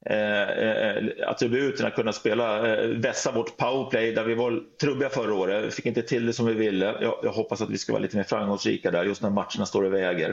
Eh, 0.06 0.50
eh 0.50 1.04
attributen 1.28 1.86
att 1.86 1.96
kunna 1.96 2.14
spela, 2.14 2.74
eh, 2.74 2.88
vässa 2.88 3.32
vårt 3.32 3.58
powerplay 3.58 4.12
där 4.12 4.24
vi 4.24 4.36
var 4.36 4.64
trubbiga 4.82 5.10
förra 5.10 5.34
året. 5.34 5.66
Vi 5.66 5.72
fick 5.72 5.86
inte 5.86 6.02
till 6.02 6.26
det 6.26 6.34
som 6.34 6.46
vi 6.46 6.54
ville. 6.54 6.86
Jag, 6.86 7.20
jag 7.24 7.32
hoppas 7.32 7.62
att 7.62 7.70
vi 7.70 7.78
ska 7.78 7.94
vara 7.94 8.02
lite 8.02 8.18
mer 8.18 8.24
framgångsrika 8.24 8.92
där 8.92 9.04
just 9.04 9.22
när 9.22 9.30
matcherna 9.30 9.66
står 9.66 9.84
och 9.84 9.94
väger. 9.94 10.30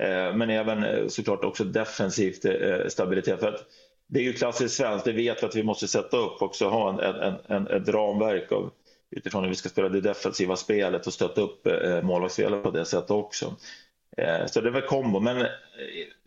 Eh, 0.00 0.34
men 0.34 0.50
även 0.50 0.84
eh, 0.84 1.06
såklart 1.08 1.44
också 1.44 1.64
defensivt 1.64 2.44
eh, 2.44 2.86
stabilitet. 2.88 3.40
För 3.40 3.48
att 3.48 3.64
det 4.08 4.20
är 4.20 4.24
ju 4.24 4.32
klassiskt 4.32 4.74
svenskt, 4.74 5.04
det 5.04 5.12
vet 5.12 5.42
vi 5.42 5.46
att 5.46 5.56
vi 5.56 5.62
måste 5.62 5.88
sätta 5.88 6.16
upp 6.16 6.42
också, 6.42 6.68
ha 6.68 6.90
en, 6.90 7.00
en, 7.00 7.34
en, 7.46 7.66
ett 7.66 7.88
ramverk 7.88 8.52
av, 8.52 8.70
utifrån 9.10 9.42
hur 9.42 9.50
vi 9.50 9.56
ska 9.56 9.68
spela 9.68 9.88
det 9.88 10.00
defensiva 10.00 10.56
spelet 10.56 11.06
och 11.06 11.12
stötta 11.12 11.40
upp 11.40 11.66
eh, 11.66 12.02
målvaktsspelet 12.02 12.62
på 12.62 12.70
det 12.70 12.84
sättet 12.84 13.10
också. 13.10 13.56
Eh, 14.16 14.46
så 14.46 14.60
det 14.60 14.68
är 14.68 14.72
väl 14.72 14.82
kombo. 14.82 15.20
Men 15.20 15.40
eh, 15.40 15.46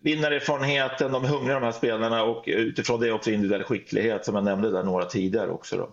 vinnarerfarenheten, 0.02 1.12
de 1.12 1.24
är 1.24 1.28
hungriga 1.28 1.60
de 1.60 1.66
här 1.66 1.72
spelarna 1.72 2.24
och 2.24 2.44
utifrån 2.48 3.00
det 3.00 3.12
också 3.12 3.32
individuell 3.32 3.64
skicklighet 3.64 4.26
som 4.26 4.36
jag 4.36 4.44
nämnde 4.44 4.72
där 4.72 4.84
några 4.84 5.06
tidigare 5.06 5.50
också. 5.52 5.78
Då. 5.78 5.90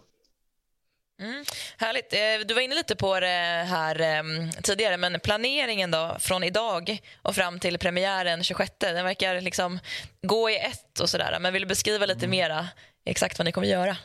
Mm, 1.20 1.44
härligt. 1.78 2.12
Eh, 2.12 2.46
du 2.46 2.54
var 2.54 2.60
inne 2.60 2.74
lite 2.74 2.96
på 2.96 3.20
det 3.20 3.66
här 3.68 4.24
tidigare, 4.62 4.96
men 4.96 5.20
planeringen 5.20 5.90
då 5.90 6.16
från 6.20 6.44
idag 6.44 6.98
och 7.22 7.34
fram 7.34 7.60
till 7.60 7.78
premiären 7.78 8.44
26, 8.44 8.72
den 8.78 9.04
verkar 9.04 9.40
liksom 9.40 9.78
gå 10.22 10.50
i 10.50 10.58
ett 10.58 11.00
och 11.00 11.10
sådär. 11.10 11.38
Men 11.40 11.52
vill 11.52 11.62
du 11.62 11.68
beskriva 11.68 12.06
lite 12.06 12.26
mm. 12.26 12.30
mera 12.30 12.68
exakt 13.04 13.38
vad 13.38 13.44
ni 13.44 13.52
kommer 13.52 13.66
göra? 13.66 13.96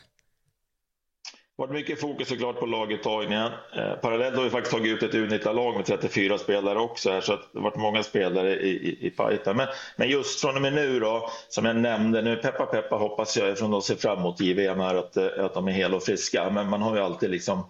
Det 1.57 1.63
har 1.63 1.67
varit 1.67 1.81
mycket 1.81 2.01
fokus 2.01 2.27
såklart 2.27 2.59
på 2.59 2.65
laguttagningen. 2.65 3.51
Eh, 3.75 3.95
parallellt 4.01 4.35
har 4.35 4.43
vi 4.43 4.49
faktiskt 4.49 4.75
tagit 4.75 4.93
ut 4.93 5.03
ett 5.03 5.13
U19-lag 5.13 5.75
med 5.75 5.85
34 5.85 6.37
spelare 6.37 6.79
också 6.79 7.11
här, 7.11 7.21
så 7.21 7.33
att 7.33 7.53
det 7.53 7.59
har 7.59 7.63
varit 7.63 7.77
många 7.77 8.03
spelare 8.03 8.55
i, 8.59 8.69
i, 8.69 9.07
i 9.07 9.11
fighten. 9.11 9.57
Men, 9.57 9.67
men 9.95 10.09
just 10.09 10.41
från 10.41 10.55
och 10.55 10.61
med 10.61 10.73
nu 10.73 10.99
då, 10.99 11.29
som 11.49 11.65
jag 11.65 11.75
nämnde, 11.75 12.21
nu 12.21 12.35
peppa 12.35 12.65
peppa 12.65 12.95
hoppas 12.95 13.37
jag 13.37 13.57
från 13.57 13.71
de 13.71 13.81
ser 13.81 13.95
fram 13.95 14.19
emot 14.19 14.41
JVM 14.41 14.79
här 14.79 14.95
att, 14.95 15.17
eh, 15.17 15.45
att 15.45 15.53
de 15.53 15.67
är 15.67 15.71
hela 15.71 15.95
och 15.95 16.03
friska. 16.03 16.49
Men 16.49 16.69
man 16.69 16.81
har 16.81 16.95
ju 16.95 17.01
alltid 17.01 17.29
liksom, 17.29 17.69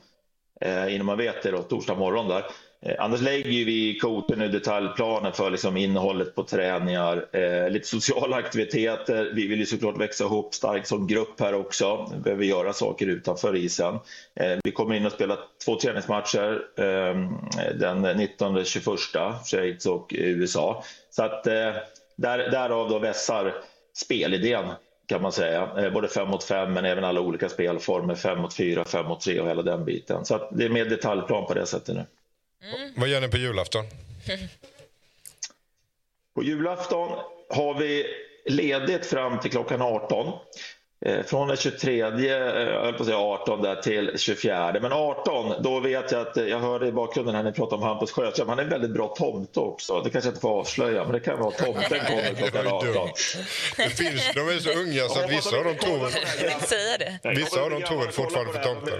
eh, 0.61 0.95
innan 0.95 1.05
man 1.05 1.17
vet 1.17 1.43
det 1.43 1.51
då, 1.51 1.61
torsdag 1.61 1.95
morgon 1.95 2.27
där, 2.27 2.45
Eh, 2.85 2.95
annars 2.99 3.21
lägger 3.21 3.65
vi 3.65 3.99
coachen 3.99 4.41
i 4.41 4.47
detaljplanen 4.47 5.33
för 5.33 5.51
liksom 5.51 5.77
innehållet 5.77 6.35
på 6.35 6.43
träningar, 6.43 7.25
eh, 7.31 7.69
lite 7.69 7.87
sociala 7.87 8.35
aktiviteter. 8.35 9.31
Vi 9.33 9.47
vill 9.47 9.59
ju 9.59 9.65
såklart 9.65 9.97
växa 9.97 10.23
ihop 10.23 10.53
starkt 10.53 10.87
som 10.87 11.07
grupp 11.07 11.39
här 11.39 11.53
också. 11.53 12.11
Vi 12.13 12.19
behöver 12.19 12.43
göra 12.43 12.73
saker 12.73 13.07
utanför 13.07 13.55
isen. 13.55 13.99
Eh, 14.35 14.59
vi 14.63 14.71
kommer 14.71 14.95
in 14.95 15.05
och 15.05 15.11
spela 15.11 15.38
två 15.65 15.79
träningsmatcher 15.79 16.61
eh, 16.77 17.15
den 17.75 18.05
19-21, 18.05 19.45
Schweiz 19.45 19.86
och 19.86 20.13
USA. 20.17 20.83
Så 21.09 21.23
att 21.23 21.47
eh, 21.47 21.73
där, 22.15 22.38
därav 22.38 22.89
då 22.89 22.99
vässar 22.99 23.53
spelidén 23.93 24.65
kan 25.07 25.21
man 25.21 25.31
säga. 25.31 25.69
Eh, 25.77 25.93
både 25.93 26.07
fem 26.07 26.27
mot 26.27 26.43
fem 26.43 26.73
men 26.73 26.86
även 26.86 27.03
alla 27.03 27.21
olika 27.21 27.49
spelformer, 27.49 28.15
fem 28.15 28.41
mot 28.41 28.53
fyra, 28.53 28.86
fem 28.86 29.05
mot 29.05 29.21
tre 29.21 29.39
och 29.39 29.49
hela 29.49 29.61
den 29.61 29.86
biten. 29.86 30.25
Så 30.25 30.36
att 30.36 30.49
det 30.51 30.65
är 30.65 30.69
mer 30.69 30.86
detaljplan 30.86 31.45
på 31.45 31.53
det 31.53 31.65
sättet 31.65 31.95
nu. 31.95 32.05
Mm. 32.74 32.91
Vad 32.95 33.09
gör 33.09 33.22
ni 33.22 33.28
på 33.28 33.38
julafton? 33.38 33.86
på 36.36 36.43
julafton 36.43 37.20
har 37.49 37.80
vi 37.80 38.05
ledigt 38.45 39.05
fram 39.05 39.39
till 39.39 39.51
klockan 39.51 39.82
18. 39.82 40.39
Eh, 41.05 41.23
från 41.23 41.47
den 41.47 41.57
23, 41.57 42.01
eh, 42.01 42.07
jag 42.07 42.97
på 42.97 43.05
säga 43.05 43.17
18 43.17 43.61
där 43.61 43.75
till 43.75 44.11
24. 44.17 44.75
Men 44.81 44.91
18, 44.91 45.53
då 45.63 45.79
vet 45.79 46.11
jag 46.11 46.21
att 46.21 46.35
jag 46.35 46.59
hörde 46.59 46.87
i 46.87 46.91
bakgrunden 46.91 47.35
här 47.35 47.43
ni 47.43 47.51
pratade 47.51 47.81
om 47.81 47.87
Hampus 47.87 48.11
Sjöström. 48.11 48.49
Han 48.49 48.59
är 48.59 48.63
en 48.63 48.69
väldigt 48.69 48.91
bra 48.91 49.07
tomte 49.07 49.59
också. 49.59 50.01
Det 50.01 50.09
kanske 50.09 50.27
jag 50.27 50.31
inte 50.31 50.41
får 50.41 50.59
avslöja, 50.59 51.03
men 51.03 51.11
det 51.11 51.19
kan 51.19 51.39
vara 51.39 51.51
tomten 51.51 51.99
kommer 51.99 52.33
klockan 52.33 52.67
18. 52.67 53.09
Det 53.77 53.89
finns, 53.89 54.33
de 54.35 54.39
är 54.39 54.59
så 54.59 54.79
unga 54.79 55.09
så 55.09 55.19
att 55.19 55.31
vissa 55.31 55.57
av 55.57 55.63
dem 55.63 55.75
tror. 55.75 57.35
Vissa 57.35 57.61
av 57.61 57.69
dem 57.69 57.81
tror 57.81 58.11
fortfarande 58.11 58.53
på 58.53 58.59
tomten. 58.59 58.99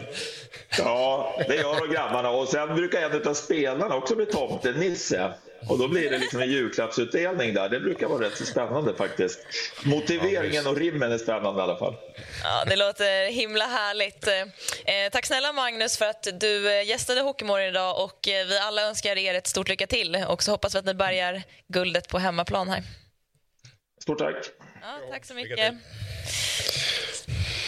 Ja, 0.78 1.36
det 1.48 1.56
gör 1.56 1.88
de 1.88 1.94
grabbarna. 1.94 2.30
Och 2.30 2.48
sen 2.48 2.76
brukar 2.76 3.02
en 3.02 3.28
av 3.28 3.34
spelarna 3.34 3.96
också 3.96 4.16
bli 4.16 4.26
tomte, 4.26 4.72
Nisse. 4.72 5.34
Och 5.70 5.78
då 5.80 5.88
blir 5.88 6.12
det 6.12 6.18
liksom 6.18 6.42
en 6.42 6.52
julklappsutdelning 6.52 7.54
där. 7.54 7.70
Det 7.70 7.80
brukar 7.80 8.08
vara 8.08 8.26
rätt 8.26 8.38
så 8.38 8.46
spännande 8.46 8.96
faktiskt. 8.96 9.40
Motiveringen 9.84 10.68
och 10.68 10.78
rimmen 10.78 11.12
är 11.12 11.18
spännande 11.18 11.60
i 11.60 11.64
alla 11.64 11.78
fall. 11.78 11.96
Ja, 12.44 12.66
det 12.66 12.76
låter 12.76 13.32
himla 13.32 13.66
härligt. 13.66 14.28
Eh, 14.28 15.12
tack 15.12 15.26
snälla 15.26 15.54
Magnus 15.54 15.98
för 15.98 16.06
att 16.06 16.28
du 16.40 16.72
eh, 16.72 16.88
gästade 16.88 17.22
Hockeymorgon 17.22 17.68
idag 17.68 18.04
och 18.04 18.28
eh, 18.28 18.48
vi 18.48 18.58
alla 18.58 18.82
önskar 18.82 19.18
er 19.18 19.34
ett 19.34 19.48
stort 19.48 19.70
lycka 19.70 19.88
till 19.88 20.16
och 20.28 20.44
så 20.44 20.52
hoppas 20.52 20.76
vi 20.76 20.80
att 20.80 20.86
ni 20.86 20.94
bärgar 20.94 21.44
guldet 21.68 22.08
på 22.08 22.20
hemmaplan 22.20 22.70
här. 22.70 22.84
Stort 24.02 24.18
tack. 24.18 24.36
Ja, 24.82 25.00
tack 25.12 25.26
så 25.26 25.34
mycket. 25.34 25.74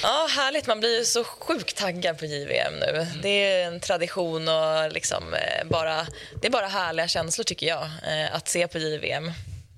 Ja, 0.03 0.27
härligt. 0.31 0.67
Man 0.67 0.79
blir 0.79 0.97
ju 0.97 1.05
så 1.05 1.23
sjukt 1.23 1.75
taggad 1.77 2.19
på 2.19 2.25
JVM 2.25 2.73
nu. 2.79 3.07
Det 3.21 3.29
är 3.29 3.67
en 3.67 3.79
tradition 3.79 4.47
och 4.47 4.91
liksom 4.91 5.33
eh, 5.33 5.67
bara, 5.69 6.07
det 6.41 6.47
är 6.47 6.51
bara 6.51 6.67
härliga 6.67 7.07
känslor 7.07 7.43
tycker 7.43 7.67
jag 7.67 7.83
eh, 7.83 8.35
att 8.35 8.47
se 8.47 8.67
på 8.67 8.77
JVM. 8.77 9.31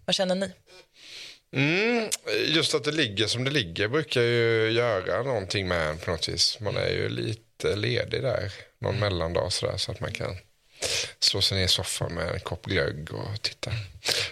Vad 0.06 0.16
känner 0.16 0.36
ni? 0.36 0.52
Mm, 1.54 2.10
just 2.46 2.76
att 2.76 2.84
det 2.84 2.92
ligger 2.92 3.28
som 3.28 3.44
det 3.44 3.52
ligger 3.52 3.88
brukar 3.88 4.22
ju 4.22 4.72
göra 4.72 5.24
någonting 5.24 5.68
med 5.68 5.88
en 5.88 5.98
på 5.98 6.12
något 6.12 6.30
vis. 6.30 6.58
Man 6.60 6.78
är 6.78 6.90
ju 6.90 7.10
lite 7.10 7.76
ledig 7.76 8.22
där 8.22 8.52
någon 8.80 9.00
mellandag 9.00 9.50
sådär 9.54 9.78
så 9.78 9.92
att 9.92 10.00
man 10.00 10.14
kan 10.14 10.38
slå 11.20 11.42
sig 11.42 11.58
ner 11.58 11.66
i 11.66 11.68
soffan 11.68 12.14
med 12.14 12.34
en 12.34 12.40
kopp 12.40 12.66
glögg 12.66 13.14
och 13.14 13.42
titta. 13.42 13.72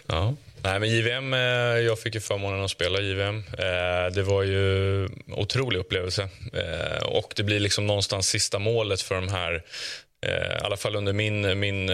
Ja. 0.07 0.35
Nej, 0.63 0.79
men 0.79 0.89
JVM, 0.89 1.33
eh, 1.33 1.39
jag 1.79 1.99
fick 1.99 2.15
ju 2.15 2.21
förmånen 2.21 2.63
att 2.63 2.71
spela 2.71 2.99
JVM. 2.99 3.37
Eh, 3.37 4.13
det 4.13 4.23
var 4.23 4.43
ju 4.43 5.03
en 5.05 5.33
otrolig 5.33 5.79
upplevelse. 5.79 6.29
Eh, 6.53 7.03
och 7.03 7.33
det 7.35 7.43
blir 7.43 7.59
liksom 7.59 7.87
någonstans 7.87 8.29
sista 8.29 8.59
målet 8.59 9.01
för 9.01 9.15
de 9.15 9.27
här 9.27 9.63
i 10.25 10.63
alla 10.63 10.77
fall 10.77 10.95
under 10.95 11.13
min, 11.13 11.59
min 11.59 11.89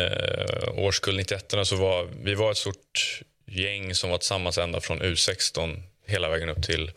årskull 0.75 1.15
91 1.15 1.53
så 1.63 1.75
var 1.75 2.07
vi 2.23 2.35
var 2.35 2.51
ett 2.51 2.57
stort 2.57 3.21
gäng 3.47 3.95
som 3.95 4.09
var 4.09 4.17
tillsammans 4.17 4.57
ända 4.57 4.81
från 4.81 5.01
U16 5.01 5.81
hela 6.13 6.29
vägen 6.29 6.49
upp 6.49 6.63
till, 6.63 6.91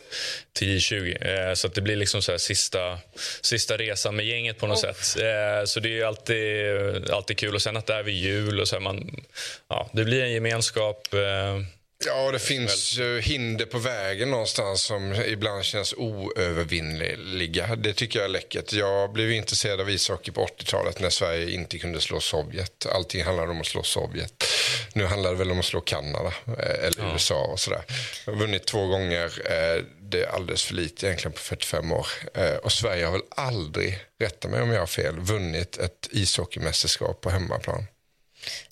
till 0.53 0.79
J20. 0.79 1.49
Eh, 1.49 1.55
så 1.55 1.69
det 1.69 1.81
blir 1.81 1.97
liksom 1.97 2.23
så 2.23 2.39
sista, 2.39 2.99
sista 3.41 3.77
resan 3.77 4.17
med 4.17 4.27
gänget 4.27 4.59
på 4.59 4.67
något 4.67 4.85
oh. 4.85 4.93
sätt. 4.93 5.23
Eh, 5.23 5.65
så 5.65 5.81
det 5.81 6.01
är 6.01 6.05
alltid, 6.05 7.11
alltid 7.11 7.39
kul. 7.39 7.55
Och 7.55 7.63
sen 7.63 7.77
att 7.77 7.87
det 7.87 7.95
är 7.95 8.03
vid 8.03 8.15
jul 8.15 8.61
och 8.61 8.69
så 8.69 8.81
man, 8.81 9.25
ja, 9.69 9.91
det 9.93 10.05
blir 10.05 10.23
en 10.23 10.33
gemenskap. 10.33 11.15
Eh, 11.15 11.61
Ja, 12.05 12.33
det 12.33 12.39
finns 12.39 12.99
ju 12.99 13.21
hinder 13.21 13.67
på 13.67 13.79
vägen 13.79 14.31
någonstans 14.31 14.83
som 14.83 15.15
ibland 15.27 15.65
känns 15.65 15.95
oövervinnliga. 15.97 17.77
Det 17.77 17.93
tycker 17.93 18.19
jag 18.19 18.25
är 18.25 18.29
läckert. 18.29 18.73
Jag 18.73 19.13
blev 19.13 19.33
intresserad 19.33 19.81
av 19.81 19.91
ishockey 19.91 20.31
på 20.31 20.47
80-talet 20.47 21.01
när 21.01 21.11
Sverige 21.11 21.51
inte 21.51 21.79
kunde 21.79 22.01
slå 22.01 22.21
Sovjet. 22.21 22.87
Allting 22.87 23.25
handlade 23.25 23.51
om 23.51 23.61
att 23.61 23.67
slå 23.67 23.83
Sovjet. 23.83 24.45
Nu 24.93 25.05
handlar 25.05 25.31
det 25.31 25.37
väl 25.37 25.51
om 25.51 25.59
att 25.59 25.65
slå 25.65 25.81
Kanada 25.81 26.33
eh, 26.47 26.87
eller 26.87 27.03
ja. 27.03 27.13
USA 27.13 27.45
och 27.45 27.61
sådär. 27.61 27.83
Jag 28.27 28.33
har 28.33 28.41
vunnit 28.41 28.67
två 28.67 28.87
gånger. 28.87 29.25
Eh, 29.25 29.85
det 30.01 30.23
är 30.23 30.29
alldeles 30.29 30.65
för 30.65 30.75
lite 30.75 31.07
egentligen 31.07 31.33
på 31.33 31.39
45 31.39 31.93
år. 31.93 32.07
Eh, 32.35 32.57
och 32.57 32.73
Sverige 32.73 33.05
har 33.05 33.13
väl 33.13 33.23
aldrig, 33.31 33.99
rätta 34.21 34.49
mig 34.49 34.63
om 34.63 34.71
jag 34.71 34.81
har 34.81 34.87
fel, 34.87 35.19
vunnit 35.19 35.79
ett 35.79 36.09
ishockeymästerskap 36.11 37.21
på 37.21 37.31
hemmaplan. 37.31 37.85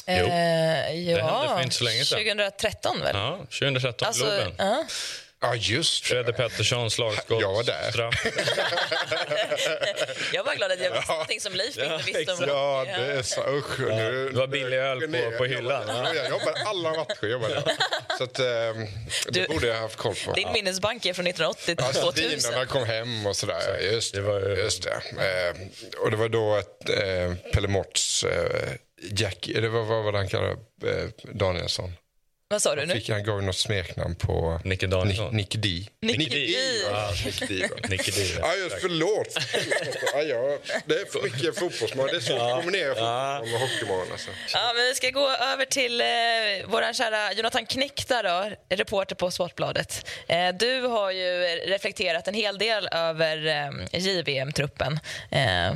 Jo, 0.06 0.14
eh, 0.14 1.10
ja, 1.10 1.16
det 1.16 1.22
hände 1.22 1.48
för 1.48 1.62
inte 1.62 1.76
så 1.76 1.84
länge 1.84 2.04
sedan. 2.04 2.18
2013 2.18 3.00
väl? 3.00 3.16
Ja, 3.16 3.38
2013 3.38 4.08
alltså, 4.08 4.24
Globen. 4.24 4.60
Uh. 4.60 4.86
Ja, 5.44 5.54
just 5.54 6.06
Fredde 6.06 6.32
Pettersson, 6.32 6.90
slagskott, 6.90 7.40
Jag 7.40 7.52
var 7.52 7.62
där. 7.62 7.92
jag 10.32 10.44
var 10.44 10.54
glad 10.54 10.72
att 10.72 10.80
jag 10.80 10.90
visste 10.90 11.04
ja. 11.08 11.12
någonting 11.12 11.40
som 11.40 11.54
Leif 11.54 11.78
inte 11.78 12.00
visste 12.06 12.32
om 12.32 12.44
Ja, 12.48 12.84
det 12.84 13.12
är 13.12 13.22
så. 13.22 13.40
Usch. 13.40 13.80
Ja. 13.80 13.96
Nu, 13.96 14.28
det 14.28 14.38
var 14.38 14.46
billig 14.46 14.76
öl 14.76 15.00
på, 15.00 15.38
på 15.38 15.44
hyllan. 15.44 15.84
Ja. 15.88 16.14
Jag 16.14 16.30
jobbade 16.30 16.62
alla 16.66 16.90
matcher. 16.90 17.26
Jobbade 17.26 17.54
jag. 17.54 17.64
Så 18.18 18.24
att, 18.24 18.38
um, 18.38 18.44
det 18.44 18.86
du, 19.30 19.46
borde 19.46 19.66
jag 19.66 19.74
ha 19.74 19.82
haft 19.82 19.96
koll 19.96 20.14
på. 20.26 20.32
Din 20.32 20.52
minnesbank 20.52 21.06
är 21.06 21.14
från 21.14 21.26
1980 21.26 21.76
till 21.76 21.76
ja, 21.78 22.02
2000. 22.02 22.30
Dinarna 22.30 22.66
kom 22.66 22.84
hem 22.84 23.26
och 23.26 23.36
sådär. 23.36 23.78
Just 23.92 24.14
det. 24.14 24.20
Var, 24.20 24.40
just 24.40 24.82
det. 24.82 24.90
Uh, 24.90 26.02
och 26.04 26.10
det 26.10 26.16
var 26.16 26.28
då 26.28 26.54
att 26.54 26.90
uh, 26.90 27.34
Pelle 27.52 27.68
Morts, 27.68 28.24
uh, 28.24 28.30
Jack, 29.10 29.50
det 29.54 29.68
var, 29.68 29.82
vad 29.82 30.04
var 30.04 30.12
det 30.12 30.18
han 30.18 30.28
kallade 30.28 30.52
uh, 30.52 31.10
Danielsson? 31.34 31.92
Vad 32.48 32.62
sa 32.62 32.74
du 32.74 32.86
nu? 32.86 32.94
Fick 32.94 33.08
han 33.08 33.24
gav 33.24 33.42
något 33.42 33.56
smeknamn 33.56 34.14
på 34.14 34.60
Nicke 34.64 34.86
Danielsson. 34.86 35.36
Nick 35.36 35.54
D. 35.58 35.68
Nick 36.02 36.30
D. 36.30 36.54
Ja, 36.90 37.10
Nick 37.88 38.16
D. 38.16 38.22
Ja, 38.40 38.54
just, 38.54 38.76
förlåt. 38.80 39.38
Ja, 40.12 40.22
ja, 40.22 40.58
det 40.86 40.94
är 40.94 41.12
för 41.12 41.22
mycket 41.22 41.58
fotbollsmål. 41.58 42.08
Det 42.10 42.16
är 42.16 42.20
svårt 42.20 42.40
att 42.40 42.54
kombinera 42.54 42.94
fotboll 42.94 43.50
med 43.50 43.60
hockeymorgon. 43.60 44.06
Alltså. 44.12 44.30
Ja, 44.52 44.72
men 44.74 44.84
vi 44.84 44.94
ska 44.94 45.10
gå 45.10 45.30
över 45.30 45.64
till 45.64 46.00
eh, 46.00 46.06
vår 46.66 46.92
kära 46.92 47.32
Jonathan 47.32 47.66
Knäckta, 47.66 48.22
då, 48.22 48.50
reporter 48.76 49.14
på 49.14 49.30
Sportbladet. 49.30 50.06
Eh, 50.26 50.48
du 50.54 50.80
har 50.80 51.10
ju 51.10 51.40
reflekterat 51.66 52.28
en 52.28 52.34
hel 52.34 52.58
del 52.58 52.88
över 52.92 53.46
eh, 53.46 54.00
JVM-truppen. 54.00 55.00
Eh, 55.30 55.74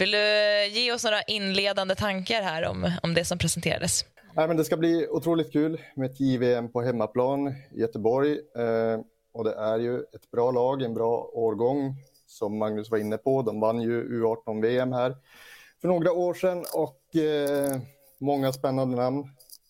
vill 0.00 0.10
du 0.10 0.18
eh, 0.18 0.74
ge 0.74 0.92
oss 0.92 1.04
några 1.04 1.22
inledande 1.22 1.94
tankar 1.94 2.42
här 2.42 2.64
om, 2.64 2.92
om 3.02 3.14
det 3.14 3.24
som 3.24 3.38
presenterades? 3.38 4.04
Nej, 4.34 4.48
men 4.48 4.56
det 4.56 4.64
ska 4.64 4.76
bli 4.76 5.08
otroligt 5.08 5.52
kul 5.52 5.80
med 5.96 6.10
ett 6.10 6.20
JVM 6.20 6.72
på 6.72 6.82
hemmaplan 6.82 7.48
i 7.48 7.80
Göteborg. 7.80 8.32
Eh, 8.32 9.00
och 9.32 9.44
det 9.44 9.54
är 9.54 9.78
ju 9.78 9.98
ett 9.98 10.30
bra 10.30 10.50
lag, 10.50 10.82
en 10.82 10.94
bra 10.94 11.30
årgång 11.32 11.94
som 12.26 12.58
Magnus 12.58 12.90
var 12.90 12.98
inne 12.98 13.16
på. 13.16 13.42
De 13.42 13.60
vann 13.60 13.80
ju 13.80 14.22
U18-VM 14.22 14.92
här 14.92 15.16
för 15.80 15.88
några 15.88 16.12
år 16.12 16.34
sedan 16.34 16.64
och 16.74 17.16
eh, 17.16 17.80
många 18.18 18.52
spännande 18.52 18.96
namn. 18.96 19.24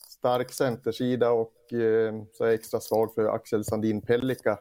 Stark 0.08 0.52
centersida 0.52 1.30
och 1.30 1.72
eh, 1.72 2.14
så 2.32 2.44
är 2.44 2.48
jag 2.48 2.54
extra 2.54 2.80
svag 2.80 3.14
för 3.14 3.24
Axel 3.24 3.64
Sandin 3.64 4.00
Pellika. 4.00 4.58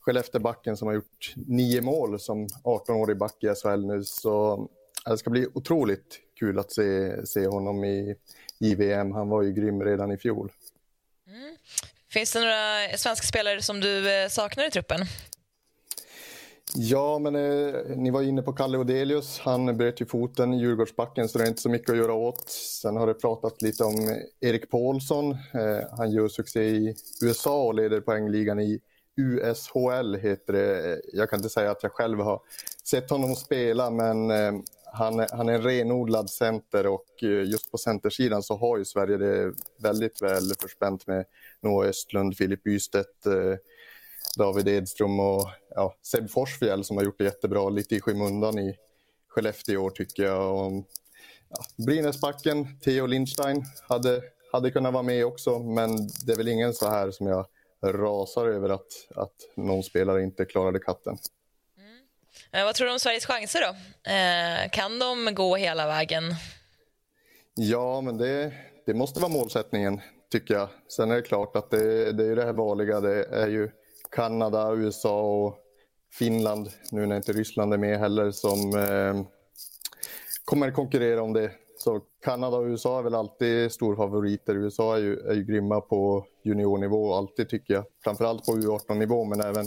Skellefteåbacken 0.00 0.76
som 0.76 0.88
har 0.88 0.94
gjort 0.94 1.34
nio 1.36 1.80
mål 1.80 2.20
som 2.20 2.46
18-årig 2.46 3.18
back 3.18 3.44
i 3.44 3.54
SHL 3.54 3.86
nu. 3.86 4.04
Så 4.04 4.68
det 5.10 5.18
ska 5.18 5.30
bli 5.30 5.46
otroligt 5.54 6.20
kul 6.38 6.58
att 6.58 6.72
se, 6.72 7.26
se 7.26 7.46
honom 7.46 7.84
i, 7.84 8.16
JVM. 8.62 9.12
Han 9.12 9.28
var 9.28 9.42
ju 9.42 9.52
grym 9.52 9.82
redan 9.82 10.12
i 10.12 10.18
fjol. 10.18 10.52
Mm. 11.26 11.56
Finns 12.10 12.32
det 12.32 12.40
några 12.40 12.96
svenska 12.96 13.26
spelare 13.26 13.62
som 13.62 13.80
du 13.80 14.12
eh, 14.12 14.28
saknar 14.28 14.66
i 14.66 14.70
truppen? 14.70 15.00
Ja, 16.74 17.18
men 17.18 17.36
eh, 17.36 17.96
ni 17.96 18.10
var 18.10 18.22
inne 18.22 18.42
på 18.42 18.52
Kalle 18.52 18.78
Odelius. 18.78 19.38
Han 19.38 19.76
bröt 19.76 20.00
ju 20.00 20.06
foten 20.06 20.54
i 20.54 20.60
Djurgårdsbacken 20.60 21.28
så 21.28 21.38
det 21.38 21.44
är 21.44 21.48
inte 21.48 21.62
så 21.62 21.68
mycket 21.68 21.90
att 21.90 21.96
göra 21.96 22.12
åt. 22.12 22.48
Sen 22.50 22.96
har 22.96 23.06
det 23.06 23.14
pratat 23.14 23.62
lite 23.62 23.84
om 23.84 24.20
Erik 24.40 24.70
Paulsson. 24.70 25.30
Eh, 25.30 25.96
han 25.96 26.10
gör 26.10 26.28
succé 26.28 26.62
i 26.62 26.94
USA 27.22 27.62
och 27.62 27.74
leder 27.74 28.00
poängligan 28.00 28.60
i 28.60 28.80
USHL 29.16 30.14
heter 30.14 30.52
det. 30.52 31.00
Jag 31.12 31.30
kan 31.30 31.38
inte 31.38 31.48
säga 31.48 31.70
att 31.70 31.82
jag 31.82 31.92
själv 31.92 32.20
har 32.20 32.40
sett 32.84 33.10
honom 33.10 33.36
spela 33.36 33.90
men 33.90 34.30
eh, 34.30 34.52
han, 34.92 35.26
han 35.30 35.48
är 35.48 35.52
en 35.52 35.62
renodlad 35.62 36.30
center 36.30 36.86
och 36.86 37.22
eh, 37.22 37.28
just 37.28 37.70
på 37.70 37.78
centersidan 37.78 38.42
så 38.42 38.56
har 38.56 38.78
ju 38.78 38.84
Sverige 38.84 39.16
det 39.16 39.52
väldigt 39.78 40.22
väl 40.22 40.54
förspänt 40.60 41.06
med 41.06 41.24
Noah 41.60 41.88
Östlund, 41.88 42.36
Filip 42.36 42.62
Bystedt, 42.62 43.26
eh, 43.26 43.54
David 44.38 44.68
Edström 44.68 45.20
och 45.20 45.50
ja, 45.74 45.94
Seb 46.02 46.30
Forsfjäll 46.30 46.84
som 46.84 46.96
har 46.96 47.04
gjort 47.04 47.18
det 47.18 47.24
jättebra 47.24 47.68
lite 47.68 47.94
i 47.94 48.00
skymundan 48.00 48.58
i 48.58 48.76
Skellefteå 49.28 49.74
i 49.74 49.76
år 49.76 49.90
tycker 49.90 50.22
jag. 50.22 50.54
Och, 50.54 50.72
ja, 51.48 51.84
Brynäsbacken, 51.86 52.80
Theo 52.80 53.06
Lindstein 53.06 53.64
hade, 53.88 54.22
hade 54.52 54.70
kunnat 54.70 54.92
vara 54.92 55.02
med 55.02 55.26
också 55.26 55.58
men 55.58 55.90
det 56.26 56.32
är 56.32 56.36
väl 56.36 56.48
ingen 56.48 56.74
så 56.74 56.88
här 56.88 57.10
som 57.10 57.26
jag 57.26 57.46
rasar 57.84 58.46
över 58.46 58.68
att, 58.68 59.08
att 59.14 59.34
någon 59.56 59.82
spelare 59.82 60.22
inte 60.22 60.44
klarade 60.44 60.78
katten. 60.78 61.18
Eh, 62.54 62.64
vad 62.64 62.74
tror 62.74 62.86
du 62.86 62.92
om 62.92 62.98
Sveriges 62.98 63.26
chanser 63.26 63.60
då? 63.60 63.68
Eh, 64.10 64.70
kan 64.70 64.98
de 64.98 65.34
gå 65.34 65.56
hela 65.56 65.86
vägen? 65.86 66.22
Ja, 67.54 68.00
men 68.00 68.18
det, 68.18 68.52
det 68.86 68.94
måste 68.94 69.20
vara 69.20 69.32
målsättningen 69.32 70.00
tycker 70.32 70.54
jag. 70.54 70.68
Sen 70.88 71.10
är 71.10 71.14
det 71.14 71.22
klart 71.22 71.56
att 71.56 71.70
det, 71.70 72.12
det 72.12 72.26
är 72.26 72.36
det 72.36 72.44
här 72.44 72.52
vanliga. 72.52 73.00
Det 73.00 73.24
är 73.24 73.48
ju 73.48 73.70
Kanada, 74.10 74.72
USA 74.72 75.20
och 75.20 75.58
Finland, 76.12 76.70
nu 76.90 77.06
när 77.06 77.16
inte 77.16 77.32
Ryssland 77.32 77.74
är 77.74 77.78
med 77.78 77.98
heller, 77.98 78.30
som 78.30 78.58
eh, 78.78 79.26
kommer 80.44 80.70
konkurrera 80.70 81.22
om 81.22 81.32
det. 81.32 81.50
Så 81.78 82.00
Kanada 82.24 82.56
och 82.56 82.66
USA 82.66 82.98
är 82.98 83.02
väl 83.02 83.14
alltid 83.14 83.72
storfavoriter. 83.72 84.54
USA 84.54 84.96
är 84.96 85.00
ju, 85.00 85.18
är 85.18 85.34
ju 85.34 85.44
grymma 85.44 85.80
på 85.80 86.26
juniornivå, 86.44 87.14
alltid 87.14 87.48
tycker 87.48 87.74
jag. 87.74 87.84
Framförallt 88.04 88.46
på 88.46 88.52
U18-nivå, 88.52 89.24
men 89.24 89.40
även 89.40 89.66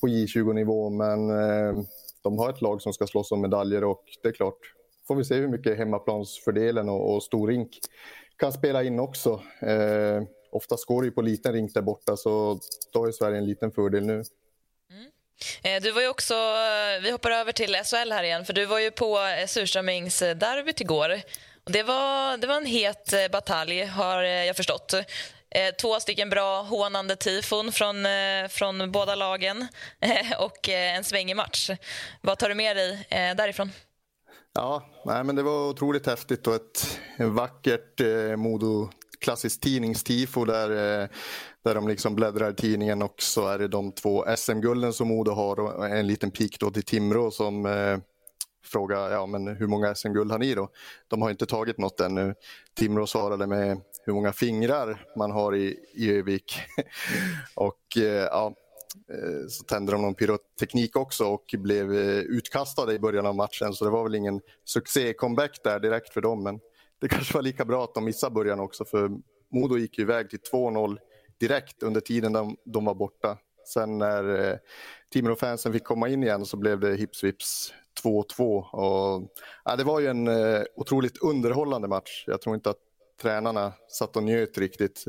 på 0.00 0.08
J20-nivå, 0.08 0.90
men 0.90 1.30
eh, 1.30 1.84
de 2.30 2.38
har 2.38 2.50
ett 2.50 2.60
lag 2.60 2.82
som 2.82 2.92
ska 2.92 3.06
slåss 3.06 3.32
om 3.32 3.40
medaljer 3.40 3.84
och 3.84 4.04
det 4.22 4.28
är 4.28 4.32
klart, 4.32 4.58
får 5.06 5.16
vi 5.16 5.24
se 5.24 5.34
hur 5.34 5.48
mycket 5.48 5.78
hemmaplansfördelen 5.78 6.88
och, 6.88 7.14
och 7.14 7.22
stor 7.22 7.48
rink 7.48 7.78
kan 8.38 8.52
spela 8.52 8.82
in 8.82 9.00
också. 9.00 9.42
Eh, 9.62 10.22
oftast 10.50 10.84
går 10.84 11.02
det 11.02 11.06
ju 11.06 11.12
på 11.12 11.22
liten 11.22 11.52
rink 11.52 11.74
där 11.74 11.82
borta, 11.82 12.16
så 12.16 12.58
då 12.92 13.00
har 13.00 13.12
Sverige 13.12 13.38
en 13.38 13.46
liten 13.46 13.72
fördel 13.72 14.06
nu. 14.06 14.12
Mm. 14.12 15.10
Eh, 15.62 15.82
du 15.82 15.90
var 15.90 16.02
ju 16.02 16.08
också, 16.08 16.34
eh, 16.34 17.02
vi 17.02 17.10
hoppar 17.10 17.30
över 17.30 17.52
till 17.52 17.74
SHL 17.74 18.12
här 18.12 18.24
igen, 18.24 18.44
för 18.44 18.52
du 18.52 18.64
var 18.66 18.78
ju 18.78 18.90
på 18.90 19.18
eh, 19.18 19.46
Surströmmingsderbyt 19.46 20.80
igår. 20.80 21.20
Det 21.64 21.82
var, 21.82 22.36
det 22.36 22.46
var 22.46 22.56
en 22.56 22.66
het 22.66 23.14
batalj, 23.32 23.84
har 23.84 24.22
jag 24.22 24.56
förstått. 24.56 24.94
Eh, 25.50 25.74
två 25.80 26.00
stycken 26.00 26.30
bra 26.30 26.62
hånande 26.62 27.16
tifon 27.16 27.72
från, 27.72 28.06
eh, 28.06 28.48
från 28.48 28.92
båda 28.92 29.14
lagen 29.14 29.66
eh, 30.00 30.42
och 30.42 30.68
en 30.68 31.04
svängig 31.04 31.36
match. 31.36 31.70
Vad 32.20 32.38
tar 32.38 32.48
du 32.48 32.54
med 32.54 32.76
dig 32.76 33.06
därifrån? 33.10 33.70
Ja, 34.54 34.82
nej, 35.04 35.24
men 35.24 35.36
det 35.36 35.42
var 35.42 35.68
otroligt 35.68 36.06
häftigt 36.06 36.46
och 36.46 36.54
ett 36.54 37.00
vackert 37.18 38.00
eh, 38.00 38.36
Modo 38.36 38.90
klassiskt 39.20 39.62
tidningstifo 39.62 40.44
där, 40.44 40.68
där 41.64 41.74
de 41.74 41.88
liksom 41.88 42.14
bläddrar 42.14 42.50
i 42.50 42.54
tidningen 42.54 43.02
och 43.02 43.14
så 43.18 43.48
är 43.48 43.58
det 43.58 43.68
de 43.68 43.92
två 43.92 44.24
SM-gulden 44.36 44.92
som 44.92 45.08
Modo 45.08 45.30
har 45.30 45.60
och 45.60 45.88
en 45.88 46.06
liten 46.06 46.30
pik 46.30 46.60
då 46.60 46.70
till 46.70 46.82
Timrå 46.82 47.30
som 47.30 47.66
eh, 47.66 47.98
frågar 48.64 49.10
ja, 49.10 49.26
men 49.26 49.56
hur 49.56 49.66
många 49.66 49.94
SM-guld 49.94 50.32
har 50.32 50.38
ni 50.38 50.54
då? 50.54 50.68
De 51.08 51.22
har 51.22 51.30
inte 51.30 51.46
tagit 51.46 51.78
något 51.78 52.00
ännu. 52.00 52.34
Timrå 52.74 53.06
svarade 53.06 53.46
med 53.46 53.80
hur 54.08 54.14
många 54.14 54.32
fingrar 54.32 55.04
man 55.16 55.30
har 55.30 55.56
i, 55.56 55.76
i 55.94 56.10
Övik. 56.10 56.60
och 57.54 57.96
eh, 57.96 58.02
ja, 58.04 58.54
eh, 59.12 59.48
så 59.48 59.64
tände 59.64 59.92
de 59.92 60.02
någon 60.02 60.14
pyroteknik 60.14 60.96
också 60.96 61.24
och 61.24 61.54
blev 61.58 61.94
eh, 61.94 62.18
utkastade 62.18 62.94
i 62.94 62.98
början 62.98 63.26
av 63.26 63.34
matchen 63.34 63.72
så 63.72 63.84
det 63.84 63.90
var 63.90 64.04
väl 64.04 64.14
ingen 64.14 64.40
succé-comeback 64.64 65.60
där 65.64 65.80
direkt 65.80 66.12
för 66.12 66.20
dem 66.20 66.42
men 66.42 66.60
det 67.00 67.08
kanske 67.08 67.34
var 67.34 67.42
lika 67.42 67.64
bra 67.64 67.84
att 67.84 67.94
de 67.94 68.04
missade 68.04 68.34
början 68.34 68.60
också 68.60 68.84
för 68.84 69.10
Modo 69.52 69.78
gick 69.78 69.98
ju 69.98 70.04
iväg 70.04 70.30
till 70.30 70.40
2-0 70.52 70.98
direkt 71.40 71.82
under 71.82 72.00
tiden 72.00 72.32
de, 72.32 72.56
de 72.64 72.84
var 72.84 72.94
borta. 72.94 73.38
Sen 73.74 73.98
när 73.98 74.50
eh, 74.50 74.56
Timrå-fansen 75.12 75.72
fick 75.72 75.84
komma 75.84 76.08
in 76.08 76.22
igen 76.22 76.44
så 76.44 76.56
blev 76.56 76.80
det 76.80 76.96
hips 76.96 77.24
vips 77.24 77.72
2-2. 78.04 79.28
ja, 79.64 79.76
det 79.76 79.84
var 79.84 80.00
ju 80.00 80.06
en 80.06 80.28
eh, 80.28 80.62
otroligt 80.76 81.22
underhållande 81.22 81.88
match. 81.88 82.24
Jag 82.26 82.40
tror 82.40 82.54
inte 82.54 82.70
att 82.70 82.87
tränarna 83.18 83.72
satt 83.88 84.16
och 84.16 84.22
njöt 84.22 84.58
riktigt, 84.58 85.04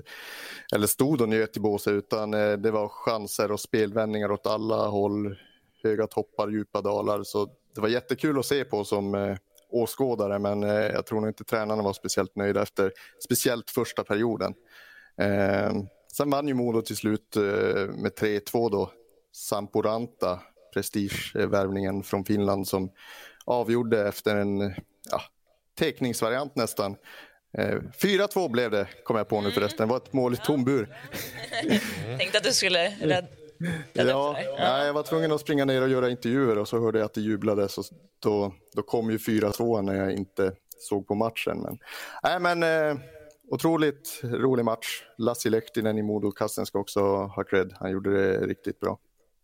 eller 0.76 0.88
stod 0.88 1.22
och 1.22 1.30
njöt 1.30 1.58
i 1.58 1.60
båset, 1.60 1.94
utan 1.94 2.34
eh, 2.34 2.52
det 2.52 2.72
var 2.72 2.88
chanser 2.88 3.52
och 3.52 3.60
spelvändningar 3.60 4.32
åt 4.32 4.48
alla 4.48 4.88
håll. 4.88 5.36
Höga 5.84 6.08
toppar, 6.08 6.50
djupa 6.50 6.82
dalar. 6.82 7.24
Så 7.24 7.50
det 7.76 7.82
var 7.82 7.88
jättekul 7.90 8.40
att 8.40 8.46
se 8.46 8.64
på 8.64 8.84
som 8.84 9.16
eh, 9.16 9.38
åskådare 9.70 10.40
men 10.40 10.64
eh, 10.64 10.70
jag 10.70 11.06
tror 11.06 11.22
nog 11.22 11.30
inte 11.30 11.44
tränarna 11.44 11.84
var 11.84 11.94
speciellt 11.94 12.36
nöjda 12.36 12.62
efter 12.62 12.92
speciellt 13.24 13.70
första 13.70 14.04
perioden. 14.04 14.54
Ehm, 15.18 15.88
sen 16.14 16.30
vann 16.30 16.48
ju 16.48 16.54
Modo 16.54 16.82
till 16.82 16.96
slut 16.96 17.36
med 17.96 18.12
3-2 18.20 18.72
då. 18.72 18.92
Samporanta, 19.32 20.40
prestigevärvningen 20.74 22.04
från 22.04 22.26
Finland 22.26 22.68
som 22.68 22.92
avgjorde 23.46 24.08
efter 24.08 24.36
en 24.36 24.60
ja, 25.12 25.22
teckningsvariant 25.80 26.56
nästan. 26.56 26.96
4-2 27.58 28.50
blev 28.50 28.72
det, 28.72 28.88
kom 29.04 29.18
jag 29.18 29.28
på 29.28 29.42
nu 29.42 29.52
förresten. 29.52 29.88
Det 29.88 29.92
var 29.92 29.98
ett 29.98 30.14
mål 30.14 30.34
i 30.34 30.38
tom 30.38 30.64
bur. 30.64 30.98
Tänkte 32.18 32.38
att 32.38 32.44
du 32.44 32.54
skulle 32.54 32.90
rädda 32.90 33.28
Ja, 33.94 34.40
ja. 34.58 34.86
jag 34.86 34.94
var 34.94 35.04
tvungen 35.04 35.32
att 35.32 35.42
springa 35.42 35.66
ner 35.66 35.82
och 35.82 35.90
göra 35.90 36.10
intervjuer 36.10 36.58
och 36.58 36.68
så 36.68 36.80
hörde 36.80 37.00
jag 37.00 37.06
att 37.06 37.14
det 37.14 37.22
jublades 37.22 37.78
och 37.78 37.86
då, 38.20 38.54
då 38.74 38.82
kom 38.82 39.12
ju 39.12 39.18
4-2 39.18 39.82
när 39.82 39.96
jag 39.96 40.12
inte 40.14 40.54
såg 40.80 41.08
på 41.08 41.16
matchen. 41.16 41.58
Men, 41.62 41.80
nej, 42.24 42.40
men 42.40 42.64
eh, 42.64 43.04
otroligt 43.52 44.20
rolig 44.24 44.66
match. 44.66 45.04
Lassi 45.18 45.50
Lehtinen 45.50 45.98
i 45.98 46.02
Modokassen 46.02 46.66
ska 46.66 46.80
också 46.80 47.00
ha 47.16 47.44
cred. 47.44 47.74
Han 47.80 47.92
gjorde 47.92 48.22
det 48.22 48.48
riktigt 48.48 48.80
bra. 48.80 49.00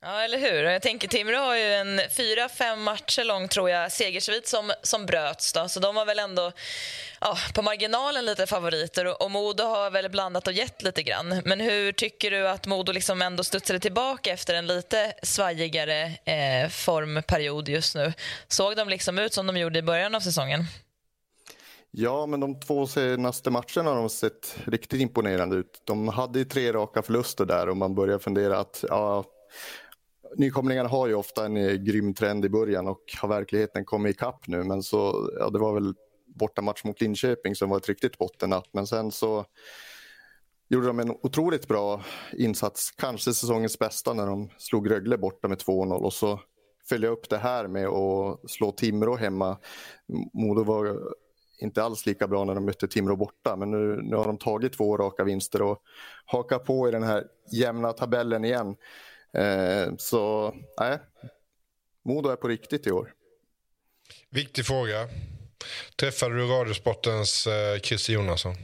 Ja, 0.08 0.22
eller 0.22 0.38
hur? 0.38 0.64
Jag 0.64 0.82
tänker 0.82 1.08
Timrå 1.08 1.38
har 1.38 1.56
ju 1.56 1.74
en 1.74 2.02
fyra, 2.18 2.50
fem 2.50 2.84
matcher 2.84 3.24
lång 3.24 3.48
tror 3.48 3.70
jag, 3.70 3.92
segersvit 3.92 4.48
som, 4.48 4.72
som 4.82 5.06
bröts. 5.06 5.54
Då. 5.54 5.68
Så 5.70 5.80
de 5.80 5.96
var 5.96 6.06
väl 6.06 6.20
ändå 6.20 6.52
ja, 7.22 7.38
på 7.54 7.62
marginalen 7.62 8.26
lite 8.26 8.48
favoriter 8.48 9.06
och, 9.06 9.22
och 9.22 9.32
Modo 9.32 9.64
har 9.64 9.92
väl 9.92 10.10
blandat 10.10 10.48
och 10.48 10.54
gett 10.54 10.84
lite 10.84 11.04
grann. 11.04 11.42
Men 11.46 11.60
hur 11.60 11.92
tycker 11.92 12.32
du 12.32 12.48
att 12.48 12.68
Modo 12.68 12.92
liksom 12.92 13.22
ändå 13.22 13.44
studsade 13.44 13.80
tillbaka 13.80 14.34
efter 14.34 14.54
en 14.54 14.68
lite 14.68 15.14
svajigare 15.24 16.04
eh, 16.26 16.70
formperiod 16.70 17.70
just 17.70 17.96
nu? 17.96 18.14
Såg 18.48 18.76
de 18.76 18.90
liksom 18.90 19.20
ut 19.20 19.34
som 19.34 19.48
de 19.48 19.58
gjorde 19.58 19.80
i 19.80 19.84
början 19.84 20.16
av 20.16 20.20
säsongen? 20.20 20.64
Ja, 21.92 22.26
men 22.26 22.40
de 22.40 22.60
två 22.60 22.88
senaste 22.88 23.50
matcherna 23.50 23.90
har 23.90 23.96
de 23.96 24.10
sett 24.10 24.58
riktigt 24.66 25.02
imponerande 25.02 25.56
ut. 25.56 25.82
De 25.84 26.08
hade 26.08 26.40
ju 26.40 26.46
tre 26.46 26.74
raka 26.74 27.02
förluster 27.02 27.46
där 27.46 27.70
och 27.70 27.78
man 27.78 27.96
börjar 27.96 28.20
fundera 28.20 28.60
att 28.60 28.84
ja, 28.90 29.24
nykomlingarna 30.36 30.90
har 30.90 31.08
ju 31.08 31.14
ofta 31.14 31.46
en 31.46 31.58
eh, 31.58 31.74
grym 31.74 32.14
trend 32.14 32.46
i 32.46 32.50
början 32.50 32.88
och 32.88 33.02
har 33.22 33.30
verkligheten 33.30 33.86
kommit 33.86 34.16
ikapp 34.16 34.48
nu. 34.48 34.64
Men 34.64 34.84
så, 34.84 35.30
ja, 35.40 35.50
det 35.50 35.60
var 35.60 35.74
väl 35.74 35.94
bortamatch 36.26 36.84
mot 36.84 37.02
Linköping 37.02 37.56
som 37.56 37.70
var 37.70 37.78
ett 37.78 37.90
riktigt 37.90 38.18
bottennapp. 38.18 38.68
Men 38.72 38.88
sen 38.88 39.12
så 39.12 39.46
gjorde 40.70 40.88
de 40.88 41.00
en 41.00 41.12
otroligt 41.12 41.68
bra 41.68 42.04
insats, 42.34 42.92
kanske 42.92 43.34
säsongens 43.34 43.80
bästa 43.80 44.14
när 44.14 44.28
de 44.28 44.50
slog 44.58 44.92
Rögle 44.92 45.18
borta 45.18 45.48
med 45.48 45.58
2-0 45.58 45.94
och 45.94 46.14
så 46.14 46.40
följa 46.90 47.10
upp 47.10 47.30
det 47.30 47.38
här 47.38 47.68
med 47.68 47.88
att 47.88 48.52
slå 48.52 48.72
Timrå 48.72 49.16
hemma. 49.16 49.58
Modo 50.34 50.64
var 50.64 51.00
inte 51.60 51.84
alls 51.84 52.06
lika 52.06 52.28
bra 52.28 52.44
när 52.44 52.56
de 52.56 52.66
mötte 52.66 52.88
Timrå 52.88 53.16
borta 53.16 53.56
men 53.56 53.72
nu, 53.72 54.02
nu 54.04 54.16
har 54.16 54.26
de 54.26 54.38
tagit 54.38 54.74
två 54.74 54.98
raka 54.98 55.24
vinster 55.24 55.62
och 55.62 55.82
hakar 56.26 56.60
på 56.60 56.88
i 56.88 56.92
den 56.92 57.04
här 57.04 57.24
jämna 57.52 57.94
tabellen 57.94 58.46
igen. 58.46 58.76
Eh, 59.36 59.94
så 59.98 60.54
nej, 60.80 61.00
Modo 62.06 62.30
är 62.30 62.36
på 62.36 62.48
riktigt 62.48 62.88
i 62.88 62.92
år. 62.92 63.14
Viktig 64.30 64.66
fråga. 64.66 65.10
Träffade 66.00 66.36
du 66.36 66.46
Radiosportens 66.46 67.48
eh, 67.48 67.80
Christer 67.80 68.14
Jonasson? 68.14 68.56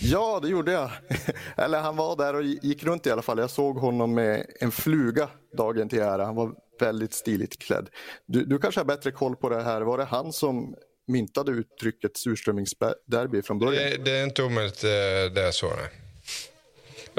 Ja, 0.00 0.40
det 0.42 0.48
gjorde 0.48 0.72
jag. 0.72 0.90
Eller 1.56 1.80
han 1.80 1.96
var 1.96 2.16
där 2.16 2.34
och 2.34 2.42
gick 2.42 2.84
runt 2.84 3.06
i 3.06 3.10
alla 3.10 3.22
fall. 3.22 3.38
Jag 3.38 3.50
såg 3.50 3.76
honom 3.76 4.14
med 4.14 4.46
en 4.60 4.70
fluga 4.70 5.28
dagen 5.56 5.88
till 5.88 5.98
ära. 5.98 6.24
Han 6.24 6.34
var 6.34 6.54
väldigt 6.80 7.14
stiligt 7.14 7.58
klädd. 7.58 7.88
Du, 8.26 8.44
du 8.44 8.58
kanske 8.58 8.80
har 8.80 8.84
bättre 8.84 9.10
koll 9.10 9.36
på 9.36 9.48
det 9.48 9.62
här. 9.62 9.80
Var 9.80 9.98
det 9.98 10.04
han 10.04 10.32
som 10.32 10.74
myntade 11.06 11.52
uttrycket 11.52 12.16
surströmmingsderby 12.16 13.42
från 13.42 13.58
början? 13.58 13.90
Det, 13.90 14.04
det 14.04 14.10
är 14.10 14.24
inte 14.24 14.42
omöjligt 14.42 14.84
eh, 14.84 14.90
det 15.34 15.42
är 15.42 15.50
så. 15.50 15.66
Nej. 15.66 16.07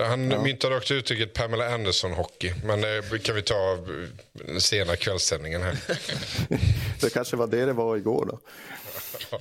Han 0.05 0.31
ja. 0.31 0.41
myntade 0.41 0.77
också 0.77 0.93
uttrycket 0.93 1.33
Pamela 1.33 1.69
Anderson-hockey. 1.69 2.53
Men 2.63 2.81
det 2.81 3.23
kan 3.23 3.35
vi 3.35 3.41
ta 3.41 3.77
den 4.33 4.61
sena 4.61 4.95
kvällssändningen 4.95 5.61
här. 5.61 5.77
det 7.01 7.13
kanske 7.13 7.35
var 7.35 7.47
det 7.47 7.65
det 7.65 7.73
var 7.73 7.97
igår 7.97 8.25
då. 8.25 8.39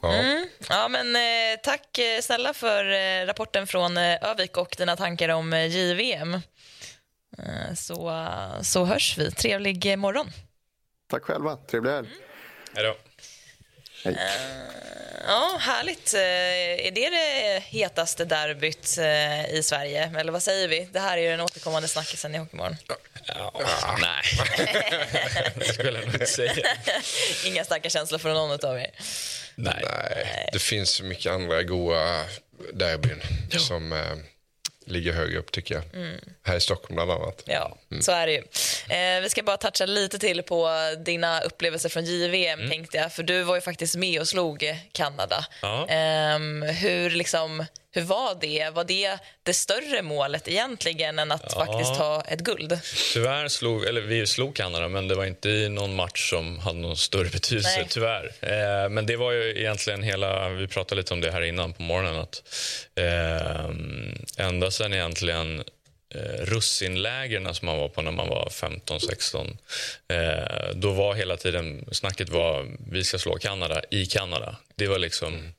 ja. 0.00 0.12
Mm. 0.12 0.48
ja, 0.68 0.88
men 0.88 1.16
eh, 1.16 1.60
tack 1.62 1.98
eh, 1.98 2.20
snälla 2.20 2.54
för 2.54 2.92
eh, 2.92 3.26
rapporten 3.26 3.66
från 3.66 3.96
eh, 3.96 4.24
Övik 4.24 4.56
och 4.56 4.74
dina 4.78 4.96
tankar 4.96 5.28
om 5.28 5.52
eh, 5.52 5.66
JVM. 5.66 6.34
Eh, 7.38 7.74
så, 7.74 8.28
så 8.62 8.84
hörs 8.84 9.18
vi. 9.18 9.30
Trevlig 9.30 9.98
morgon. 9.98 10.26
Tack 11.10 11.22
själva. 11.22 11.56
Trevlig 11.56 11.90
helg. 11.90 12.08
Mm. 12.08 12.20
Hej 12.74 12.84
då. 12.84 12.96
Hej. 14.04 14.18
Ja, 15.26 15.56
härligt. 15.60 16.14
Eh, 16.14 16.86
är 16.86 16.90
det 16.90 17.10
det 17.10 17.62
hetaste 17.66 18.24
derbyt 18.24 18.98
eh, 18.98 19.54
i 19.54 19.62
Sverige? 19.62 20.12
Eller 20.18 20.32
vad 20.32 20.42
säger 20.42 20.68
vi? 20.68 20.88
Det 20.92 21.00
här 21.00 21.18
är 21.18 21.22
ju 21.22 21.28
den 21.28 21.40
återkommande 21.40 21.88
snackisen 21.88 22.34
i 22.34 22.38
Hockeymorgon. 22.38 22.76
Ja, 23.26 23.52
nej, 24.00 24.22
det 25.54 25.64
skulle 25.64 25.92
jag 25.92 26.04
nog 26.04 26.14
inte 26.14 26.26
säga. 26.26 26.52
Inga 27.46 27.64
starka 27.64 27.90
känslor 27.90 28.18
för 28.18 28.34
någon 28.34 28.50
av 28.50 28.78
er? 28.78 28.90
Nej. 29.54 29.84
nej. 29.84 30.50
Det 30.52 30.58
finns 30.58 30.90
så 30.90 31.04
mycket 31.04 31.32
andra 31.32 31.62
goa 31.62 32.24
derbyn 32.72 33.22
ja. 33.50 33.58
som 33.58 33.92
eh, 33.92 34.16
ligger 34.86 35.12
högre 35.12 35.38
upp 35.38 35.52
tycker 35.52 35.74
jag. 35.74 35.84
Mm. 35.94 36.20
Här 36.42 36.56
i 36.56 36.60
Stockholm 36.60 36.94
bland 36.94 37.10
annat. 37.10 37.42
Ja, 37.46 37.78
mm. 37.90 38.02
så 38.02 38.12
är 38.12 38.26
det 38.26 38.32
ju. 38.32 38.42
Eh, 38.96 39.20
vi 39.22 39.28
ska 39.30 39.42
bara 39.42 39.56
toucha 39.56 39.86
lite 39.86 40.18
till 40.18 40.42
på 40.42 40.70
dina 41.04 41.40
upplevelser 41.40 41.88
från 41.88 42.04
JVM 42.04 42.58
mm. 42.58 42.70
tänkte 42.70 42.96
jag. 42.96 43.12
För 43.12 43.22
du 43.22 43.42
var 43.42 43.54
ju 43.54 43.60
faktiskt 43.60 43.96
med 43.96 44.20
och 44.20 44.28
slog 44.28 44.64
Kanada. 44.92 45.46
Ja. 45.62 45.88
Eh, 45.88 46.38
hur 46.72 47.10
liksom 47.10 47.64
hur 47.96 48.02
var 48.02 48.38
det? 48.40 48.70
Var 48.70 48.84
det 48.84 49.18
det 49.42 49.54
större 49.54 50.02
målet 50.02 50.48
egentligen 50.48 51.18
än 51.18 51.32
att 51.32 51.52
ja. 51.56 51.66
faktiskt 51.66 51.94
ta 51.94 52.22
ett 52.28 52.40
guld? 52.40 52.78
Tyvärr 53.12 53.48
slog, 53.48 53.84
eller 53.84 54.00
vi 54.00 54.26
slog 54.26 54.56
Kanada, 54.56 54.88
men 54.88 55.08
det 55.08 55.14
var 55.14 55.24
inte 55.24 55.48
i 55.48 55.68
någon 55.68 55.96
match 55.96 56.30
som 56.30 56.58
hade 56.58 56.78
någon 56.78 56.96
större 56.96 57.28
betydelse, 57.28 57.78
Nej. 57.78 57.86
tyvärr. 57.88 58.32
Eh, 58.40 58.88
men 58.88 59.06
det 59.06 59.16
var 59.16 59.32
ju 59.32 59.58
egentligen 59.58 60.02
hela, 60.02 60.48
vi 60.48 60.68
pratade 60.68 61.00
lite 61.00 61.14
om 61.14 61.20
det 61.20 61.30
här 61.30 61.42
innan 61.42 61.72
på 61.72 61.82
morgonen, 61.82 62.16
att 62.16 62.42
eh, 62.94 64.46
ända 64.46 64.70
sen 64.70 64.92
egentligen 64.92 65.64
eh, 66.14 66.44
russinlägren 66.44 67.54
som 67.54 67.66
man 67.66 67.78
var 67.78 67.88
på 67.88 68.02
när 68.02 68.12
man 68.12 68.28
var 68.28 68.48
15-16. 68.48 69.56
Eh, 70.08 70.74
då 70.74 70.92
var 70.92 71.14
hela 71.14 71.36
tiden 71.36 71.88
snacket 71.92 72.28
var 72.28 72.66
vi 72.90 73.04
ska 73.04 73.18
slå 73.18 73.38
Kanada 73.38 73.82
i 73.90 74.06
Kanada. 74.06 74.56
Det 74.74 74.86
var 74.86 74.98
liksom, 74.98 75.52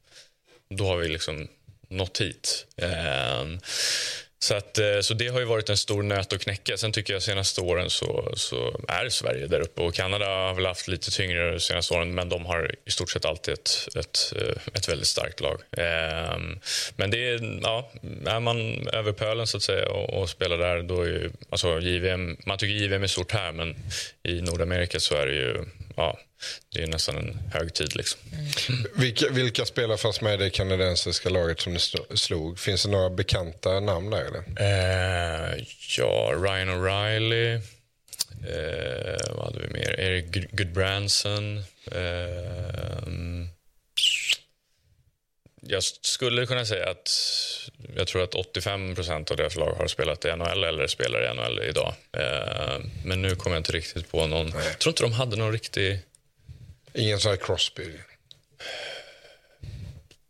då 0.70 0.86
har 0.88 0.98
vi 0.98 1.08
liksom 1.08 1.48
nått 1.90 2.22
hit. 2.22 2.66
Eh, 2.78 3.46
så, 4.40 4.56
att, 4.56 4.78
eh, 4.78 5.00
så 5.02 5.14
det 5.14 5.28
har 5.28 5.40
ju 5.40 5.46
varit 5.46 5.70
en 5.70 5.78
stor 5.78 6.04
nöt 6.04 6.34
att 6.34 6.42
knäcka. 6.42 6.78
Sen 6.78 6.92
tycker 6.92 7.14
jag 7.14 7.22
senaste 7.22 7.62
åren 7.62 7.90
så, 7.90 8.32
så 8.36 8.82
är 8.88 9.10
Sverige 9.10 9.48
där 9.48 9.60
uppe. 9.60 9.82
Och 9.82 9.94
Kanada 9.94 10.26
har 10.26 10.54
väl 10.54 10.66
haft 10.66 10.88
lite 10.88 11.12
tyngre 11.12 11.52
de 11.52 11.60
senaste 11.60 11.94
åren 11.94 12.16
men 12.16 12.30
de 12.30 12.46
har 12.46 12.76
i 12.86 12.92
stort 12.92 13.10
sett 13.10 13.26
alltid 13.26 13.54
ett, 13.54 13.88
ett, 13.96 14.34
eh, 14.36 14.58
ett 14.74 14.90
väldigt 14.90 15.08
starkt 15.08 15.40
lag. 15.40 15.62
Ehm, 15.78 16.60
men 16.96 17.12
det 17.12 17.30
är, 17.30 17.60
ja, 17.64 17.92
är 18.26 18.40
man 18.40 18.88
över 18.88 19.12
pölen 19.12 19.48
så 19.48 19.58
att 19.58 19.64
säga 19.64 19.90
och, 19.90 20.22
och 20.22 20.30
spelar 20.30 20.58
där 20.58 20.82
då 20.82 21.02
är 21.02 21.08
ju, 21.08 21.32
alltså 21.50 21.80
JVM, 21.80 22.38
man 22.46 22.58
tycker 22.58 22.74
JVM 22.74 23.04
är 23.04 23.08
stort 23.08 23.32
här 23.32 23.52
men 23.52 23.76
i 24.24 24.42
Nordamerika 24.42 25.00
så 25.00 25.16
är 25.16 25.26
det 25.26 25.36
ju 25.36 25.66
ja, 25.96 26.20
det 26.70 26.84
är 26.84 26.88
nästan 26.88 27.18
en 27.18 27.40
högtid. 27.54 27.96
Liksom. 27.96 28.20
Mm. 28.32 28.86
Vilka, 28.96 29.30
vilka 29.30 29.66
spelare 29.66 29.98
fanns 29.98 30.22
med 30.22 30.34
i 30.34 30.44
det 30.44 30.50
kanadensiska 30.50 31.30
laget 31.30 31.62
som 31.62 31.74
ni 31.74 31.80
slog? 32.16 32.60
Finns 32.60 32.84
det 32.84 32.90
några 32.90 33.10
bekanta 33.10 33.80
namn 33.80 34.10
där? 34.10 34.26
Eller? 34.26 34.44
Eh, 34.60 35.64
ja, 35.98 36.34
Ryan 36.36 36.70
O'Reilly. 36.70 37.62
Eh, 38.44 39.36
vad 39.36 39.46
hade 39.46 39.60
vi 39.60 39.74
mer? 39.74 40.00
Eric 40.00 40.52
Goodbranson. 40.52 41.58
Eh, 41.92 43.08
jag 45.62 45.84
skulle 45.84 46.46
kunna 46.46 46.66
säga 46.66 46.90
att 46.90 47.10
jag 47.96 48.08
tror 48.08 48.24
att 48.24 48.36
85 48.36 48.96
procent 48.96 49.32
av 49.32 49.38
deras 49.38 49.56
lag 49.56 49.74
har 49.74 49.88
spelat 49.88 50.26
i 50.26 50.36
NHL 50.36 50.64
eller 50.64 50.88
spelar 50.88 51.32
i 51.32 51.36
NHL 51.36 51.62
idag. 51.70 51.94
Eh, 52.18 52.80
men 53.06 53.22
nu 53.22 53.36
kommer 53.36 53.56
jag 53.56 53.60
inte 53.60 53.72
riktigt 53.72 54.12
på 54.12 54.28
någon. 54.28 54.48
Jag 54.48 54.80
tror 54.80 54.92
inte 54.92 55.04
de 55.04 55.14
hade 55.14 55.36
någon 55.36 55.52
riktig 55.52 56.00
Ingen 56.98 57.20
sån 57.20 57.30
här 57.30 57.38
Crosby? 57.38 58.00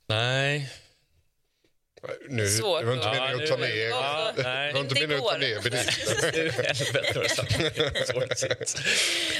Nej. 0.07 0.69
Nu, 2.29 2.47
Svårt. 2.49 2.79
Det 2.79 2.85
var 2.85 2.93
inte 2.93 3.07
meningen 3.07 3.43
att 3.43 3.49
ta 3.49 3.55
ner, 3.57 3.89
Ja, 3.89 4.31
det 4.35 4.43
var 4.73 4.79
inte 4.79 4.93
meningen 4.93 5.25
att 5.25 5.31
ta 5.31 5.37
bedriften. 5.37 5.73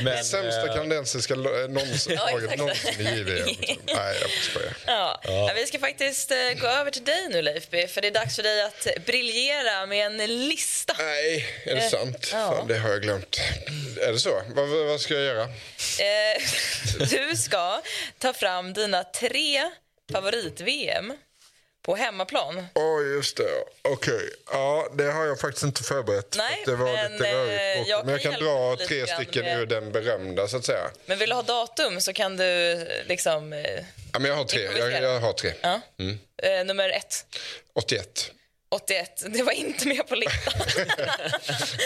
Men, 0.04 0.24
Sämsta 0.24 0.68
eh, 0.68 0.74
kanadensiska 0.74 1.36
någonsin, 1.36 2.14
Ja, 2.16 2.30
laget 2.32 2.58
någonsin 2.58 3.08
i 3.08 3.18
JVM. 3.20 3.46
Nej, 3.86 4.18
jag 4.22 4.30
skojar. 4.30 4.74
Ja. 4.86 5.22
Ja, 5.24 5.52
Vi 5.56 5.66
ska 5.66 5.80
faktiskt 5.80 6.32
eh, 6.32 6.38
gå 6.62 6.68
över 6.68 6.92
till 6.92 7.04
dig 7.04 7.28
nu, 7.30 7.42
Leif 7.42 7.68
B, 7.70 7.88
för 7.88 8.02
det 8.02 8.08
är 8.08 8.12
dags 8.12 8.36
för 8.36 8.44
dig 8.44 8.62
att 8.62 8.88
briljera 9.06 9.86
med 9.86 10.06
en 10.06 10.48
lista. 10.48 10.96
Nej, 11.00 11.46
är 11.66 11.76
det 11.76 11.82
Eh, 11.82 11.90
sant? 11.90 12.30
ja. 12.32 12.56
Fan, 12.58 12.68
det 12.68 12.78
har 12.78 12.90
jag 12.90 13.02
glömt. 13.02 13.40
Är 14.02 14.12
det 14.12 14.20
så? 14.20 14.42
Vad, 14.56 15.02
ska 15.02 15.14
jag 15.14 15.24
göra? 15.24 15.44
Eh, 15.44 16.42
Du 17.10 17.36
ska 17.38 17.82
ta 18.18 18.34
fram 18.34 18.74
dina 18.74 19.04
tre 19.04 19.62
favorit-VM 20.12 21.14
på 21.88 21.96
hemmaplan. 21.96 22.68
Åh, 22.76 23.02
just 23.16 23.38
det. 23.38 23.50
Okej. 23.82 24.30
Ja, 24.52 24.88
det 24.98 25.12
har 25.12 25.26
jag 25.26 25.40
faktiskt 25.40 25.64
inte 25.64 25.84
förberett. 25.84 26.36
Nej, 26.38 26.64
det 26.66 26.76
var 26.76 26.94
men, 26.94 27.12
lite 27.12 27.30
eh, 27.30 27.34
rörigt. 27.36 27.90
jag 27.90 28.06
Men 28.06 28.12
jag 28.14 28.22
kan 28.22 28.34
dra 28.34 28.76
tre 28.88 29.08
stycken 29.08 29.46
med- 29.46 29.60
ur 29.60 29.66
den 29.66 29.92
berömda, 29.92 30.48
så 30.48 30.58
att 30.58 30.66
säga. 30.66 30.90
Men 31.06 31.18
vill 31.20 31.30
du 31.30 31.36
ha 31.36 31.42
datum 31.42 32.02
så 32.02 32.14
kan 32.14 32.38
du 32.38 32.72
eh, 32.72 32.88
liksom... 33.06 33.54
eh, 33.54 33.60
Ja, 34.14 34.20
men 34.20 34.26
jag 34.32 34.36
har 34.38 34.44
tre. 34.46 34.62
Jag, 34.78 35.02
jag 35.04 35.20
har 35.20 35.34
tre. 35.34 35.54
Ja. 35.62 35.82
Mm. 36.00 36.20
Eh, 36.44 36.66
nummer 36.66 36.90
ett, 36.90 37.26
81. 37.74 38.32
81. 38.70 39.24
Det 39.34 39.44
var 39.44 39.52
inte 39.52 39.88
med 39.88 40.08
på 40.08 40.16
listan. 40.16 40.54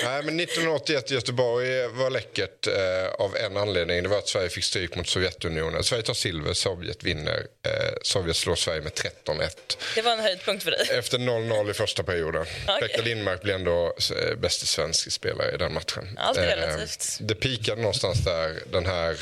Nej, 0.04 0.24
men 0.24 0.40
1981 0.40 1.12
i 1.12 1.14
Göteborg 1.14 1.88
var 1.88 2.10
läckert 2.10 2.68
eh, 2.68 3.08
av 3.20 3.36
en 3.38 3.58
anledning. 3.58 4.04
Det 4.04 4.10
var 4.10 4.18
att 4.18 4.28
Sverige 4.28 4.50
fick 4.50 4.64
stryk 4.64 4.96
mot 4.96 5.08
Sovjetunionen. 5.08 5.84
Sverige 5.84 6.04
tar 6.04 6.14
silver, 6.14 6.54
Sovjet 6.54 7.04
vinner. 7.04 7.48
Eh, 7.66 7.72
Sovjet 8.02 8.36
slår 8.36 8.56
Sverige 8.56 8.82
med 8.82 8.92
13-1. 8.92 9.50
Det 9.96 10.02
var 10.02 10.12
en 10.12 10.20
höjdpunkt 10.20 10.64
för 10.64 10.72
dig. 10.72 10.88
Efter 10.92 11.18
0-0 11.18 11.70
i 11.72 11.74
första 11.74 12.04
perioden. 12.04 12.46
Okej. 12.68 12.80
Pekka 12.88 13.02
Lindmark 13.02 13.42
blev 13.42 13.56
ändå 13.56 13.94
eh, 14.16 14.36
bäste 14.36 14.66
svensk 14.66 15.12
spelare 15.12 15.52
i 15.54 15.58
den 15.58 15.74
matchen. 15.74 16.18
Allt 16.18 16.38
är 16.38 16.44
Eh, 16.44 16.48
relativt. 16.48 17.18
det 17.22 17.36
pikade 17.36 17.82
någonstans 17.82 18.24
där, 18.26 18.60
den 18.72 18.86
här 18.86 19.18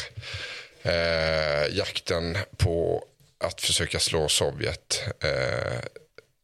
eh, 0.84 1.78
jakten 1.78 2.38
på 2.58 3.06
att 3.44 3.62
försöka 3.62 4.00
slå 4.00 4.28
Sovjet. 4.30 5.04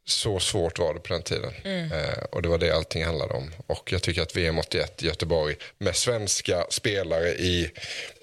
Så 0.08 0.40
svårt 0.40 0.80
var 0.80 0.94
det 0.94 1.00
på 1.00 1.14
den 1.14 1.22
tiden. 1.24 1.54
Mm. 1.64 1.92
Eh, 1.92 2.24
och 2.32 2.42
det 2.42 2.50
var 2.50 2.58
det 2.58 2.72
allting 2.72 3.06
handlade 3.06 3.34
om. 3.34 3.52
Och 3.68 3.92
jag 3.92 4.02
tycker 4.02 4.22
att 4.22 4.36
VM 4.36 4.60
81 4.60 5.04
i 5.04 5.06
Göteborg 5.06 5.56
med 5.78 5.96
svenska 5.96 6.66
spelare 6.70 7.30
i 7.30 7.72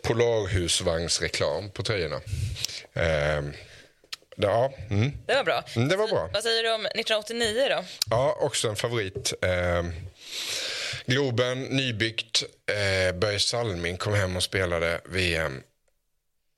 Polarhusvagnsreklam 0.03 1.71
på 1.71 1.83
tröjorna. 1.83 2.21
Eh, 2.93 3.43
ja, 4.37 4.73
mm. 4.91 5.13
Det 5.27 5.35
var 5.35 5.45
bra. 5.45 5.65
Mm, 5.77 5.89
det 5.89 5.97
var 5.97 6.09
bra. 6.09 6.31
Vad 6.33 6.43
säger 6.43 6.63
du 6.63 6.75
om 6.75 6.87
1989 6.87 7.67
då? 7.69 7.85
Ja, 8.11 8.39
också 8.41 8.69
en 8.69 8.77
favorit. 8.77 9.33
Eh, 9.43 9.85
Globen, 11.07 11.63
nybyggt. 11.63 12.43
Eh, 12.67 13.15
Börje 13.15 13.39
Salming 13.39 13.97
kom 13.97 14.15
hem 14.15 14.37
och 14.37 14.43
spelade 14.43 15.01
VM. 15.05 15.63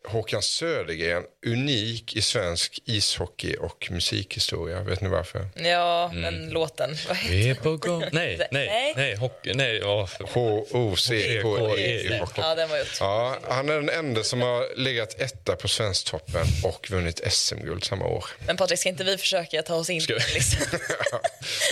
Håkan 0.08 0.42
Södergren, 0.42 1.22
unik 1.46 2.16
i 2.16 2.22
svensk 2.22 2.78
ishockey 2.84 3.56
och 3.56 3.88
musikhistoria. 3.90 4.80
Vet 4.82 5.00
ni 5.00 5.08
varför? 5.08 5.46
Ja, 5.56 6.10
Mm. 6.12 6.20
men 6.20 6.50
låten. 6.50 6.96
Vi 7.28 7.50
är 7.50 7.54
på 7.54 7.76
gång. 7.76 8.04
Nej, 8.12 8.36
nej, 8.38 8.48
Nej. 8.50 8.92
nej. 8.96 9.14
Hockey, 9.16 9.54
nej 9.54 9.76
ja. 9.82 10.08
H-O-C-K-E. 10.20 12.08
den? 12.08 12.26
Ja, 12.36 12.54
den 12.54 12.68
var 12.68 12.78
gjort. 12.78 12.96
Ja, 13.00 13.38
han 13.48 13.68
är 13.68 13.74
den 13.74 13.88
enda 13.88 14.22
som 14.24 14.40
har 14.42 14.76
legat 14.76 15.20
etta 15.20 15.56
på 15.56 15.68
Svensktoppen 15.68 16.46
och 16.64 16.90
vunnit 16.90 17.20
SM-guld 17.32 17.84
samma 17.84 18.04
år. 18.06 18.24
Men 18.46 18.56
Patrik, 18.56 18.78
ska 18.78 18.88
inte 18.88 19.04
vi 19.04 19.18
försöka 19.18 19.62
ta 19.62 19.74
oss 19.74 19.90
in 19.90 20.00
Ska 20.00 20.14
listan? 20.34 20.80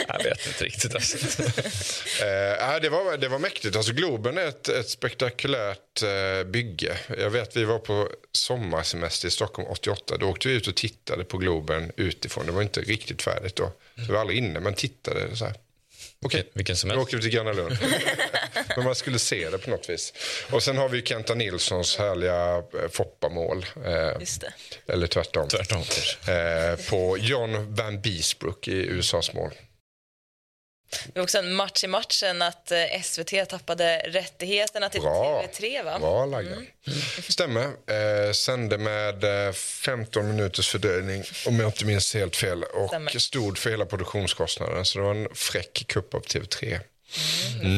Jag 0.09 0.25
vet 0.25 0.47
inte 0.47 0.65
riktigt. 0.65 0.95
Alltså. 0.95 1.17
Ja, 2.61 2.79
det, 2.83 2.89
var, 2.89 3.17
det 3.17 3.29
var 3.29 3.39
mäktigt. 3.39 3.77
Alltså, 3.77 3.93
Globen 3.93 4.39
är 4.39 4.47
ett, 4.47 4.69
ett 4.69 4.89
spektakulärt 4.89 5.92
eh, 6.03 6.45
bygge. 6.47 6.97
Jag 7.19 7.31
vet 7.31 7.57
vi 7.57 7.65
var 7.65 7.79
på 7.79 8.09
sommarsemester 8.33 9.29
i 9.29 9.31
Stockholm 9.31 9.69
88. 9.71 10.17
Då 10.17 10.27
åkte 10.27 10.49
vi 10.49 10.55
ut 10.55 10.67
och 10.69 10.77
tittade 10.77 11.25
på 11.25 11.39
Globen 11.39 11.93
utifrån. 11.97 12.47
Det 12.47 12.53
var 12.53 12.63
inte 12.63 12.81
riktigt 12.81 13.23
färdigt 13.23 13.57
då. 13.57 13.73
Vi 13.95 14.07
var 14.13 14.21
aldrig 14.21 14.39
inne, 14.39 14.61
men 14.61 14.75
tittade 14.75 15.37
så 15.37 15.45
här. 15.45 15.55
Okej, 16.25 16.51
Vilken 16.55 16.73
nu 16.73 16.77
semester. 16.77 17.01
åker 17.03 17.17
vi 17.17 17.23
till 17.23 17.31
Gröna 17.33 17.53
Lund. 17.53 17.79
men 18.77 18.85
man 18.85 18.95
skulle 18.95 19.19
se 19.19 19.51
det 19.51 19.59
på 19.59 19.71
något 19.71 19.91
vis. 19.91 20.13
Och 20.51 20.63
sen 20.63 20.77
har 20.77 20.89
vi 20.89 21.03
Kenta 21.03 21.35
Nilssons 21.35 21.97
härliga 21.97 22.57
eh, 22.57 22.89
Foppa-mål. 22.91 23.67
Eh, 23.85 24.21
Just 24.21 24.41
det. 24.41 24.53
eller 24.93 25.07
tvärtom. 25.07 25.49
Tvärtom. 25.49 25.83
Eh, 26.29 26.91
på 26.91 27.19
John 27.19 27.75
Van 27.75 28.01
Beesbrook 28.01 28.69
i 28.69 28.73
USAs 28.87 29.33
mål. 29.33 29.51
Det 31.05 31.19
var 31.19 31.23
också 31.23 31.39
en 31.39 31.55
match 31.55 31.85
i 31.85 31.87
matchen 31.87 32.43
att 32.43 32.73
eh, 32.73 33.03
SVT 33.03 33.49
tappade 33.49 33.99
rättigheterna 33.99 34.89
till 34.89 35.01
Bra. 35.01 35.45
TV3, 35.53 35.85
va? 35.85 35.99
Bra 35.99 36.27
lagda. 36.27 36.57
Stämmer. 37.29 37.65
Eh, 37.65 38.33
sände 38.33 38.79
med 38.79 39.47
eh, 39.49 39.53
15 39.53 40.29
minuters 40.29 40.69
fördröjning, 40.69 41.25
om 41.47 41.61
jag 41.61 41.69
inte 41.69 41.85
minns 41.85 42.15
helt 42.15 42.37
fel. 42.37 42.63
Och 42.63 42.89
Stämmer. 42.89 43.19
stod 43.19 43.59
för 43.59 43.71
hela 43.71 43.87
produktionskostnaden. 43.87 44.85
Så 44.85 44.99
det 44.99 45.05
var 45.05 45.15
en 45.15 45.29
fräck 45.35 45.85
kupp 45.87 46.15
av 46.15 46.23
TV3. 46.23 46.81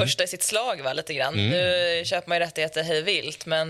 Första 0.01 0.25
i 0.25 0.27
sitt 0.27 0.43
slag, 0.43 0.83
va, 0.83 0.93
lite 0.93 1.15
grann. 1.15 1.35
Nu 1.35 2.03
köper 2.05 2.29
man 2.29 2.39
ju 2.39 2.45
rättigheter 2.45 2.83
hej 2.83 3.03
vilt, 3.03 3.47
men 3.47 3.69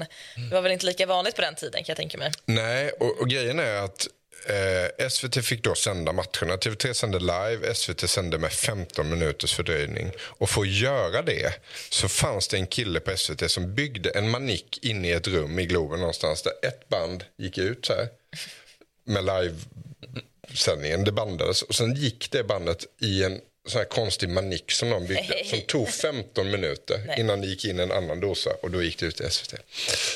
det 0.48 0.54
var 0.54 0.60
väl 0.60 0.72
inte 0.72 0.86
lika 0.86 1.06
vanligt 1.06 1.36
på 1.36 1.42
den 1.42 1.54
tiden, 1.54 1.84
kan 1.84 1.92
jag 1.92 1.96
tänka 1.96 2.18
mig. 2.18 2.32
Nej, 2.44 2.90
och, 2.90 3.20
och 3.20 3.28
grejen 3.28 3.58
är 3.58 3.74
att 3.74 4.06
eh, 4.46 5.08
SVT 5.08 5.44
fick 5.44 5.64
då 5.64 5.74
sända 5.74 6.12
matcherna. 6.12 6.56
TV3 6.56 6.92
sände 6.92 7.18
live, 7.18 7.74
SVT 7.74 8.10
sände 8.10 8.38
med 8.38 8.52
15 8.52 9.10
minuters 9.10 9.54
fördröjning. 9.54 10.10
Och 10.18 10.50
för 10.50 10.60
att 10.60 10.68
göra 10.68 11.22
det 11.22 11.54
så 11.90 12.08
fanns 12.08 12.48
det 12.48 12.56
en 12.56 12.66
kille 12.66 13.00
på 13.00 13.16
SVT 13.16 13.50
som 13.50 13.74
byggde 13.74 14.10
en 14.10 14.30
manik 14.30 14.78
inne 14.82 15.08
i 15.08 15.12
ett 15.12 15.28
rum 15.28 15.58
i 15.58 15.66
Globen 15.66 15.98
någonstans 15.98 16.42
där 16.42 16.52
ett 16.62 16.88
band 16.88 17.24
gick 17.38 17.58
ut 17.58 17.86
så 17.86 17.92
här 17.92 18.08
med 19.04 19.24
livesändningen. 19.24 21.04
Det 21.04 21.12
bandades 21.12 21.62
och 21.62 21.74
sen 21.74 21.94
gick 21.94 22.30
det 22.30 22.44
bandet 22.44 22.86
i 23.00 23.24
en 23.24 23.40
sån 23.66 23.78
här 23.78 23.84
konstig 23.84 24.28
manik 24.28 24.72
som 24.72 24.90
de 24.90 25.06
byggde 25.06 25.44
som 25.44 25.60
tog 25.60 25.88
15 25.88 26.50
minuter 26.50 27.00
Nej. 27.06 27.20
innan 27.20 27.40
det 27.40 27.46
gick 27.46 27.64
in 27.64 27.80
en 27.80 27.92
annan 27.92 28.20
dosa 28.20 28.50
och 28.62 28.70
då 28.70 28.82
gick 28.82 28.98
det 28.98 29.06
ut 29.06 29.20
i 29.20 29.30
SVT. 29.30 29.54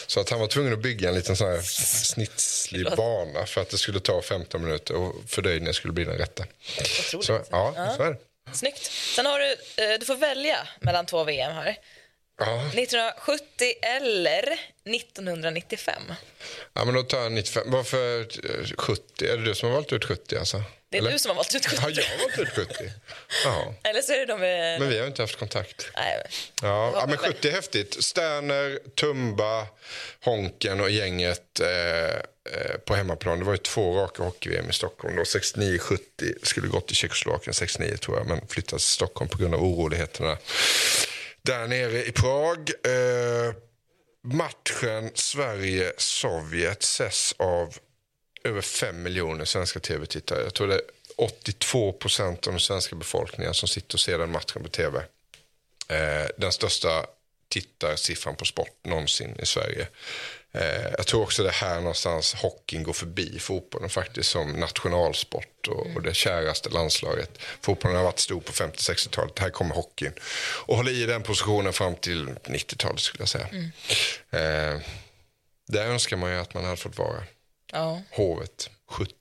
Så 0.06 0.20
att 0.20 0.30
han 0.30 0.40
var 0.40 0.46
tvungen 0.46 0.72
att 0.72 0.78
bygga 0.78 1.08
en 1.08 1.14
liten 1.14 1.36
sån 1.36 1.48
här 1.48 1.60
snitslig 1.62 2.86
bana 2.96 3.46
för 3.46 3.60
att 3.60 3.68
det 3.68 3.78
skulle 3.78 4.00
ta 4.00 4.22
15 4.22 4.64
minuter 4.64 4.94
och 4.94 5.14
fördröjningen 5.26 5.74
skulle 5.74 5.92
bli 5.92 6.04
den 6.04 6.18
rätta. 6.18 6.44
Otroligt. 6.80 7.26
Så, 7.26 7.40
ja, 7.50 7.94
så 7.96 8.02
är 8.02 8.10
det. 8.10 8.18
Snyggt. 8.52 8.90
Sen 9.16 9.26
har 9.26 9.38
du, 9.38 9.52
eh, 9.52 9.98
du 10.00 10.06
får 10.06 10.16
välja 10.16 10.68
mellan 10.80 11.06
två 11.06 11.24
VM 11.24 11.52
här. 11.52 11.76
Ja. 12.38 12.60
1970 12.66 13.44
eller 13.82 14.58
1995? 14.94 16.02
ja, 16.72 16.84
men 16.84 16.94
då 16.94 17.02
tar 17.02 17.18
jag 17.22 17.32
95. 17.32 17.62
Varför 17.66 18.20
eh, 18.20 18.66
70? 18.78 19.26
Är 19.26 19.36
det 19.36 19.44
du 19.44 19.54
som 19.54 19.68
har 19.68 19.74
valt 19.76 19.92
ut 19.92 20.04
70 20.04 20.36
alltså? 20.36 20.62
Det 20.90 20.96
är 20.96 21.00
Eller? 21.00 21.12
du 21.12 21.18
som 21.18 21.28
har 21.28 21.36
valt 21.36 21.54
ut 21.54 21.66
70. 21.66 21.82
Ja, 21.82 21.90
jag 21.90 22.04
har 22.04 22.18
valt 22.18 22.38
ut 22.38 22.48
70. 22.48 22.92
Ja. 23.44 23.74
Eller 23.90 24.02
så 24.02 24.12
är 24.12 24.18
det 24.18 24.26
de 24.26 24.40
med... 24.40 24.80
Men 24.80 24.88
vi 24.88 24.98
har 24.98 25.06
inte 25.06 25.22
haft 25.22 25.36
kontakt. 25.38 25.90
Nej, 25.96 26.22
Ja, 26.62 26.92
ja, 26.94 27.06
men 27.08 27.16
väl. 27.16 27.32
70 27.32 27.48
är 27.48 27.52
häftigt. 27.52 28.04
Sterner, 28.04 28.78
Tumba, 28.94 29.66
Honken 30.24 30.80
och 30.80 30.90
gänget 30.90 31.60
eh, 31.60 32.04
eh, 32.08 32.76
på 32.84 32.94
hemmaplan. 32.94 33.38
Det 33.38 33.44
var 33.44 33.52
ju 33.52 33.58
två 33.58 33.96
raka 33.98 34.22
hockey-VM 34.22 34.70
i 34.70 34.72
Stockholm. 34.72 35.16
Då. 35.16 35.22
69-70 35.22 35.98
skulle 36.42 36.68
gått 36.68 36.86
till 36.86 36.96
Tjeckoslovakien 36.96 37.54
69 37.54 37.96
tror 37.96 38.16
jag, 38.18 38.26
men 38.26 38.46
flyttades 38.48 38.84
till 38.84 38.92
Stockholm 38.94 39.28
på 39.30 39.38
grund 39.38 39.54
av 39.54 39.62
oroligheterna 39.62 40.38
där 41.48 41.66
nere 41.66 42.04
i 42.04 42.12
Prag. 42.12 42.70
Eh, 42.84 43.54
matchen 44.22 45.10
Sverige-Sovjet 45.14 46.82
ses 46.82 47.34
av 47.38 47.76
över 48.44 48.60
5 48.60 49.02
miljoner 49.02 49.44
svenska 49.44 49.80
tv-tittare. 49.80 50.42
Jag 50.42 50.54
tror 50.54 50.66
det 50.66 50.74
är 50.74 50.80
82 51.16 51.92
procent 51.92 52.46
av 52.46 52.52
den 52.52 52.60
svenska 52.60 52.96
befolkningen 52.96 53.54
som 53.54 53.68
sitter 53.68 53.96
och 53.96 54.00
ser 54.00 54.18
den 54.18 54.32
matchen 54.32 54.62
på 54.62 54.68
tv. 54.68 54.98
Eh, 55.88 56.28
den 56.36 56.52
största 56.52 57.06
tittarsiffran 57.48 58.36
på 58.36 58.44
sport 58.44 58.84
någonsin 58.84 59.36
i 59.42 59.46
Sverige. 59.46 59.88
Eh, 60.58 60.92
jag 60.96 61.06
tror 61.06 61.22
också 61.22 61.42
det 61.42 61.48
är 61.48 61.52
här 61.52 61.76
någonstans 61.76 62.34
hockeyn 62.34 62.82
går 62.82 62.92
förbi 62.92 63.38
fotbollen 63.38 63.90
faktiskt 63.90 64.30
som 64.30 64.52
nationalsport 64.52 65.68
och, 65.68 65.86
och 65.96 66.02
det 66.02 66.14
käraste 66.14 66.68
landslaget. 66.68 67.30
Fotbollen 67.60 67.96
har 67.96 68.04
varit 68.04 68.18
stor 68.18 68.40
på 68.40 68.52
50-60-talet. 68.52 69.38
Här 69.38 69.50
kommer 69.50 69.74
hockeyn 69.74 70.12
och 70.66 70.76
håller 70.76 70.92
i 70.92 71.06
den 71.06 71.22
positionen 71.22 71.72
fram 71.72 71.94
till 71.94 72.26
90-talet 72.28 73.00
skulle 73.00 73.22
jag 73.22 73.28
säga. 73.28 73.48
Eh, 74.30 74.80
där 75.68 75.86
önskar 75.86 76.16
man 76.16 76.30
ju 76.30 76.36
att 76.38 76.54
man 76.54 76.64
hade 76.64 76.76
fått 76.76 76.98
vara. 76.98 77.22
ja. 77.72 78.02
Hovet 78.10 78.70
70. 78.90 79.12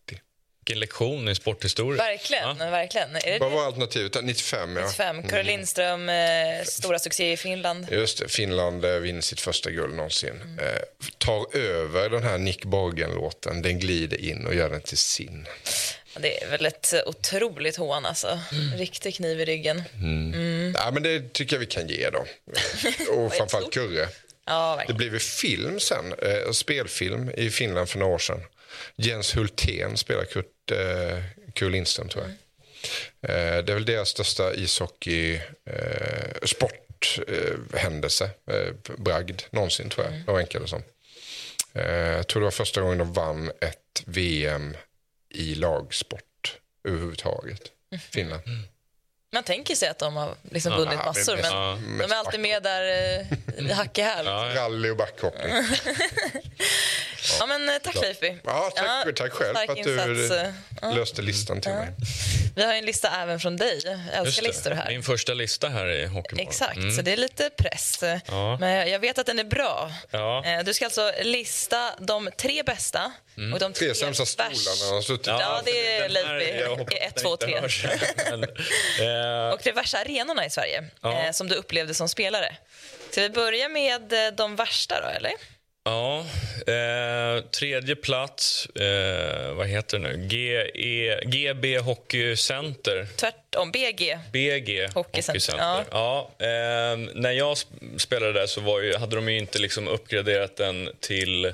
Vilken 0.67 0.79
lektion 0.79 1.29
i 1.29 1.35
sporthistoria. 1.35 2.03
Verkligen, 2.03 2.57
verkligen. 2.57 3.15
Är 3.15 3.31
det 3.31 3.39
Vad 3.39 3.51
var 3.51 3.65
alternativet? 3.65 4.23
95 4.23 4.75
ja. 4.75 4.81
95? 4.81 5.23
Karol 5.23 5.45
Lindström, 5.45 6.09
eh, 6.09 6.63
stora 6.63 6.99
succé 6.99 7.31
i 7.31 7.37
Finland. 7.37 7.87
Just 7.91 8.19
det, 8.19 8.27
Finland 8.27 8.85
eh, 8.85 8.91
vinner 8.91 9.21
sitt 9.21 9.41
första 9.41 9.71
guld 9.71 9.95
någonsin. 9.95 10.59
Eh, 10.61 11.07
tar 11.17 11.57
över 11.57 12.09
den 12.09 12.23
här 12.23 12.37
Nick 12.37 12.65
Borgen-låten, 12.65 13.61
den 13.61 13.79
glider 13.79 14.21
in 14.21 14.45
och 14.45 14.55
gör 14.55 14.69
den 14.69 14.81
till 14.81 14.97
sin. 14.97 15.47
Det 16.19 16.43
är 16.43 16.49
väl 16.49 16.65
ett 16.65 16.93
otroligt 17.05 17.77
hån 17.77 18.05
alltså. 18.05 18.39
Riktig 18.77 19.15
kniv 19.15 19.41
i 19.41 19.45
ryggen. 19.45 19.83
Ja, 20.73 20.91
men 20.91 21.03
det 21.03 21.33
tycker 21.33 21.55
jag 21.55 21.59
vi 21.59 21.65
kan 21.65 21.87
ge 21.87 22.09
dem. 22.09 22.25
Och 23.11 23.33
framförallt 23.33 23.73
Kurre. 23.73 24.07
Ja, 24.45 24.83
Det 24.87 24.93
blev 24.93 25.13
ju 25.13 25.19
film 25.19 25.79
sen, 25.79 26.13
eh, 26.21 26.51
spelfilm 26.51 27.31
i 27.37 27.49
Finland 27.49 27.89
för 27.89 27.99
några 27.99 28.13
år 28.13 28.19
sedan. 28.19 28.41
Jens 28.95 29.35
Hultén 29.35 29.97
spelar 29.97 30.25
Kurt, 30.25 30.45
eh, 30.71 31.23
Kurt 31.53 31.71
Lindström 31.71 32.09
tror 32.09 32.23
jag. 32.23 32.31
Eh, 33.21 33.63
det 33.63 33.71
är 33.71 33.73
väl 33.73 33.85
deras 33.85 34.09
största 34.09 34.53
ishockey 34.53 35.41
eh, 35.65 36.41
sporthändelse, 36.43 38.29
eh, 38.51 38.73
bragd 38.97 39.41
någonsin 39.51 39.89
tror 39.89 40.05
jag. 40.05 40.13
De 40.25 40.35
enkelt 40.35 40.69
som. 40.69 40.83
Eh, 41.73 41.91
jag 41.91 42.27
tror 42.27 42.41
det 42.41 42.45
var 42.45 42.51
första 42.51 42.81
gången 42.81 42.97
de 42.97 43.13
vann 43.13 43.51
ett 43.61 44.03
VM 44.05 44.77
i 45.29 45.55
lagsport 45.55 46.57
överhuvudtaget. 46.83 47.61
Finland. 48.11 48.41
Man 49.33 49.43
tänker 49.43 49.75
sig 49.75 49.89
att 49.89 49.99
de 49.99 50.15
har 50.15 50.35
liksom 50.51 50.71
Ja, 50.71 50.77
vunnit 50.77 50.95
men 50.97 51.05
massor, 51.05 51.37
men 51.41 51.97
mest 51.97 52.09
de 52.09 52.15
är 52.15 52.17
alltid 52.19 52.39
med 52.39 52.63
där 52.63 53.17
eh, 53.59 53.75
hack 53.75 53.97
i 53.97 54.01
häl. 54.01 54.25
Ja. 54.25 54.51
Rally 54.55 54.89
och 54.89 54.97
backhoppning. 54.97 55.53
men 57.47 57.69
eh, 57.69 57.75
tack 57.83 57.95
Leifi. 57.95 58.37
Ja, 58.43 58.71
tack, 58.75 59.15
tack 59.15 59.31
själv 59.31 59.55
för 59.55 59.71
att 59.71 59.83
du 59.83 60.15
insats, 60.15 60.31
eh. 60.81 60.95
löste 60.95 61.21
listan 61.21 61.61
till 61.61 61.71
mig. 61.71 61.87
Vi 62.55 62.63
har 62.63 62.73
en 62.73 62.85
lista 62.85 63.21
även 63.21 63.39
från 63.39 63.57
dig. 63.57 63.79
Jag 63.85 63.99
älskar 64.13 64.41
det. 64.41 64.47
listor 64.47 64.71
här. 64.71 64.89
Min 64.89 65.03
första 65.03 65.33
lista 65.33 65.69
här 65.69 65.87
i 65.87 66.05
Hockeymorgon. 66.05 66.47
Exakt, 66.47 66.95
så 66.95 67.01
det 67.01 67.11
är 67.13 67.17
lite 67.17 67.49
press. 67.49 68.03
Ja. 68.27 68.57
Men 68.59 68.89
jag 68.89 68.99
vet 68.99 69.17
att 69.17 69.25
den 69.25 69.39
är 69.39 69.43
bra. 69.43 69.91
Ja. 70.11 70.45
Eh, 70.45 70.63
Du 70.63 70.73
ska 70.73 70.85
alltså 70.85 71.11
lista 71.21 71.95
de 71.99 72.29
tre 72.37 72.63
bästa 72.63 73.11
och 73.53 73.59
de 73.59 73.73
Tre 73.73 73.95
sämsta 73.95 74.25
stolarna 74.25 74.95
har 74.95 75.01
suttit 75.01 75.27
Ja, 75.27 75.61
det 75.65 75.71
är 75.95 76.01
här- 76.01 76.09
Leifby. 76.09 76.59
jag 76.61 76.75
hoppas 76.75 76.93
I 76.93 76.97
ett, 76.97 77.15
den 77.15 77.23
två, 77.23 77.31
inte 77.31 77.45
tre. 77.45 77.59
hörs. 77.59 77.85
Men, 78.29 78.43
eh, 78.43 79.49
Och 79.53 79.59
de 79.63 79.71
värsta 79.71 79.97
arenorna 79.97 80.45
i 80.45 80.49
Sverige 80.49 80.83
Ja. 81.01 81.23
eh, 81.25 81.31
som 81.31 81.47
du 81.47 81.55
upplevde 81.55 81.93
som 81.93 82.09
spelare. 82.09 82.55
Ska 83.11 83.21
vi 83.21 83.29
börja 83.29 83.69
med 83.69 84.13
eh, 84.13 84.31
de 84.33 84.55
värsta 84.55 85.01
då, 85.01 85.07
eller? 85.07 85.31
Ja, 85.85 86.19
eh, 86.67 87.43
tredje 87.43 87.95
plats, 87.95 88.65
eh, 88.65 89.53
vad 89.53 89.67
heter 89.67 89.99
det 89.99 90.03
nu? 90.17 90.27
GE, 90.27 91.19
GB 91.25 91.77
Hockey 91.77 92.35
Center. 92.37 93.07
Tvärtom, 93.15 93.71
BG. 93.71 94.19
BG 94.33 94.87
Hockeycenter, 94.93 95.85
Ja. 95.91 96.31
eh, 96.39 96.47
när 97.13 97.31
jag 97.31 97.53
sp- 97.53 97.97
spelade 97.97 98.33
där 98.33 98.47
så 98.47 98.61
var 98.61 98.79
ju, 98.81 98.97
hade 98.97 99.15
de 99.15 99.29
ju 99.29 99.37
inte 99.37 99.59
liksom 99.59 99.87
uppgraderat 99.87 100.55
den 100.55 100.89
till 100.99 101.53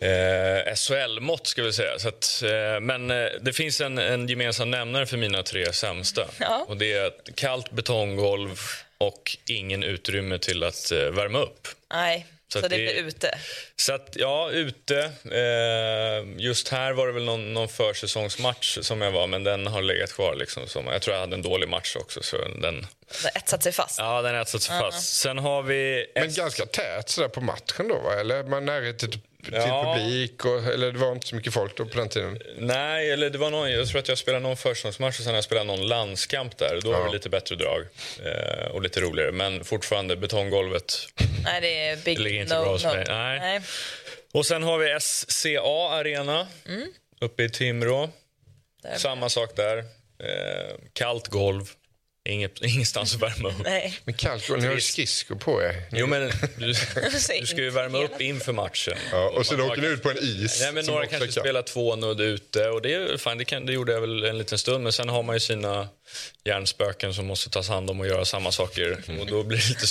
eh, 0.00 0.74
SHL-mått, 0.74 1.46
ska 1.46 1.62
vi 1.62 1.72
säga. 1.72 1.98
Så 1.98 2.08
att, 2.08 2.42
eh, 2.42 2.80
men 2.80 3.10
eh, 3.10 3.26
det 3.40 3.52
finns 3.52 3.80
en, 3.80 3.98
en 3.98 4.28
gemensam 4.28 4.70
nämnare 4.70 5.06
för 5.06 5.16
mina 5.16 5.42
tre 5.42 5.72
sämsta. 5.72 6.26
Ja. 6.40 6.64
Och 6.68 6.76
det 6.76 6.92
är 6.92 7.06
ett 7.06 7.28
kallt 7.34 7.70
betonggolv 7.70 8.58
och 8.98 9.36
ingen 9.46 9.82
utrymme 9.82 10.38
till 10.38 10.64
att 10.64 10.92
eh, 10.92 10.98
värma 10.98 11.38
upp. 11.38 11.68
Nej, 11.92 12.26
så, 12.52 12.60
Så 12.60 12.68
det 12.68 12.76
blir 12.76 12.94
ute. 12.94 13.38
Så 13.76 13.92
att, 13.92 14.08
ja, 14.12 14.50
ute. 14.50 14.98
Eh, 15.24 16.42
just 16.42 16.68
här 16.68 16.92
var 16.92 17.06
det 17.06 17.12
väl 17.12 17.24
någon, 17.24 17.54
någon 17.54 17.68
försäsongsmatch 17.68 18.78
som 18.82 19.00
jag 19.00 19.10
var, 19.10 19.26
men 19.26 19.44
den 19.44 19.66
har 19.66 19.82
legat 19.82 20.12
kvar. 20.12 20.34
Liksom, 20.34 20.68
som, 20.68 20.86
jag 20.86 21.02
tror 21.02 21.14
jag 21.14 21.20
hade 21.20 21.34
en 21.34 21.42
dålig 21.42 21.68
match 21.68 21.96
också. 21.96 22.22
Så 22.22 22.36
den, 22.36 22.86
har 23.22 23.30
etsat 23.34 23.62
sig 23.62 23.72
fast. 23.72 23.98
ja, 23.98 24.22
den 24.22 24.34
har 24.34 24.42
etsat 24.42 24.62
sig 24.62 24.78
fast. 24.78 25.16
Sen 25.16 25.38
har 25.38 25.62
vi... 25.62 26.06
Men 26.14 26.32
ganska 26.34 26.66
tät 26.66 27.08
sådär 27.08 27.28
på 27.28 27.40
matchen 27.40 27.88
då 27.88 27.98
va? 27.98 28.20
Eller 28.20 28.42
man 28.42 28.64
närhet 28.64 28.98
till, 28.98 29.18
till 29.44 29.54
Ja. 29.54 29.94
publik? 29.94 30.44
Och, 30.44 30.64
eller 30.64 30.92
det 30.92 30.98
var 30.98 31.12
inte 31.12 31.26
så 31.26 31.34
mycket 31.36 31.52
folk 31.54 31.76
då 31.76 31.86
på 31.86 31.98
den 31.98 32.08
tiden? 32.08 32.38
Nej, 32.58 33.10
eller 33.10 33.30
det 33.30 33.38
var 33.38 33.50
någon, 33.50 33.70
jag 33.72 33.88
tror 33.88 33.98
att 33.98 34.08
jag 34.08 34.18
spelade 34.18 34.42
någon 34.42 34.56
försäsongsmatch 34.56 35.18
och 35.18 35.24
sen 35.24 35.34
jag 35.34 35.44
spelat 35.44 35.66
någon 35.66 35.86
landskamp 35.88 36.58
där. 36.58 36.80
Då 36.82 36.92
var 36.92 36.98
Ja. 36.98 37.04
det 37.06 37.12
lite 37.12 37.28
bättre 37.28 37.56
drag 37.56 37.80
eh, 38.24 38.70
och 38.70 38.82
lite 38.82 39.00
roligare. 39.00 39.32
Men 39.32 39.64
fortfarande 39.64 40.16
betonggolvet. 40.16 40.94
Nej, 41.44 41.60
det 41.60 41.88
är 41.88 41.96
big 41.96 42.16
Det 42.18 42.22
ligger 42.22 42.40
inte 42.40 42.54
no, 42.58 42.62
bra 42.62 42.72
hos 42.72 42.84
no. 42.84 42.88
mig. 42.94 43.04
Nej. 43.08 43.38
Nej. 43.40 43.60
Och 44.32 44.46
sen 44.46 44.62
har 44.62 44.78
vi 44.78 44.96
SCA 45.00 45.88
Arena 45.90 46.46
uppe 47.20 47.42
i 47.42 47.50
Timrå. 47.50 48.10
Där. 48.82 48.94
Samma 48.98 49.28
sak 49.28 49.56
där. 49.56 49.78
Eh, 49.78 50.76
kallt 50.92 51.28
golv. 51.28 51.70
Inget, 52.28 52.62
ingenstans 52.62 53.14
att 53.14 53.22
värma 53.22 53.48
upp. 53.48 53.64
Nej. 53.64 53.98
Men 54.04 54.14
kallt, 54.14 54.48
ni 54.48 54.66
har 54.66 54.78
skridskor 54.78 55.34
på 55.34 55.62
er. 55.62 55.74
Jo, 55.92 56.06
men 56.06 56.32
du, 56.56 56.66
du 57.40 57.46
ska 57.46 57.56
ju 57.56 57.70
värma 57.70 57.98
upp 57.98 58.20
inför 58.20 58.52
matchen. 58.52 58.96
Ja, 59.12 59.28
och 59.36 59.46
sen 59.46 59.60
åker 59.60 59.82
ni 59.82 59.88
ut 59.88 60.02
på 60.02 60.10
en 60.10 60.18
is. 60.18 60.60
Nej, 60.60 60.72
men 60.72 60.86
några 60.86 61.06
kanske 61.06 61.18
kallt. 61.18 61.32
spelar 61.32 61.62
två 61.62 61.96
nudd 61.96 62.20
ute 62.20 62.68
och 62.68 62.82
det, 62.82 62.94
är, 62.94 63.16
fan, 63.16 63.38
det, 63.38 63.44
kan, 63.44 63.66
det 63.66 63.72
gjorde 63.72 63.92
jag 63.92 64.00
väl 64.00 64.24
en 64.24 64.38
liten 64.38 64.58
stund. 64.58 64.84
Men 64.84 64.92
sen 64.92 65.08
har 65.08 65.22
man 65.22 65.36
ju 65.36 65.40
sina 65.40 65.88
hjärnspöken 66.44 67.14
som 67.14 67.26
måste 67.26 67.50
tas 67.50 67.68
hand 67.68 67.90
om 67.90 68.00
och 68.00 68.06
göra 68.06 68.24
samma 68.24 68.52
saker. 68.52 68.98
Och 69.20 69.26
då 69.26 69.42
blir 69.42 69.58
det 69.58 69.68
lite... 69.68 69.86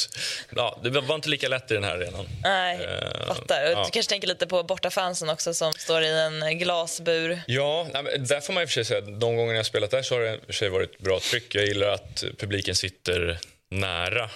Ja, 0.55 0.79
det 0.83 0.89
var 0.89 1.15
inte 1.15 1.29
lika 1.29 1.47
lätt 1.47 1.71
i 1.71 1.73
den 1.73 1.83
här 1.83 1.95
arenan. 1.95 2.25
Nej, 2.43 2.75
Eh, 2.83 3.27
fattar. 3.27 3.65
Och 3.65 3.71
ja. 3.71 3.83
Du 3.85 3.91
kanske 3.91 4.09
tänker 4.09 4.27
lite 4.27 4.47
på 4.47 4.63
bortafansen 4.63 5.29
också 5.29 5.53
som 5.53 5.73
står 5.73 6.03
i 6.03 6.09
en 6.19 6.59
glasbur. 6.59 7.41
Ja, 7.47 7.87
där 8.19 8.39
får 8.41 8.53
man 8.53 8.63
i 8.63 8.65
och 8.65 8.69
för 8.69 8.73
sig 8.73 8.85
säga 8.85 9.01
de 9.01 9.35
gånger 9.35 9.51
jag 9.53 9.59
har 9.59 9.63
spelat 9.63 9.91
där 9.91 10.01
så 10.01 10.15
har 10.15 10.21
det 10.21 10.33
i 10.33 10.37
och 10.37 10.45
för 10.45 10.53
sig 10.53 10.69
varit 10.69 10.99
bra 10.99 11.19
tryck. 11.19 11.55
Jag 11.55 11.65
gillar 11.65 11.87
att 11.87 12.23
publiken 12.37 12.75
sitter 12.75 13.39
nära 13.69 14.29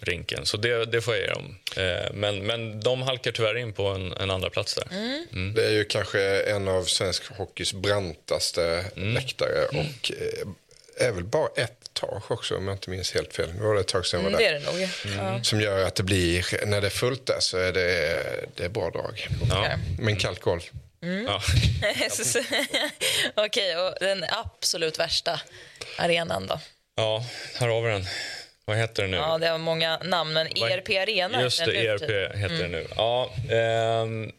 rinken, 0.00 0.46
så 0.46 0.56
det, 0.56 0.84
det 0.84 1.00
får 1.00 1.14
jag 1.16 1.22
ge 1.26 1.30
dem. 1.32 1.56
Eh, 1.76 2.12
Men, 2.12 2.46
men 2.46 2.80
de 2.80 3.02
halkar 3.02 3.32
tyvärr 3.32 3.56
in 3.56 3.72
på 3.72 3.86
en, 3.88 4.12
en 4.12 4.30
andra 4.30 4.50
plats 4.50 4.74
där. 4.74 4.86
Det 5.54 5.64
är 5.66 5.70
ju 5.70 5.84
kanske 5.84 6.42
en 6.42 6.68
av 6.68 6.84
svensk 6.84 7.22
hockeys 7.36 7.72
brantaste 7.72 8.84
Mm. 8.96 9.14
läktare 9.14 9.64
och 9.66 10.12
eh, 10.12 10.48
är 10.96 11.12
väl 11.12 11.24
bara 11.24 11.48
ett 11.56 11.90
tak 11.92 12.30
också 12.30 12.56
om 12.56 12.66
jag 12.68 12.74
inte 12.74 12.90
minns 12.90 13.14
helt 13.14 13.34
fel. 13.34 13.52
Nu 13.54 13.62
var 13.62 13.74
det 13.74 13.80
ett 13.80 13.88
tag 13.88 14.06
sedan 14.06 14.20
jag 14.20 14.26
Mm, 14.28 14.32
var 14.32 14.40
det 14.40 14.48
där. 14.48 14.54
är 14.56 14.60
det 14.60 15.16
nog. 15.16 15.36
Ja. 15.36 15.42
Som 15.44 15.60
gör 15.60 15.84
att 15.86 15.94
det 15.94 16.02
blir, 16.02 16.66
när 16.66 16.80
det 16.80 16.86
är 16.86 16.90
fullt 16.90 17.26
där 17.26 17.40
så 17.40 17.58
är 17.58 17.72
det, 17.72 18.20
det 18.56 18.64
är 18.64 18.68
bra 18.68 18.90
drag. 18.90 19.28
Ja. 19.50 19.76
Men 19.98 20.16
kallt 20.16 20.40
golv. 20.40 20.60
Ja. 21.26 21.42
Okej, 23.34 23.76
och 23.76 23.94
den 24.00 24.24
absolut 24.28 24.98
värsta 24.98 25.40
arenan 25.98 26.46
då? 26.46 26.60
ja, 26.96 27.24
här 27.54 27.68
har 27.68 27.82
vi 27.82 27.90
den. 27.90 28.04
Vad 28.64 28.76
heter 28.76 29.02
den 29.02 29.10
nu? 29.10 29.16
Ja, 29.16 29.38
det 29.38 29.46
har 29.48 29.58
många 29.58 29.98
namn, 29.98 30.32
men 30.32 30.46
ERP 30.46 30.88
Arena. 30.88 31.42
Just 31.42 31.64
det? 31.64 31.86
ERP 31.86 32.36
heter 32.36 32.58
det 32.62 32.68
nu. 32.68 32.86
Ja, 32.96 33.30
ehm, 33.50 34.32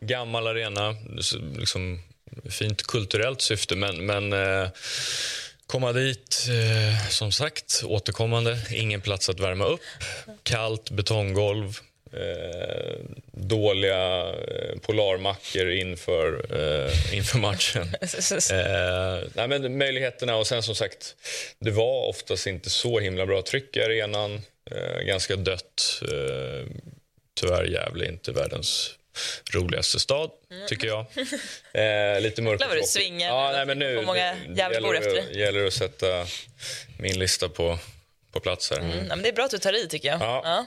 gammal 0.00 0.46
arena, 0.46 0.96
liksom, 1.58 2.02
fint 2.50 2.82
kulturellt 2.86 3.40
syfte, 3.40 3.76
men, 3.76 4.06
men 4.06 4.32
eh, 4.32 4.68
Komma 5.70 5.92
dit, 5.92 6.48
eh, 6.48 7.08
som 7.08 7.32
sagt, 7.32 7.82
återkommande. 7.84 8.58
Ingen 8.70 9.00
plats 9.00 9.28
att 9.28 9.40
värma 9.40 9.64
upp. 9.64 9.80
Kallt 10.42 10.90
betonggolv. 10.90 11.78
Eh, 12.12 13.00
dåliga 13.32 14.28
eh, 14.28 14.78
polarmackor 14.82 15.70
inför, 15.70 16.46
eh, 16.50 17.16
inför 17.16 17.38
matchen. 17.38 17.82
eh, 18.52 19.28
nej, 19.34 19.48
men 19.48 19.78
möjligheterna 19.78 20.36
och 20.36 20.46
sen 20.46 20.62
som 20.62 20.74
sagt, 20.74 21.16
det 21.58 21.70
var 21.70 22.08
oftast 22.08 22.46
inte 22.46 22.70
så 22.70 23.00
himla 23.00 23.26
bra 23.26 23.42
tryck 23.42 23.76
i 23.76 23.82
arenan. 23.82 24.40
Eh, 24.70 25.02
ganska 25.02 25.36
dött. 25.36 26.02
Eh, 26.02 26.66
tyvärr 27.40 27.64
Gävle 27.64 28.08
inte 28.08 28.32
världens 28.32 28.94
roligaste 29.54 30.00
stad, 30.00 30.30
Mm. 30.50 30.66
tycker 30.68 30.86
jag. 30.86 31.06
Eh, 31.72 32.20
lite 32.20 32.42
mörk 32.42 32.60
och 32.60 32.70
tråkig. 32.70 33.20
Ja, 33.20 33.50
nej, 33.52 33.66
men 33.66 33.78
nu 33.78 34.02
många 34.02 34.34
Gävlebor 34.56 34.94
gäller, 34.94 35.08
efter 35.08 35.32
det- 35.32 35.38
gäller 35.40 35.66
att 35.66 35.72
sätta 35.72 36.26
min 36.98 37.18
lista 37.18 37.48
på, 37.48 37.78
på 38.32 38.40
plats 38.40 38.70
här. 38.70 38.78
Mm, 38.78 38.90
ja, 38.98 39.02
men 39.16 39.22
det 39.22 39.28
är 39.28 39.32
bra 39.32 39.44
att 39.44 39.50
du 39.50 39.58
tar 39.58 39.84
i, 39.84 39.88
tycker 39.88 40.08
jag. 40.08 40.20
Ja. 40.20 40.40
Ja. 40.44 40.66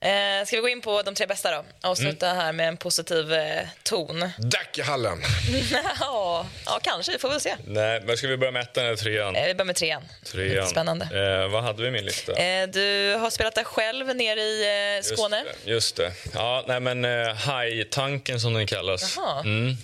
Eh, 0.00 0.46
ska 0.46 0.56
vi 0.56 0.62
gå 0.62 0.68
in 0.68 0.80
på 0.80 1.02
de 1.02 1.14
tre 1.14 1.26
bästa 1.26 1.50
då? 1.50 1.64
Avsluta 1.88 2.26
Mm. 2.26 2.38
här 2.38 2.52
med 2.52 2.68
en 2.68 2.76
positiv 2.76 3.32
eh, 3.32 3.66
ton. 3.82 4.30
Dackehallen. 4.38 5.18
ja, 6.00 6.46
ja, 6.66 6.78
kanske. 6.82 7.12
Vi 7.12 7.18
får 7.18 7.28
väl 7.28 7.40
se. 7.40 7.54
Nej, 7.66 8.00
men 8.06 8.16
ska 8.16 8.28
vi 8.28 8.36
börja 8.36 8.52
med 8.52 8.62
ettan 8.62 8.84
eller 8.84 8.96
trean? 8.96 9.36
Eh, 9.36 9.46
vi 9.46 9.54
börjar 9.54 9.66
med 9.66 9.76
trean. 9.76 10.02
trean. 10.24 10.48
Lite 10.48 10.66
spännande. 10.66 11.04
Eh, 11.44 11.48
vad 11.48 11.62
hade 11.62 11.82
vi 11.82 11.88
i 11.88 11.90
min 11.90 12.04
lista? 12.04 12.32
Eh, 12.32 12.68
du 12.68 13.14
har 13.20 13.30
spelat 13.30 13.54
där 13.54 13.64
själv 13.64 14.16
nere 14.16 14.40
i 14.40 14.96
eh, 14.96 15.02
Skåne. 15.02 15.44
Just 15.64 15.64
det. 15.64 15.70
Just 15.70 15.96
det. 15.96 16.12
Ja, 16.34 16.64
nej, 16.68 16.80
men 16.80 17.04
eh, 17.04 17.34
hajtanken 17.34 18.40
som 18.40 18.54
den 18.54 18.66
kallas. 18.66 19.16
Jaha. 19.16 19.40
Mm. 19.40 19.76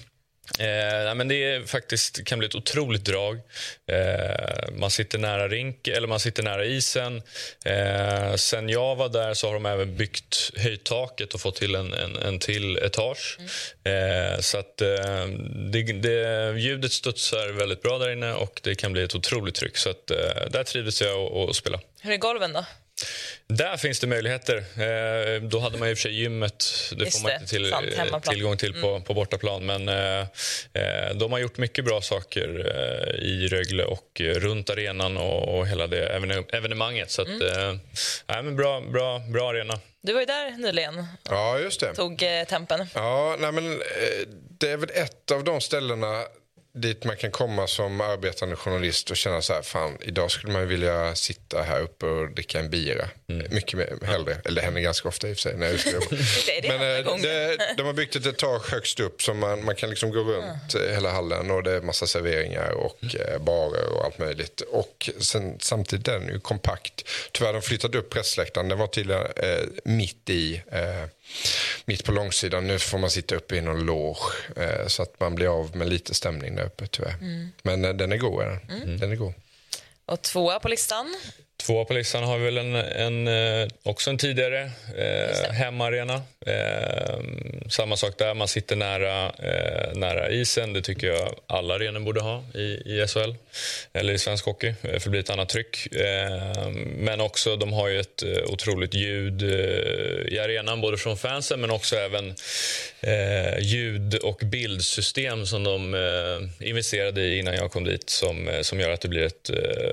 Eh, 0.58 1.04
nej, 1.04 1.14
men 1.14 1.28
det 1.28 1.44
är 1.44 1.66
faktiskt, 1.66 2.24
kan 2.24 2.38
bli 2.38 2.48
ett 2.48 2.54
otroligt 2.54 3.04
drag. 3.04 3.40
Eh, 3.86 4.72
man 4.72 4.90
sitter 4.90 5.18
nära 5.18 5.48
rink, 5.48 5.88
eller 5.88 6.08
man 6.08 6.20
sitter 6.20 6.42
nära 6.42 6.64
isen. 6.64 7.22
Eh, 7.64 8.34
sen 8.34 8.68
jag 8.68 8.96
var 8.96 9.08
där 9.08 9.34
så 9.34 9.46
har 9.46 9.54
de 9.54 9.66
även 9.66 9.96
byggt 9.96 10.50
höjt 10.56 10.84
taket 10.84 11.34
och 11.34 11.40
fått 11.40 11.56
till 11.56 11.74
en, 11.74 11.92
en, 11.92 12.16
en 12.16 12.38
till 12.38 12.76
etage. 12.76 13.38
Eh, 13.84 14.40
så 14.40 14.58
att 14.58 14.80
eh, 14.80 15.26
det, 15.72 15.82
det, 15.82 16.52
ljudet 16.58 16.92
studsar 16.92 17.52
väldigt 17.52 17.82
bra 17.82 17.98
där 17.98 18.10
inne 18.10 18.32
och 18.32 18.60
det 18.62 18.74
kan 18.74 18.92
bli 18.92 19.02
ett 19.02 19.14
otroligt 19.14 19.54
tryck. 19.54 19.76
Så 19.76 19.90
att, 19.90 20.10
eh, 20.10 20.16
där 20.50 20.64
trivdes 20.64 21.02
jag 21.02 21.32
att 21.32 21.56
spela. 21.56 21.80
Hur 22.00 22.12
är 22.12 22.16
golven 22.16 22.52
då? 22.52 22.64
Där 23.46 23.76
finns 23.76 24.00
det 24.00 24.06
möjligheter. 24.06 24.56
Eh, 24.56 25.42
då 25.42 25.58
hade 25.58 25.78
man 25.78 25.88
i 25.88 25.92
och 25.92 25.98
för 25.98 26.02
sig 26.02 26.14
gymmet. 26.20 26.64
Det 26.96 27.04
Just 27.04 27.16
får 27.18 27.22
man 27.22 27.30
det, 27.30 27.36
inte 27.40 27.50
till, 27.50 27.70
sant, 27.70 27.86
eh. 27.96 28.00
Mm. 28.02 28.20
tillgång 28.20 28.56
till 28.56 28.80
på, 28.82 29.00
på 29.00 29.14
bortaplan. 29.14 29.66
Men 29.66 29.88
eh, 29.88 30.20
eh, 30.72 31.14
de 31.14 31.32
har 31.32 31.38
gjort 31.38 31.58
mycket 31.58 31.84
bra 31.84 32.00
saker 32.00 32.48
eh, 32.76 33.22
i 33.24 33.48
Rögle 33.48 33.84
och 33.84 34.20
runt 34.20 34.70
arenan 34.70 35.16
och, 35.16 35.58
och 35.58 35.66
hela 35.66 35.86
det 35.86 36.08
evene- 36.18 36.54
evenemanget. 36.56 37.10
Så 37.10 37.22
att, 37.22 37.28
Mm. 37.28 37.42
eh, 37.70 37.74
nej, 38.26 38.42
men 38.42 38.56
bra, 38.56 38.80
bra, 38.80 39.18
bra 39.18 39.50
arena. 39.50 39.78
Du 40.02 40.12
var 40.12 40.20
ju 40.20 40.26
där 40.26 40.50
nyligen. 40.50 41.06
Ja, 41.30 41.58
just 41.58 41.80
det. 41.80 41.94
Tog 41.94 42.22
eh, 42.22 42.44
tempen. 42.44 42.86
Ja, 42.94 43.36
nej 43.40 43.52
men, 43.52 43.72
eh, 43.72 43.78
det 44.58 44.70
är 44.70 44.76
väl 44.76 44.90
ett 44.94 45.30
av 45.30 45.44
de 45.44 45.60
ställena 45.60 46.24
dit 46.74 47.04
man 47.04 47.16
kan 47.16 47.30
komma 47.30 47.66
som 47.66 48.00
arbetande 48.00 48.56
journalist 48.56 49.10
och 49.10 49.16
känna 49.16 49.42
så 49.42 49.52
här, 49.52 49.62
fan, 49.62 49.98
idag 50.00 50.30
skulle 50.30 50.52
man 50.52 50.68
vilja 50.68 51.14
sitta 51.14 51.62
här 51.62 51.80
uppe 51.80 52.06
och 52.06 52.30
dricka 52.30 52.58
en 52.60 52.70
bira. 52.70 53.08
Mycket 53.50 53.78
mer, 53.78 53.98
hellre. 54.02 54.36
Eller 54.44 54.60
det 54.60 54.64
händer 54.64 54.80
ganska 54.80 55.08
ofta 55.08 55.28
i 55.28 55.32
och 55.32 55.36
för 55.36 55.42
sig 55.42 55.56
när 55.56 55.66
jag. 55.66 55.76
Det 56.46 56.58
är 56.58 56.62
det 56.62 56.68
Men 56.68 57.06
eh, 57.06 57.16
det, 57.16 57.74
de 57.76 57.86
har 57.86 57.92
byggt 57.92 58.16
ett 58.16 58.26
etage 58.26 58.72
högst 58.72 59.00
upp 59.00 59.22
så 59.22 59.34
man, 59.34 59.64
man 59.64 59.76
kan 59.76 59.90
liksom 59.90 60.10
gå 60.10 60.20
runt 60.20 60.74
eh, 60.74 60.94
hela 60.94 61.10
hallen 61.10 61.50
och 61.50 61.62
det 61.62 61.72
är 61.72 61.80
massa 61.80 62.06
serveringar 62.06 62.70
och 62.70 63.14
eh, 63.14 63.38
barer 63.38 63.92
och 63.92 64.04
allt 64.04 64.18
möjligt. 64.18 64.60
Och 64.60 65.10
sen, 65.18 65.56
samtidigt 65.60 66.08
är 66.08 66.18
den 66.18 66.28
ju 66.28 66.40
kompakt. 66.40 67.08
Tyvärr 67.32 67.46
har 67.46 67.60
de 67.60 67.62
flyttat 67.62 67.94
upp 67.94 68.10
pressläktaren. 68.10 68.68
Den 68.68 68.78
var 68.78 68.86
tidigare 68.86 69.32
eh, 69.36 69.66
mitt 69.84 70.30
i 70.30 70.62
eh, 70.72 71.08
mitt 71.84 72.04
på 72.04 72.12
långsidan. 72.12 72.66
Nu 72.66 72.78
får 72.78 72.98
man 72.98 73.10
sitta 73.10 73.34
uppe 73.34 73.56
i 73.56 73.60
någon 73.60 73.84
loge 73.84 74.20
eh, 74.56 74.86
så 74.86 75.02
att 75.02 75.20
man 75.20 75.34
blir 75.34 75.48
av 75.48 75.76
med 75.76 75.88
lite 75.88 76.14
stämning 76.14 76.56
där 76.56 76.64
uppe 76.64 76.86
tyvärr. 76.86 77.14
Men 77.62 77.84
eh, 77.84 77.94
den 77.94 78.12
är 78.12 78.16
god. 78.16 78.42
Är 78.42 78.60
den. 78.68 78.98
den 78.98 79.12
är 79.12 79.16
god. 79.16 79.32
Och 80.06 80.22
tvåa 80.22 80.60
på 80.60 80.68
listan. 80.68 81.14
Två 81.66 81.84
på 81.84 81.94
listan 81.94 82.24
har 82.24 82.38
vi 82.38 82.44
väl 82.44 82.58
en, 82.58 82.74
en, 82.74 83.28
eh, 83.28 83.68
också 83.82 84.10
en 84.10 84.18
tidigare 84.18 84.70
eh, 84.96 85.52
hemmaarena. 85.52 86.22
Eh, 86.46 87.20
samma 87.68 87.96
sak 87.96 88.18
där, 88.18 88.34
man 88.34 88.48
sitter 88.48 88.76
nära, 88.76 89.26
eh, 89.26 89.94
nära 89.94 90.30
isen. 90.30 90.72
Det 90.72 90.82
tycker 90.82 91.06
jag 91.06 91.34
alla 91.46 91.74
arenor 91.74 92.00
borde 92.00 92.20
ha 92.20 92.44
i, 92.54 92.62
i 92.62 93.06
SHL 93.08 93.34
eller 93.92 94.12
i 94.12 94.18
svensk 94.18 94.44
hockey, 94.44 94.68
eh, 94.68 94.74
för 94.82 95.00
det 95.00 95.10
blir 95.10 95.20
ett 95.20 95.30
annat 95.30 95.48
tryck. 95.48 95.92
Eh, 95.92 96.68
men 96.96 97.20
också, 97.20 97.56
de 97.56 97.72
har 97.72 97.88
ju 97.88 98.00
ett 98.00 98.22
otroligt 98.46 98.94
ljud 98.94 99.42
i 100.28 100.38
arenan, 100.38 100.80
både 100.80 100.96
från 100.96 101.16
fansen 101.16 101.60
men 101.60 101.70
också 101.70 101.96
även 101.96 102.34
ljud 103.58 104.14
och 104.14 104.40
bildsystem 104.44 105.46
som 105.46 105.64
de 105.64 105.96
investerade 106.60 107.20
i 107.22 107.38
innan 107.38 107.54
jag 107.54 107.70
kom 107.70 107.84
dit 107.84 108.10
som, 108.10 108.58
som 108.62 108.80
gör 108.80 108.90
att 108.90 109.00
det 109.00 109.08
blir 109.08 109.22
ett 109.22 109.50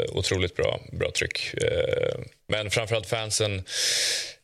otroligt 0.10 0.56
bra, 0.56 0.80
bra 0.92 1.12
tryck. 1.12 1.54
Eh, 1.62 2.20
men 2.48 2.72
framförallt 2.72 3.08
fansen 3.08 3.64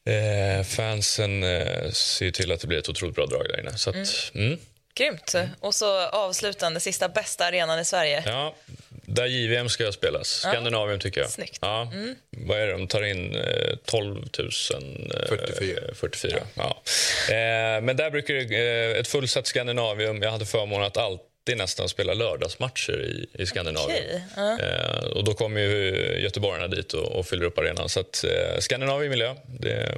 Eh, 0.10 0.64
fansen 0.64 1.44
eh, 1.44 1.92
ser 1.92 2.26
ju 2.26 2.32
till 2.32 2.52
att 2.52 2.60
det 2.60 2.68
blir 2.68 2.78
ett 2.78 2.90
otroligt 2.90 3.16
bra 3.16 3.26
drag 3.26 3.48
där 3.50 3.60
inne. 3.60 3.78
Så 3.78 3.90
att, 3.90 4.32
mm. 4.36 4.58
Grymt. 4.96 5.36
Och 5.60 5.76
så 5.76 6.02
avslutande, 6.02 6.80
sista 6.80 7.10
bästa 7.10 7.46
arenan 7.46 7.80
i 7.80 7.86
Sverige. 7.86 8.24
Ja, 8.26 8.56
där 8.90 9.26
JVM 9.26 9.70
ska 9.70 9.92
spelas. 9.92 10.28
Skandinavien 10.28 11.00
tycker 11.00 11.22
jag. 11.22 11.30
Snyggt. 11.30 11.60
Ja. 11.62 11.92
Vad 12.30 12.60
är 12.60 12.68
det? 12.68 12.72
De 12.72 12.88
tar 12.88 13.04
in 13.04 13.36
eh, 13.36 13.76
12 13.86 14.16
000... 14.40 14.50
Eh, 15.22 15.28
44. 15.30 15.82
44. 15.96 16.40
Ja. 16.56 16.82
Eh, 17.30 17.82
men 17.82 17.96
där 17.96 18.12
brukar 18.12 18.34
det, 18.34 18.92
eh, 18.92 19.00
ett 19.00 19.08
fullsatt 19.08 19.48
Skandinavium. 19.48 20.22
Jag 20.22 20.32
hade 20.32 20.46
förmånen 20.46 20.88
att 20.88 20.98
alltid 20.98 21.35
nästan 21.54 21.90
spela 21.90 22.14
lördagsmatcher 22.14 23.02
i, 23.04 23.42
i 23.42 23.46
Skandinavien. 23.46 24.04
Okej, 24.06 24.24
ja. 24.36 24.60
Eh, 24.60 25.04
och 25.06 25.24
då 25.24 25.34
kommer 25.34 25.62
ju 25.62 25.96
göteborgarna 26.20 26.68
dit 26.68 26.94
och, 26.94 27.12
och 27.12 27.26
fyller 27.28 27.46
upp 27.46 27.58
arenan. 27.58 27.90
Så 27.90 28.00
att, 28.00 28.24
eh, 28.24 28.60
Skandinavien 28.60 29.12
jag. 29.20 29.38
Det, 29.48 29.98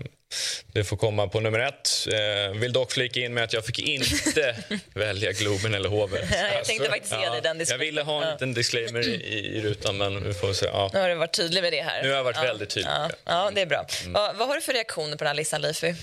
det 0.73 0.83
får 0.83 0.97
komma 0.97 1.27
på 1.27 1.39
nummer 1.39 1.59
ett. 1.59 2.07
Eh, 2.11 2.57
vill 2.59 2.73
dock 2.73 2.91
flika 2.91 3.19
in 3.19 3.33
med 3.33 3.43
att 3.43 3.53
jag 3.53 3.65
fick 3.65 3.79
inte 3.79 4.55
välja 4.93 5.31
Globen 5.31 5.73
eller 5.73 5.89
Hovet. 5.89 6.25
Jag 6.53 6.65
tänkte 6.65 6.89
faktiskt 6.89 7.13
ge 7.21 7.29
dig 7.29 7.41
den 7.43 7.65
Jag 7.69 7.77
ville 7.77 8.01
ha 8.01 8.21
en 8.21 8.27
Ja. 8.27 8.33
liten 8.33 8.53
disclaimer 8.53 9.07
i, 9.07 9.57
i 9.57 9.61
rutan, 9.61 9.97
men 9.97 10.23
vi 10.23 10.33
får 10.33 10.53
se. 10.53 10.65
Ja. 10.65 10.89
Nu 10.93 10.99
har 10.99 11.09
du 11.09 11.15
varit 11.15 11.33
tydlig 11.37 11.61
med 11.61 11.73
det 11.73 11.81
här. 11.81 12.03
Nu 12.03 12.09
har 12.09 12.15
jag 12.15 12.23
varit 12.23 12.37
ja. 12.37 12.43
väldigt 12.43 12.69
tydlig. 12.69 12.91
Ja, 12.91 13.09
ja 13.25 13.51
det 13.55 13.61
är 13.61 13.65
bra. 13.65 13.85
Ja, 14.13 14.33
vad 14.35 14.47
har 14.47 14.55
du 14.55 14.61
för 14.61 14.73
reaktioner 14.73 15.11
på 15.11 15.23
den 15.23 15.27
här 15.27 15.35
listan, 15.35 15.61
Leify? 15.61 15.93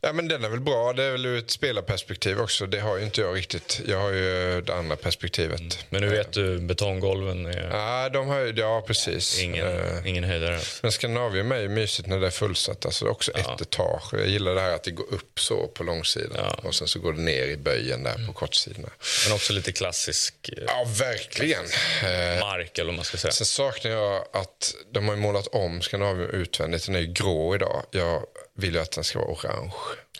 Ja, 0.00 0.12
men 0.12 0.28
den 0.28 0.44
är 0.44 0.48
väl 0.48 0.60
bra. 0.60 0.92
Det 0.92 1.04
är 1.04 1.10
väl 1.12 1.26
ur 1.26 1.38
ett 1.38 1.50
spelarperspektiv 1.50 2.40
också. 2.40 2.66
Det 2.66 2.80
har 2.80 2.96
ju 2.98 3.04
inte 3.04 3.20
jag 3.20 3.36
riktigt. 3.36 3.80
Jag 3.86 3.98
har 4.00 4.10
ju 4.10 4.60
det 4.60 4.74
andra 4.74 4.96
perspektivet. 4.96 5.60
Men 5.90 6.00
nu 6.00 6.08
vet 6.08 6.32
du, 6.32 6.58
betonggolven 6.58 7.46
är 7.46 7.70
Ja, 7.70 8.08
de 8.08 8.28
har 8.28 8.38
ju, 8.40 8.52
ja 8.56 8.84
precis. 8.86 9.40
ingen, 9.40 9.66
Eh, 9.66 10.06
ingen 10.08 10.24
höjdare. 10.24 10.60
Men 10.82 10.92
Skandinavium 10.92 11.52
är 11.52 11.60
ju 11.60 11.68
mysigt 11.68 12.08
när 12.08 12.20
det 12.20 12.26
är 12.26 12.30
fullsatt. 12.30 12.84
Alltså 12.86 13.06
också 13.06 13.32
ett 13.32 13.60
etage. 13.60 14.08
Jag 14.12 14.26
gillar 14.28 14.54
det 14.54 14.60
här 14.60 14.72
att 14.74 14.82
det 14.84 14.90
går 14.90 15.14
upp 15.14 15.40
så 15.40 15.66
på 15.66 15.84
långsidan. 15.84 16.30
Ja. 16.36 16.68
Och 16.68 16.74
sen 16.74 16.88
så 16.88 16.98
går 16.98 17.12
det 17.12 17.20
ner 17.20 17.46
i 17.46 17.56
böjen 17.56 18.02
där 18.02 18.26
på 18.26 18.32
kortsidorna. 18.32 18.88
Men 19.26 19.34
också 19.34 19.52
lite 19.52 19.72
klassisk 19.72 20.34
eh, 20.56 20.64
Ja, 20.66 20.86
verkligen. 20.98 21.64
Eh, 22.02 22.40
mark, 22.40 22.78
eller 22.78 22.86
vad 22.86 22.96
man 22.96 23.04
ska 23.04 23.16
säga. 23.16 23.32
Sen 23.32 23.46
saknar 23.46 23.90
jag 23.90 24.24
att 24.32 24.74
de 24.92 25.08
har 25.08 25.16
målat 25.16 25.46
om 25.46 25.82
Skandinavium 25.82 26.30
utvändigt. 26.30 26.86
Den 26.86 26.94
är 26.94 27.00
ju 27.00 27.06
grå 27.12 27.54
idag. 27.54 27.82
Jag 27.90 28.22
vill 28.60 28.74
ju 28.74 28.80
att 28.80 28.90
den 28.92 29.04
ska 29.04 29.18
vara 29.18 29.28
orange. 29.32 29.72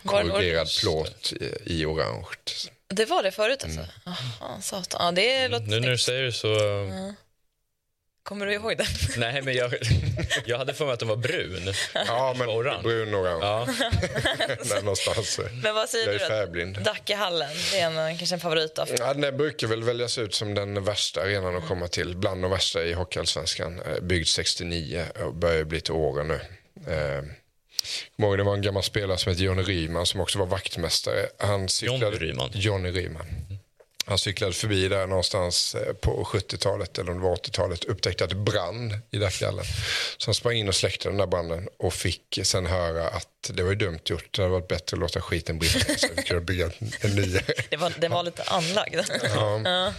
Korrugerad 0.05 0.53
orange? 0.55 0.79
plåt 0.81 1.33
i, 1.33 1.55
i 1.65 1.85
orange. 1.85 2.25
Det 2.87 3.05
var 3.05 3.23
det 3.23 3.31
förut 3.31 3.63
alltså? 3.63 3.85
Jaha, 4.05 4.61
satan. 4.61 5.01
Ja, 5.05 5.11
det 5.11 5.47
låter 5.47 5.65
Nu 5.65 5.79
när 5.79 5.89
du 5.89 5.97
säger 5.97 6.23
det 6.23 6.31
så... 6.31 6.57
Kommer 8.23 8.45
du 8.45 8.53
ihåg 8.53 8.77
den? 8.77 8.85
Nej, 9.17 9.41
men 9.41 9.53
jag, 9.53 9.73
jag 10.45 10.57
hade 10.57 10.73
för 10.73 10.85
mig 10.85 10.93
att 10.93 10.99
den 10.99 11.07
var 11.09 11.15
brun. 11.15 11.73
Ja, 11.93 12.35
men 12.37 12.49
Orange. 12.49 12.83
brun 12.83 13.15
orange. 13.15 13.45
Ja. 13.45 13.65
Där 14.69 14.81
någonstans. 14.81 15.39
Men 15.63 15.75
vad 15.75 15.89
säger 15.89 16.05
Jag 16.05 16.15
är 16.15 16.19
du 16.19 16.25
då? 16.25 16.29
färgblind. 16.29 16.77
Dackehallen, 16.83 17.49
det 17.71 17.79
är 17.79 17.91
en, 17.91 18.17
kanske 18.17 18.35
en 18.35 18.39
favorit 18.39 18.75
då? 18.75 18.85
Ja, 18.99 19.13
den 19.13 19.37
brukar 19.37 19.67
väl 19.67 19.83
väljas 19.83 20.17
ut 20.17 20.33
som 20.33 20.53
den 20.55 20.83
värsta 20.83 21.21
arenan 21.21 21.55
att 21.57 21.67
komma 21.67 21.87
till. 21.87 22.17
Bland 22.17 22.41
de 22.41 22.51
värsta 22.51 22.83
i 22.83 22.93
Hockeyallsvenskan. 22.93 23.81
Eh, 23.81 23.99
Byggd 24.01 24.27
69 24.27 25.05
och 25.25 25.33
börjar 25.33 25.63
bli 25.63 25.81
till 25.81 25.93
åren 25.93 26.27
nu. 26.27 26.39
Kommer 28.15 28.37
det 28.37 28.43
var 28.43 28.53
en 28.53 28.61
gammal 28.61 28.83
spelare 28.83 29.17
som 29.17 29.29
hette 29.29 29.43
Johnny 29.43 29.63
Ryman 29.63 30.05
som 30.05 30.21
också 30.21 30.39
var 30.39 30.45
vaktmästare. 30.45 31.27
Han 31.37 31.69
cyklade, 31.69 32.05
Johnny 32.05 32.17
Ryman? 32.17 32.49
Johnny 32.53 32.91
Ryman. 32.91 33.25
Han 34.05 34.17
cyklade 34.17 34.53
förbi 34.53 34.87
där 34.87 35.07
någonstans 35.07 35.75
eh, 35.75 35.93
på 35.93 36.23
70-talet 36.23 36.97
eller 36.97 37.11
om 37.11 37.17
det 37.17 37.23
var 37.23 37.35
80-talet. 37.35 37.83
Upptäckte 37.83 38.23
att 38.23 38.29
det 38.29 38.35
brann 38.35 38.97
i 39.11 39.17
Dackehallen. 39.17 39.65
Så 40.17 40.27
han 40.27 40.35
sprang 40.35 40.55
in 40.55 40.67
och 40.67 40.75
släckte 40.75 41.09
den 41.09 41.17
där 41.17 41.27
branden 41.27 41.69
och 41.79 41.93
fick 41.93 42.39
sen 42.43 42.65
höra 42.65 43.07
att 43.07 43.27
Det 43.49 43.63
var 43.63 43.69
ju 43.69 43.75
dumt 43.75 43.99
gjort. 44.05 44.27
Det 44.35 44.41
hade 44.41 44.51
varit 44.53 44.67
bättre 44.67 44.95
att 44.95 44.99
låta 44.99 45.21
skiten 45.21 45.59
brinna 45.59 45.79
så 45.97 46.07
vi 46.15 46.23
kunde 46.23 46.41
bygga 46.45 46.65
en, 47.01 47.15
ny. 47.15 47.39
Det 47.69 47.77
var, 47.77 47.93
den 47.97 48.11
var 48.11 48.23
lite 48.23 48.43
anlagd. 48.43 48.99
Ja. 49.35 49.61
Ja. 49.71 49.93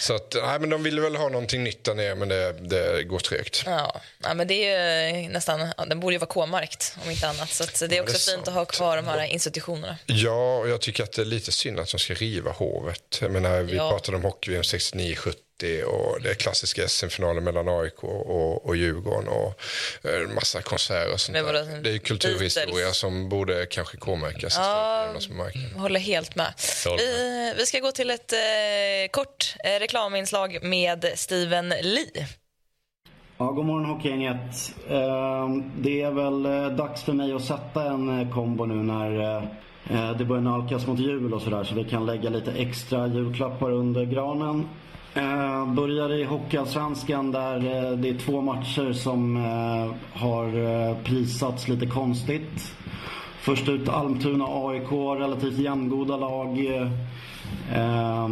Så 0.00 0.14
att, 0.14 0.36
nej, 0.42 0.58
men 0.60 0.70
de 0.70 0.82
ville 0.82 1.00
väl 1.00 1.16
ha 1.16 1.28
någonting 1.28 1.64
nytt 1.64 1.84
där 1.84 1.94
nere, 1.94 2.14
men 2.14 2.28
det, 2.28 2.52
det 2.52 3.02
går 3.04 3.18
trögt. 3.18 3.62
Ja, 3.66 4.00
ja, 4.22 4.34
men 4.34 4.48
det 4.48 4.68
är 4.68 5.28
nästan, 5.28 5.72
ja, 5.76 5.84
den 5.84 6.00
borde 6.00 6.14
ju 6.14 6.18
vara 6.18 6.28
K-markt 6.30 6.96
om 7.04 7.10
inte 7.10 7.28
annat. 7.28 7.50
Så 7.50 7.86
det 7.86 7.94
är 7.94 7.96
Ja, 7.96 8.02
också 8.02 8.12
det 8.12 8.32
är 8.32 8.36
fint 8.36 8.48
att 8.48 8.54
ha 8.54 8.64
kvar 8.64 8.96
de 8.96 9.06
här 9.06 9.24
institutionerna. 9.24 9.98
Ja, 10.06 10.56
och 10.58 10.68
jag 10.68 10.80
tycker 10.80 11.02
att 11.04 11.12
det 11.12 11.22
är 11.22 11.26
lite 11.26 11.52
synd 11.52 11.80
att 11.80 11.90
de 11.90 11.98
ska 11.98 12.14
riva 12.14 12.50
hovet. 12.52 13.18
Jag 13.20 13.30
menar, 13.30 13.60
vi 13.62 13.76
Ja. 13.76 13.90
pratade 13.90 14.16
om 14.16 14.22
hockey 14.22 14.50
69-70 14.58 15.34
och 15.86 16.22
det 16.22 16.34
klassiska 16.34 16.88
SM-finalen 16.88 17.44
mellan 17.44 17.68
AIK 17.68 18.04
och, 18.04 18.66
och 18.66 18.76
Djurgården 18.76 19.28
och 19.28 19.60
eh, 20.04 20.22
en 20.22 20.34
massa 20.34 20.62
konserter 20.62 21.12
och 21.12 21.20
sånt 21.20 21.38
där. 21.38 21.82
Det 21.82 21.90
är 21.90 21.98
kulturhistoria 21.98 22.74
Beatles? 22.74 22.96
som 22.96 23.28
borde 23.28 23.66
kanske 23.66 23.96
K-märkas 23.96 24.56
Ja. 24.56 25.08
Håller 25.76 26.00
helt 26.00 26.36
med. 26.36 26.54
Vi, 26.98 27.54
vi 27.56 27.66
ska 27.66 27.78
gå 27.80 27.92
till 27.92 28.10
ett 28.10 28.32
eh, 28.32 28.38
kort 29.10 29.54
eh, 29.64 29.78
reklaminslag 29.80 30.58
med 30.62 31.12
Steven 31.14 31.68
Lee. 31.68 32.26
Ja, 33.38 33.44
god 33.44 33.64
morgon 33.64 33.84
Hockeygänget. 33.84 34.74
Eh, 34.88 35.48
Det 35.80 36.02
är 36.02 36.10
väl 36.10 36.46
eh, 36.46 36.76
dags 36.76 37.02
för 37.02 37.12
mig 37.12 37.32
att 37.32 37.44
sätta 37.44 37.84
en 37.84 38.32
kombo 38.32 38.64
nu 38.64 38.74
när 38.74 39.48
det 40.18 40.24
börjar 40.24 40.42
nalkas 40.42 40.86
mot 40.86 40.98
jul 40.98 41.34
och 41.34 41.42
sådär 41.42 41.64
så 41.64 41.74
vi 41.74 41.84
kan 41.84 42.06
lägga 42.06 42.30
lite 42.30 42.52
extra 42.52 43.06
julklappar 43.06 43.70
under 43.72 44.04
granen. 44.04 44.68
Eh, 45.16 45.66
Börjar 45.66 46.12
i 46.12 46.24
Hockeyallsvenskan 46.24 47.32
där 47.32 47.56
eh, 47.56 47.98
det 47.98 48.08
är 48.08 48.18
två 48.18 48.40
matcher 48.40 48.92
som 48.92 49.36
eh, 49.36 50.18
har 50.20 50.46
eh, 50.46 50.96
prisats 51.04 51.68
lite 51.68 51.86
konstigt. 51.86 52.74
Först 53.40 53.68
ut 53.68 53.88
Almtuna 53.88 54.44
AIK, 54.48 54.92
relativt 55.20 55.58
jämngoda 55.58 56.16
lag. 56.16 56.66
Eh, 56.66 56.90
eh, 57.74 58.28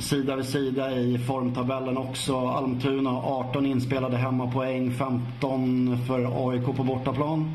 sida 0.00 0.36
vid 0.36 0.44
sida 0.44 0.96
i 0.96 1.18
formtabellen 1.18 1.96
också. 1.96 2.36
Almtuna 2.36 3.10
18 3.10 3.66
inspelade 3.66 4.16
hemmapoäng, 4.16 4.90
15 4.92 5.98
för 6.06 6.50
AIK 6.50 6.64
på 6.64 6.84
bortaplan. 6.84 7.52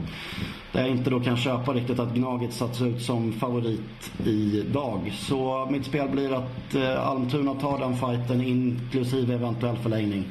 Där 0.72 0.82
jag 0.82 0.90
inte 0.90 1.10
då 1.10 1.20
kan 1.20 1.38
köpa 1.38 1.74
riktigt 1.74 2.00
att 2.00 2.14
Gnaget 2.14 2.54
satts 2.54 2.82
ut 2.82 3.02
som 3.02 3.32
favorit 3.34 4.12
idag. 4.26 5.12
Så 5.14 5.68
mitt 5.72 5.86
spel 5.86 6.10
blir 6.10 6.34
att 6.34 6.76
eh, 6.76 7.08
Almtuna 7.08 7.54
tar 7.54 7.80
den 7.80 7.98
fighten 7.98 8.42
inklusive 8.42 9.34
eventuell 9.34 9.78
förlängning. 9.78 10.26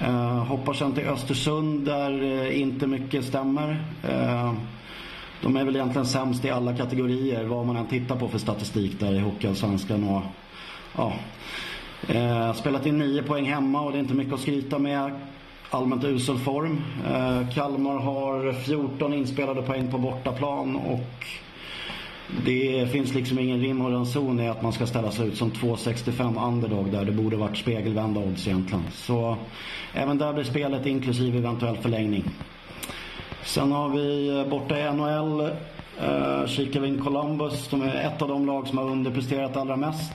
Eh, 0.00 0.44
hoppar 0.44 0.72
sen 0.72 0.92
till 0.92 1.08
Östersund 1.08 1.84
där 1.84 2.22
eh, 2.22 2.60
inte 2.60 2.86
mycket 2.86 3.24
stämmer. 3.24 3.84
Eh, 4.02 4.52
de 5.42 5.56
är 5.56 5.64
väl 5.64 5.76
egentligen 5.76 6.06
sämst 6.06 6.44
i 6.44 6.50
alla 6.50 6.76
kategorier 6.76 7.44
vad 7.44 7.66
man 7.66 7.76
än 7.76 7.86
tittar 7.86 8.16
på 8.16 8.28
för 8.28 8.38
statistik 8.38 9.00
där 9.00 9.14
i 9.14 9.18
Hockeyallsvenskan. 9.18 10.08
Och, 10.08 10.22
ja, 10.96 11.12
eh, 12.08 12.52
spelat 12.52 12.86
in 12.86 12.98
9 12.98 13.22
poäng 13.22 13.44
hemma 13.44 13.80
och 13.80 13.92
det 13.92 13.98
är 13.98 14.00
inte 14.00 14.14
mycket 14.14 14.34
att 14.34 14.40
skryta 14.40 14.78
med. 14.78 15.10
Allmänt 15.70 16.04
usel 16.04 16.38
form. 16.38 16.80
Eh, 17.06 17.54
Kalmar 17.54 17.98
har 17.98 18.52
14 18.52 19.14
inspelade 19.14 19.62
poäng 19.62 19.90
på 19.90 19.98
bortaplan 19.98 20.76
och 20.76 21.26
det 22.44 22.92
finns 22.92 23.14
liksom 23.14 23.38
ingen 23.38 23.60
rim 23.60 23.80
och 23.80 23.92
ranson 23.92 24.40
i 24.40 24.48
att 24.48 24.62
man 24.62 24.72
ska 24.72 24.86
ställa 24.86 25.10
sig 25.10 25.28
ut 25.28 25.36
som 25.36 25.50
2,65 25.50 26.48
underdog 26.48 26.90
där 26.90 27.04
det 27.04 27.12
borde 27.12 27.36
varit 27.36 27.56
spegelvända 27.56 28.20
odds 28.20 28.46
egentligen. 28.46 28.84
Så 28.92 29.36
även 29.94 30.18
där 30.18 30.32
blir 30.32 30.44
spelet 30.44 30.86
inklusive 30.86 31.38
eventuell 31.38 31.76
förlängning. 31.76 32.24
Sen 33.44 33.72
har 33.72 33.88
vi 33.88 34.38
eh, 34.38 34.46
borta 34.50 34.78
i 34.78 34.92
NHL, 34.92 35.40
eh, 36.00 36.46
kikar 36.46 36.80
vi 36.80 36.88
in 36.88 37.02
Columbus. 37.04 37.68
De 37.68 37.82
är 37.82 37.94
ett 37.94 38.22
av 38.22 38.28
de 38.28 38.46
lag 38.46 38.66
som 38.68 38.78
har 38.78 38.84
underpresterat 38.90 39.56
allra 39.56 39.76
mest. 39.76 40.12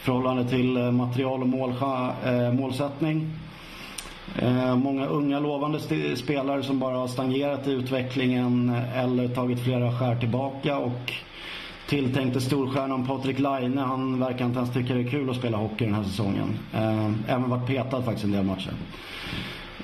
I 0.00 0.04
förhållande 0.04 0.44
till 0.44 0.76
eh, 0.76 0.90
material 0.90 1.42
och 1.42 1.48
mål, 1.48 1.74
eh, 2.26 2.52
målsättning. 2.52 3.30
Eh, 4.38 4.76
många 4.76 5.06
unga 5.06 5.40
lovande 5.40 5.78
st- 5.78 6.16
spelare 6.16 6.62
som 6.62 6.78
bara 6.78 6.96
har 6.96 7.08
stagnerat 7.08 7.66
i 7.66 7.70
utvecklingen 7.72 8.74
eller 8.94 9.28
tagit 9.28 9.60
flera 9.64 9.92
skär 9.98 10.16
tillbaka. 10.16 10.78
Och 10.78 11.12
tilltänkte 11.88 12.40
storstjärnan 12.40 13.06
Patrik 13.06 13.38
Laine, 13.38 13.78
han 13.78 14.20
verkar 14.20 14.44
inte 14.44 14.58
ens 14.58 14.72
tycka 14.74 14.94
det 14.94 15.00
är 15.00 15.08
kul 15.08 15.30
att 15.30 15.36
spela 15.36 15.56
hockey 15.58 15.84
den 15.84 15.94
här 15.94 16.02
säsongen. 16.04 16.58
Eh, 16.74 17.10
även 17.28 17.50
varit 17.50 17.66
petad 17.66 18.02
faktiskt 18.02 18.24
en 18.24 18.32
del 18.32 18.44
matcher. 18.44 18.72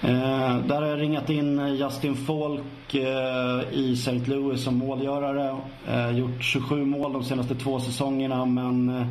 Eh, 0.04 0.56
där 0.66 0.74
har 0.82 0.88
jag 0.88 1.00
ringat 1.00 1.30
in 1.30 1.58
eh, 1.58 1.74
Justin 1.74 2.14
Falk 2.14 2.94
eh, 2.94 3.72
i 3.78 3.92
St. 3.92 4.20
Louis 4.26 4.62
som 4.64 4.78
målgörare. 4.78 5.56
Eh, 5.88 6.10
gjort 6.18 6.42
27 6.42 6.84
mål 6.84 7.12
de 7.12 7.24
senaste 7.24 7.54
två 7.54 7.80
säsongerna 7.80 8.44
men 8.44 8.88
eh, 8.88 9.06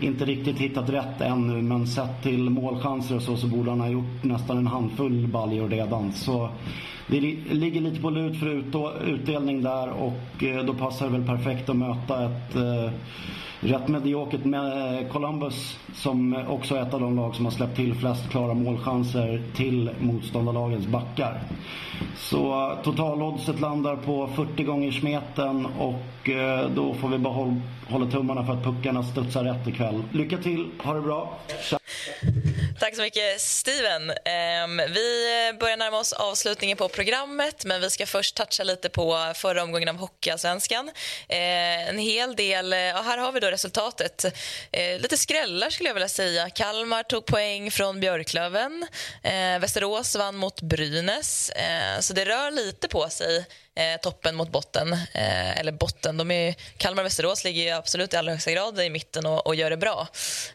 inte 0.00 0.24
riktigt 0.24 0.58
hittat 0.58 0.90
rätt 0.90 1.20
ännu. 1.20 1.62
Men 1.62 1.86
sett 1.86 2.22
till 2.22 2.50
målchanser 2.50 3.16
och 3.16 3.22
så, 3.22 3.36
så 3.36 3.46
borde 3.46 3.70
han 3.70 3.80
ha 3.80 3.88
gjort 3.88 4.22
nästan 4.24 4.58
en 4.58 4.66
handfull 4.66 5.26
baljor 5.28 5.68
redan. 5.68 6.12
Så 6.12 6.48
det 7.06 7.20
li- 7.20 7.38
ligger 7.50 7.80
lite 7.80 8.00
på 8.00 8.10
lut 8.10 8.36
för 8.40 8.46
ut- 8.46 8.74
utdelning 9.06 9.62
där 9.62 9.88
och 9.90 10.44
eh, 10.44 10.64
då 10.64 10.74
passar 10.74 11.06
det 11.06 11.12
väl 11.12 11.26
perfekt 11.26 11.68
att 11.68 11.76
möta 11.76 12.24
ett 12.24 12.56
eh, 12.56 12.90
rätt 13.64 13.88
mediokert 13.88 14.44
med 14.44 14.98
eh, 15.00 15.08
Columbus 15.08 15.78
som 15.94 16.44
också 16.48 16.74
är 16.74 16.82
ett 16.82 16.94
av 16.94 17.00
de 17.00 17.16
lag 17.16 17.34
som 17.34 17.44
har 17.44 17.52
släppt 17.52 17.76
till 17.76 17.94
flest 17.94 18.30
klara 18.30 18.54
målchanser 18.54 19.42
till 19.56 19.90
motståndarlagens 20.00 20.86
backar. 20.86 21.40
Så 22.16 22.70
eh, 22.70 22.82
totaloddset 22.82 23.60
landar 23.60 23.96
på 23.96 24.26
40 24.26 24.64
gånger 24.64 24.92
smeten 24.92 25.66
och 25.78 26.28
eh, 26.28 26.70
då 26.74 26.94
får 26.94 27.08
vi 27.08 27.18
bara 27.18 27.56
hålla 27.88 28.06
tummarna 28.06 28.46
för 28.46 28.52
att 28.52 28.64
puckarna 28.64 29.02
studsar 29.02 29.44
rätt 29.44 29.68
ikväll. 29.68 30.02
Lycka 30.12 30.36
till, 30.36 30.66
ha 30.78 30.94
det 30.94 31.00
bra. 31.00 31.38
Tja. 31.70 31.78
Tack 32.84 32.96
så 32.96 33.02
mycket, 33.02 33.40
Steven. 33.40 34.12
Ehm, 34.24 34.76
vi 34.76 35.52
börjar 35.60 35.76
närma 35.76 35.98
oss 35.98 36.12
avslutningen 36.12 36.76
på 36.76 36.88
programmet 36.88 37.64
men 37.64 37.80
vi 37.80 37.90
ska 37.90 38.06
först 38.06 38.36
toucha 38.36 38.64
lite 38.64 38.88
på 38.88 39.32
förra 39.34 39.62
omgången 39.62 39.88
av 39.88 39.96
Hockeyallsvenskan. 39.96 40.90
Ehm, 41.28 41.88
en 41.88 41.98
hel 41.98 42.36
del, 42.36 42.72
ja, 42.72 43.02
här 43.02 43.18
har 43.18 43.32
vi 43.32 43.40
då 43.40 43.46
resultatet. 43.46 44.24
Ehm, 44.72 45.00
lite 45.00 45.16
skrällar 45.16 45.70
skulle 45.70 45.88
jag 45.88 45.94
vilja 45.94 46.08
säga. 46.08 46.50
Kalmar 46.50 47.02
tog 47.02 47.26
poäng 47.26 47.70
från 47.70 48.00
Björklöven. 48.00 48.86
Västerås 49.60 50.16
vann 50.16 50.36
mot 50.36 50.60
Brynäs. 50.60 51.52
Så 52.00 52.12
det 52.12 52.24
rör 52.24 52.50
lite 52.50 52.88
på 52.88 53.08
sig 53.08 53.46
eh, 53.76 54.00
toppen 54.02 54.34
mot 54.34 54.48
botten. 54.50 54.92
Eh, 54.92 55.58
eller 55.60 55.72
botten, 55.72 56.16
de 56.16 56.30
är, 56.30 56.54
Kalmar 56.76 57.02
och 57.02 57.06
Västerås 57.06 57.44
ligger 57.44 57.62
ju 57.62 57.70
absolut 57.70 58.14
i 58.14 58.16
allra 58.16 58.32
högsta 58.32 58.50
grad 58.52 58.80
i 58.80 58.90
mitten 58.90 59.26
och, 59.26 59.46
och 59.46 59.54
gör 59.54 59.70
det 59.70 59.76
bra. 59.76 60.08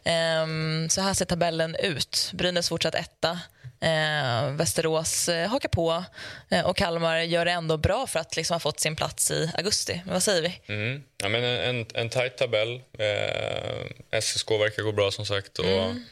Ehm, 0.04 0.88
så 0.90 1.00
här 1.00 1.14
ser 1.14 1.24
tabellen 1.24 1.76
ut. 1.76 2.30
Brynäs 2.34 2.68
fortsatt 2.68 2.94
etta. 2.94 3.40
Eh, 3.82 4.50
Västerås 4.50 5.28
eh, 5.28 5.48
hakar 5.48 5.68
på 5.68 6.04
eh, 6.50 6.66
och 6.66 6.76
Kalmar 6.76 7.18
gör 7.18 7.44
det 7.44 7.50
ändå 7.50 7.76
bra 7.76 8.06
för 8.06 8.20
att 8.20 8.36
liksom 8.36 8.54
ha 8.54 8.60
fått 8.60 8.80
sin 8.80 8.96
plats 8.96 9.30
i 9.30 9.50
augusti. 9.54 10.00
Men 10.04 10.12
vad 10.12 10.22
säger 10.22 10.42
vi? 10.42 10.60
Mm. 10.74 11.02
Ja, 11.22 11.28
men 11.28 11.44
en, 11.44 11.60
en, 11.76 11.86
en 11.94 12.08
tajt 12.10 12.36
tabell. 12.36 12.80
Eh, 12.98 14.20
SSK 14.20 14.50
verkar 14.50 14.82
gå 14.82 14.92
bra, 14.92 15.10
som 15.10 15.26
sagt. 15.26 15.58
Och, 15.58 15.64
Mm. 15.66 16.04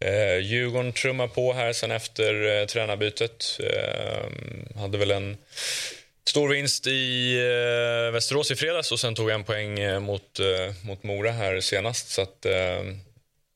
eh, 0.00 0.38
Djurgården 0.38 0.92
trummar 0.92 1.28
på 1.28 1.52
här 1.52 1.72
sen 1.72 1.90
efter 1.90 2.60
eh, 2.60 2.66
tränarbytet. 2.66 3.58
Eh, 3.60 4.80
hade 4.80 4.98
väl 4.98 5.10
en 5.10 5.36
stor 6.34 6.48
vinst 6.48 6.86
i 6.86 7.34
eh, 8.06 8.12
Västerås 8.12 8.50
i 8.50 8.56
fredags 8.56 8.92
och 8.92 9.00
sen 9.00 9.14
tog 9.14 9.30
en 9.30 9.44
poäng 9.44 9.78
eh, 9.78 10.00
mot, 10.00 10.40
eh, 10.40 10.74
mot 10.86 11.02
Mora 11.02 11.30
här 11.30 11.60
senast. 11.60 12.08
Så 12.08 12.22
att, 12.22 12.46
eh, 12.46 12.52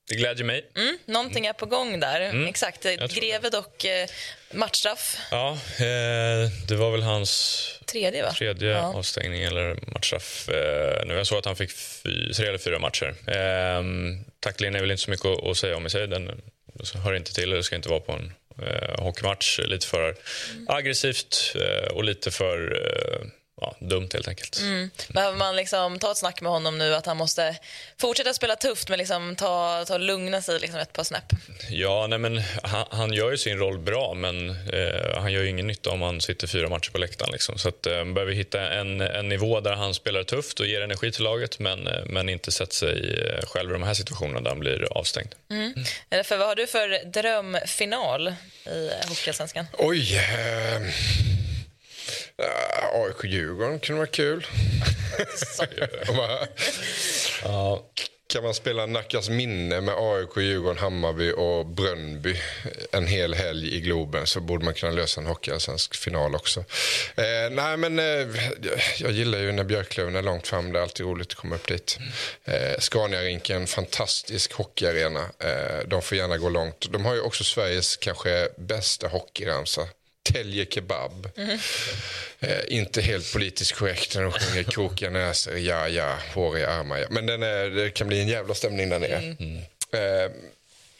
det 0.08 0.14
glädjer 0.16 0.44
mig. 0.44 0.66
Mm, 0.76 0.98
någonting 1.06 1.46
är 1.46 1.52
på 1.52 1.66
gång 1.66 2.00
där. 2.00 2.20
Mm, 2.20 2.46
Exakt. 2.46 2.84
jag 2.84 3.10
Greve 3.10 3.50
dock 3.50 3.84
eh, 3.84 4.06
matchstraff. 4.52 5.18
Ja, 5.30 5.52
eh, 5.78 6.50
det 6.68 6.76
var 6.76 6.90
väl 6.90 7.02
hans 7.02 7.64
Tredje, 7.86 8.22
va? 8.22 8.32
tredje 8.32 8.70
Ja. 8.70 8.94
avstängning 8.94 9.42
eller 9.42 9.78
matchstraff. 9.86 10.48
Nu 11.06 11.14
jag 11.14 11.26
såg 11.26 11.38
att 11.38 11.46
han 11.46 11.56
fick 11.56 11.70
tre 12.36 12.46
eller 12.48 12.58
fyra 12.58 12.78
matcher. 12.78 13.14
Eh, 13.26 13.82
tacklingen 14.40 14.74
är 14.76 14.80
väl 14.80 14.90
inte 14.90 15.02
så 15.02 15.10
mycket 15.10 15.26
att, 15.26 15.44
att 15.46 15.56
säga 15.56 15.76
om 15.76 15.86
i 15.86 15.90
sig. 15.90 16.06
Den 16.08 16.40
hör 17.04 17.14
inte 17.14 17.34
till, 17.34 17.52
eller 17.52 17.62
ska 17.62 17.76
inte 17.76 17.88
vara 17.88 18.00
på 18.00 18.12
en 18.12 18.32
eh, 18.62 19.04
hockeymatch. 19.04 19.58
Lite 19.58 19.86
för 19.86 20.14
aggressivt 20.66 21.54
eh, 21.54 21.92
och 21.92 22.04
lite 22.04 22.30
för 22.30 22.82
eh, 22.86 23.26
ja, 23.60 23.76
dumt 23.80 24.08
helt 24.12 24.28
enkelt. 24.28 24.60
Mm. 24.60 24.90
Behöver 25.08 25.38
man 25.38 25.56
liksom 25.56 25.98
ta 25.98 26.10
ett 26.10 26.16
snack 26.16 26.40
med 26.40 26.52
honom 26.52 26.78
nu 26.78 26.94
att 26.94 27.06
han 27.06 27.16
måste 27.16 27.56
fortsätta 28.00 28.34
spela 28.34 28.56
tufft 28.56 28.88
men 28.88 28.98
liksom 28.98 29.36
ta, 29.36 29.84
ta 29.84 29.98
lugna 29.98 30.42
sig 30.42 30.60
liksom 30.60 30.80
ett 30.80 30.92
par 30.92 31.04
snäpp? 31.04 31.24
Ja, 31.70 32.06
nej 32.06 32.18
men 32.18 32.42
han, 32.62 32.84
han 32.90 33.12
gör 33.12 33.30
ju 33.30 33.38
sin 33.38 33.58
roll 33.58 33.78
bra 33.78 34.14
men 34.14 34.50
eh, 34.50 35.20
han 35.20 35.32
gör 35.32 35.42
ju 35.42 35.48
ingen 35.48 35.66
nytta 35.66 35.90
om 35.90 36.02
han 36.02 36.20
sitter 36.20 36.46
fyra 36.46 36.68
matcher 36.68 36.90
på 36.90 36.98
läktaren. 36.98 37.32
Liksom. 37.32 37.58
Så 37.58 37.68
att, 37.68 37.86
eh, 37.86 37.96
man 37.96 38.14
behöver 38.14 38.32
hitta 38.32 38.70
en, 38.70 39.00
en 39.00 39.28
nivå 39.28 39.60
där 39.60 39.72
han 39.72 39.94
spelar 39.94 40.22
tufft 40.22 40.60
och 40.60 40.66
ger 40.66 40.80
energi 40.80 41.12
till 41.12 41.24
laget 41.24 41.58
men, 41.58 41.86
eh, 41.86 42.04
men 42.06 42.28
inte 42.28 42.52
sätter 42.52 42.74
sig 42.74 43.22
eh, 43.22 43.46
själv 43.46 43.70
i 43.70 43.72
de 43.72 43.82
här 43.82 43.94
situationerna 43.94 44.40
där 44.40 44.50
han 44.50 44.60
blir 44.60 44.98
avstängd. 44.98 45.34
Mm. 45.50 45.74
Eller 46.10 46.22
för 46.22 46.36
vad 46.36 46.46
har 46.46 46.54
du 46.54 46.66
för 46.66 47.04
drömfinal 47.04 48.28
i 48.66 48.90
Hockeyallsvenskan? 49.08 49.66
Oj. 49.78 50.16
Eh, 50.16 50.82
AIK-Djurgården 52.92 53.80
kunde 53.80 53.98
vara 53.98 54.06
kul. 54.06 54.46
ja. 57.44 57.84
Kan 58.32 58.42
man 58.42 58.54
spela 58.54 58.86
Nackas 58.86 59.28
minne 59.28 59.80
med 59.80 59.94
AIK, 59.98 60.36
Djurgården, 60.36 60.78
Hammarby 60.78 61.32
och 61.32 61.66
Brönnby 61.66 62.36
en 62.92 63.06
hel 63.06 63.34
helg 63.34 63.74
i 63.76 63.80
Globen 63.80 64.26
så 64.26 64.40
borde 64.40 64.64
man 64.64 64.74
kunna 64.74 64.92
lösa 64.92 65.20
en 65.20 65.26
hockeyallsvensk 65.26 65.94
final 65.94 66.34
också. 66.34 66.60
Eh, 67.16 67.50
nej, 67.50 67.76
men 67.76 67.98
eh, 67.98 68.26
jag 68.98 69.10
gillar 69.10 69.38
ju 69.38 69.52
när 69.52 69.64
Björklöven 69.64 70.16
är 70.16 70.22
långt 70.22 70.46
fram. 70.46 70.72
Det 70.72 70.78
är 70.78 70.82
alltid 70.82 71.06
roligt 71.06 71.28
att 71.28 71.34
komma 71.34 71.54
upp 71.54 71.68
dit. 71.68 71.98
Eh, 72.44 72.78
Scaniarinken, 72.78 73.66
fantastisk 73.66 74.52
hockeyarena. 74.52 75.20
Eh, 75.38 75.86
de 75.86 76.02
får 76.02 76.18
gärna 76.18 76.38
gå 76.38 76.48
långt. 76.48 76.92
De 76.92 77.04
har 77.04 77.14
ju 77.14 77.20
också 77.20 77.44
Sveriges 77.44 77.96
kanske 77.96 78.48
bästa 78.56 79.08
hockeyramsa. 79.08 79.88
Telge 80.32 80.66
kebab. 80.70 81.28
Mm. 81.36 81.58
Eh, 82.40 82.58
inte 82.68 83.00
helt 83.00 83.32
politiskt 83.32 83.72
korrekt 83.72 84.14
när 84.14 84.22
de 84.22 84.32
sjunger 84.32 84.62
krokiga 84.62 85.10
näsor, 85.10 85.58
ja, 85.58 85.88
ja, 85.88 86.18
hår 86.34 86.58
i 86.58 86.64
armar. 86.64 86.98
Ja. 86.98 87.06
Men 87.10 87.26
den 87.26 87.42
är, 87.42 87.70
det 87.70 87.90
kan 87.90 88.08
bli 88.08 88.20
en 88.20 88.28
jävla 88.28 88.54
stämning 88.54 88.88
där 88.88 88.98
nere. 88.98 89.16
Mm. 89.16 89.56
Eh, 89.92 90.32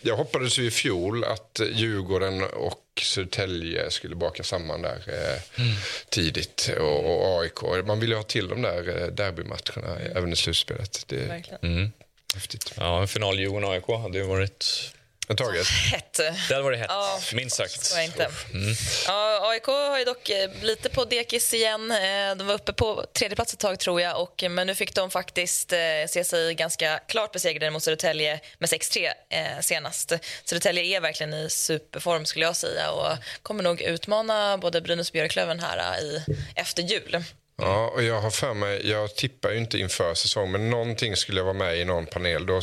jag 0.01 0.16
hoppades 0.16 0.59
ju 0.59 0.66
i 0.66 0.70
fjol 0.70 1.24
att 1.24 1.61
Djurgården 1.72 2.45
och 2.45 2.85
Södertälje 3.03 3.91
skulle 3.91 4.14
baka 4.14 4.43
samman 4.43 4.83
där 4.83 5.03
eh, 5.07 5.62
mm. 5.62 5.76
tidigt. 6.09 6.70
Och, 6.79 7.05
och, 7.05 7.43
AIK. 7.43 7.87
Man 7.87 8.01
vill 8.01 8.11
ju 8.11 8.16
ha 8.16 8.22
till 8.22 8.49
de 8.49 8.62
där 8.62 9.03
eh, 9.03 9.07
derbymatcherna 9.07 9.97
mm. 10.01 10.16
även 10.16 10.33
i 10.33 10.37
slutspelet. 10.37 11.05
Det 11.07 11.16
är 11.16 11.59
mm. 11.62 11.93
häftigt. 12.35 12.72
Ja, 12.76 13.01
en 13.01 13.09
final 13.09 13.39
Djurgården-AIK 13.39 14.03
hade 14.03 14.18
ju 14.18 14.24
varit 14.24 14.93
taget. 15.37 15.66
Hett. 15.66 16.12
Det 16.49 16.55
hade 16.55 16.62
varit 16.62 16.79
hett, 16.79 16.87
ja, 16.91 17.20
minst 17.35 17.57
sagt. 17.57 17.95
Inte. 18.05 18.31
Mm. 18.55 18.74
Ja, 19.07 19.51
AIK 19.51 19.66
har 19.66 19.99
ju 19.99 20.05
dock 20.05 20.31
eh, 20.31 20.51
lite 20.62 20.89
på 20.89 21.05
dekis 21.05 21.55
igen. 21.55 21.91
Eh, 21.91 22.37
de 22.37 22.47
var 22.47 22.55
uppe 22.55 22.72
på 22.72 23.05
tredje 23.12 23.37
plats 23.37 23.53
ett 23.53 23.59
tag, 23.59 23.79
tror 23.79 24.01
jag. 24.01 24.22
Och, 24.22 24.45
men 24.51 24.66
nu 24.66 24.74
fick 24.74 24.95
de 24.95 25.11
faktiskt 25.11 25.72
eh, 25.72 25.79
se 26.09 26.24
sig 26.24 26.55
ganska 26.55 26.99
klart 26.99 27.33
besegrade 27.33 27.70
mot 27.70 27.83
Södertälje 27.83 28.41
med 28.59 28.68
6-3 28.68 29.61
senast. 29.61 30.12
Södertälje 30.45 30.97
är 30.97 31.01
verkligen 31.01 31.35
i 31.35 31.51
superform, 31.51 32.24
skulle 32.24 32.45
jag 32.45 32.57
säga 32.57 32.91
och 32.91 33.16
kommer 33.43 33.62
nog 33.62 33.81
utmana 33.81 34.59
både 34.59 34.81
Brynäs 34.81 35.09
och 35.09 35.12
Björklöven 35.12 35.61
här 35.61 36.01
i, 36.01 36.24
efter 36.55 36.83
jul. 36.83 37.24
Ja, 37.62 37.88
och 37.94 38.02
jag 38.02 38.20
har 38.20 38.30
för 38.30 38.54
mig, 38.54 38.90
jag 38.90 39.14
tippar 39.14 39.50
ju 39.50 39.59
inte 39.59 39.78
inför 39.78 40.14
säsong, 40.14 40.52
men 40.52 40.70
någonting 40.70 41.16
skulle 41.16 41.40
jag 41.40 41.44
vara 41.44 41.54
med 41.54 41.78
i 41.78 41.84
någon 41.84 42.06
panel. 42.06 42.46
Då, 42.46 42.61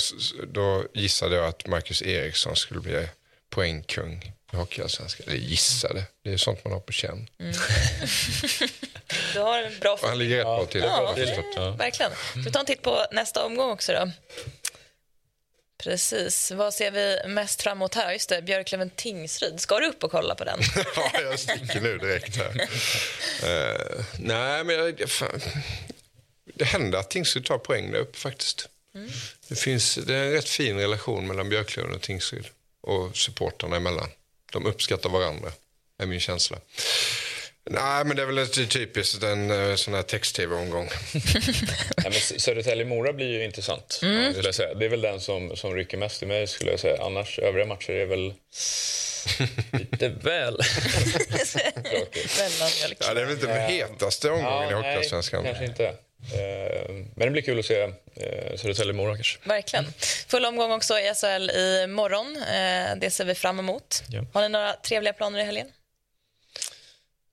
då 0.48 0.84
gissade 0.94 1.36
jag 1.36 1.46
att 1.46 1.68
Marcus 1.68 2.02
Eriksson 2.02 2.56
skulle 2.56 2.80
bli 2.80 3.08
poängkung 3.50 4.34
i 4.54 4.56
Hockeyallsvenskan. 4.56 5.26
Eller 5.28 5.38
gissade, 5.38 6.04
det 6.24 6.34
är 6.34 6.38
sånt 6.38 6.64
man 6.64 6.74
har 6.74 6.80
på 6.80 6.92
känn. 6.94 7.30
Mm. 7.40 7.54
du 9.34 9.40
har 9.40 9.60
en 9.60 9.80
bra... 9.80 9.98
Han 10.02 10.18
ligger 10.18 10.38
rätt 10.38 10.46
bra 10.46 10.66
till. 10.66 10.82
Ja, 10.82 11.16
ja, 11.56 11.72
verkligen. 11.72 12.12
Ska 12.12 12.40
vi 12.40 12.52
ta 12.52 12.60
en 12.60 12.66
titt 12.66 12.82
på 12.82 13.06
nästa 13.12 13.46
omgång 13.46 13.72
också 13.72 13.92
då? 13.94 14.12
Precis. 15.78 16.52
Vad 16.52 16.74
ser 16.74 16.92
vi 16.92 17.20
mest 17.28 17.62
fram 17.62 17.78
emot 17.78 17.96
här? 17.96 18.14
Just 18.14 18.30
det, 18.30 18.42
Björklöven 18.42 18.90
Tingsryd. 18.90 19.60
Ska 19.60 19.80
du 19.80 19.88
upp 19.88 20.04
och 20.04 20.12
kolla 20.12 20.36
på 20.36 20.44
den? 20.44 20.60
ja, 20.96 21.22
jag 21.22 21.40
sticker 21.40 21.82
nu 21.82 21.98
direkt 21.98 22.38
här. 22.38 22.62
uh, 23.44 24.06
nej, 24.20 24.64
men 24.64 24.76
jag, 24.98 25.10
fan, 25.10 25.42
det 26.46 26.66
händer 26.66 27.00
att 27.00 27.10
Tingsryd 27.10 27.46
tar 27.46 27.58
poäng 27.58 27.92
där 27.92 28.00
uppe 28.00 28.18
faktiskt. 28.18 28.70
Mm. 28.96 29.10
Det, 29.48 29.56
finns, 29.56 29.96
det 29.96 30.16
är 30.16 30.24
en 30.24 30.32
rätt 30.32 30.50
fin 30.50 30.78
relation 30.78 31.28
mellan 31.28 31.50
Björklöven 31.50 31.94
och 31.94 32.02
Tingsryd 32.02 32.46
och 32.82 33.18
supporterna 33.18 33.76
emellan. 33.76 34.10
De 34.52 34.66
uppskattar 34.66 35.10
varandra, 35.10 35.52
är 35.98 36.06
min 36.06 36.20
känsla. 36.20 36.58
Nej, 37.70 38.06
men 38.06 38.16
det 38.16 38.22
är 38.22 38.26
väl 38.26 38.48
typiskt 38.48 39.24
en 39.24 39.52
eh, 39.52 39.76
sån 39.76 39.94
här 39.94 40.02
text-tv-omgång. 40.02 40.88
Södertälje-Mora 42.38 43.14
blir 43.14 43.28
ju 43.28 43.44
intressant. 43.44 44.00
Mm. 44.04 44.32
Skulle 44.34 44.48
jag 44.48 44.56
säga. 44.56 44.74
Det 44.74 44.86
är 44.86 44.90
väl 44.90 45.02
den 45.02 45.20
som, 45.20 45.56
som 45.56 45.76
rycker 45.76 45.98
mest 45.98 46.24
i 46.24 46.26
mig. 46.26 46.48
skulle 46.48 46.72
jag 46.72 46.80
säga. 46.80 47.04
Annars, 47.04 47.40
övriga 47.40 47.66
matcher 47.66 47.92
är 47.92 48.06
väl 48.06 48.34
lite 49.80 50.10
väl... 50.10 50.58
ja, 53.00 53.14
det 53.14 53.22
är 53.22 53.26
väl 53.26 53.34
inte 53.34 53.48
den 53.48 53.70
hetaste 53.70 54.30
omgången 54.30 54.70
ja, 54.70 54.72
i 54.72 54.74
Hockeyallsvenskan. 54.74 55.44
kanske 55.44 55.66
inte. 55.66 55.86
Eh, 55.86 55.94
men 57.16 57.28
det 57.28 57.30
blir 57.30 57.42
kul 57.42 57.60
att 57.60 57.66
se 57.66 57.82
eh, 57.82 58.56
Södertälje-Mora 58.56 59.16
kanske. 59.16 59.40
Verkligen. 59.44 59.86
Full 60.28 60.46
omgång 60.46 60.72
också 60.72 61.00
i 61.00 61.14
SHL 61.16 61.50
i 61.50 61.88
morgon. 61.88 62.38
Det 63.00 63.10
ser 63.10 63.26
vi 63.26 63.36
fram 63.36 63.60
emot. 63.60 64.04
Ja. 64.10 64.26
Har 64.34 64.42
ni 64.42 64.50
några 64.50 64.74
trevliga 64.74 65.14
planer 65.14 65.40
i 65.40 65.44
helgen? 65.44 65.68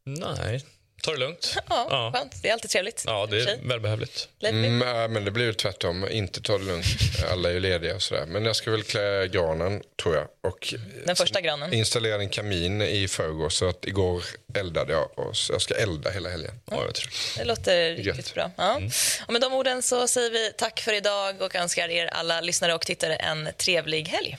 Nej, 0.05 0.65
ta 1.03 1.11
det 1.13 1.19
lugnt. 1.19 1.57
Ja, 1.69 1.87
ja. 1.91 2.13
Skönt. 2.15 2.43
Det 2.43 2.49
är 2.49 2.53
alltid 2.53 2.71
trevligt. 2.71 3.05
Ja, 3.07 3.27
det 3.31 3.41
är 3.41 3.59
välbehövligt. 3.69 4.29
Mm, 4.43 4.79
men 5.13 5.25
det 5.25 5.31
blir 5.31 5.45
ju 5.45 5.53
tvärtom. 5.53 6.09
Inte 6.11 6.43
ta 6.43 6.59
det 6.59 6.65
lugnt. 6.65 6.87
Alla 7.31 7.49
är 7.49 7.53
ju 7.53 7.61
lediga 7.61 7.95
och 7.95 8.03
sådär. 8.03 8.27
Men 8.27 8.45
jag 8.45 8.57
ska 8.57 8.71
väl 8.71 8.83
klä 8.83 9.29
granen, 9.29 9.83
tror 10.03 10.15
jag. 10.17 10.27
Och 10.41 10.75
Den 11.07 11.17
första 11.17 11.41
granen? 11.41 11.75
Installera 11.75 12.21
en 12.23 12.29
kamin 12.29 12.83
i 12.83 13.09
förrgår. 13.09 13.49
Så 13.49 13.69
att 13.69 13.85
igår 13.85 14.25
eldade 14.55 14.93
jag 14.93 15.19
och 15.19 15.37
så 15.37 15.53
jag 15.53 15.63
ska 15.63 15.75
elda 15.75 16.11
hela 16.11 16.29
helgen. 16.29 16.61
Ja, 16.71 16.85
jag 16.85 16.95
tror. 16.95 17.13
Det 17.39 17.45
låter 17.45 17.95
riktigt 17.95 18.35
bra. 18.35 18.51
Ja. 18.57 18.77
Mm. 18.77 18.91
Och 19.27 19.33
med 19.33 19.41
de 19.43 19.53
orden 19.53 19.83
så 19.83 20.09
säger 20.09 20.31
vi 20.31 20.53
tack 20.59 20.81
för 20.81 20.93
idag 20.93 21.43
och 21.43 21.55
önskar 21.55 21.89
er 21.89 22.07
alla 22.07 22.41
lyssnare 22.41 22.75
och 22.75 22.87
tittare 22.87 23.17
en 23.17 23.49
trevlig 23.57 24.09
helg. 24.09 24.39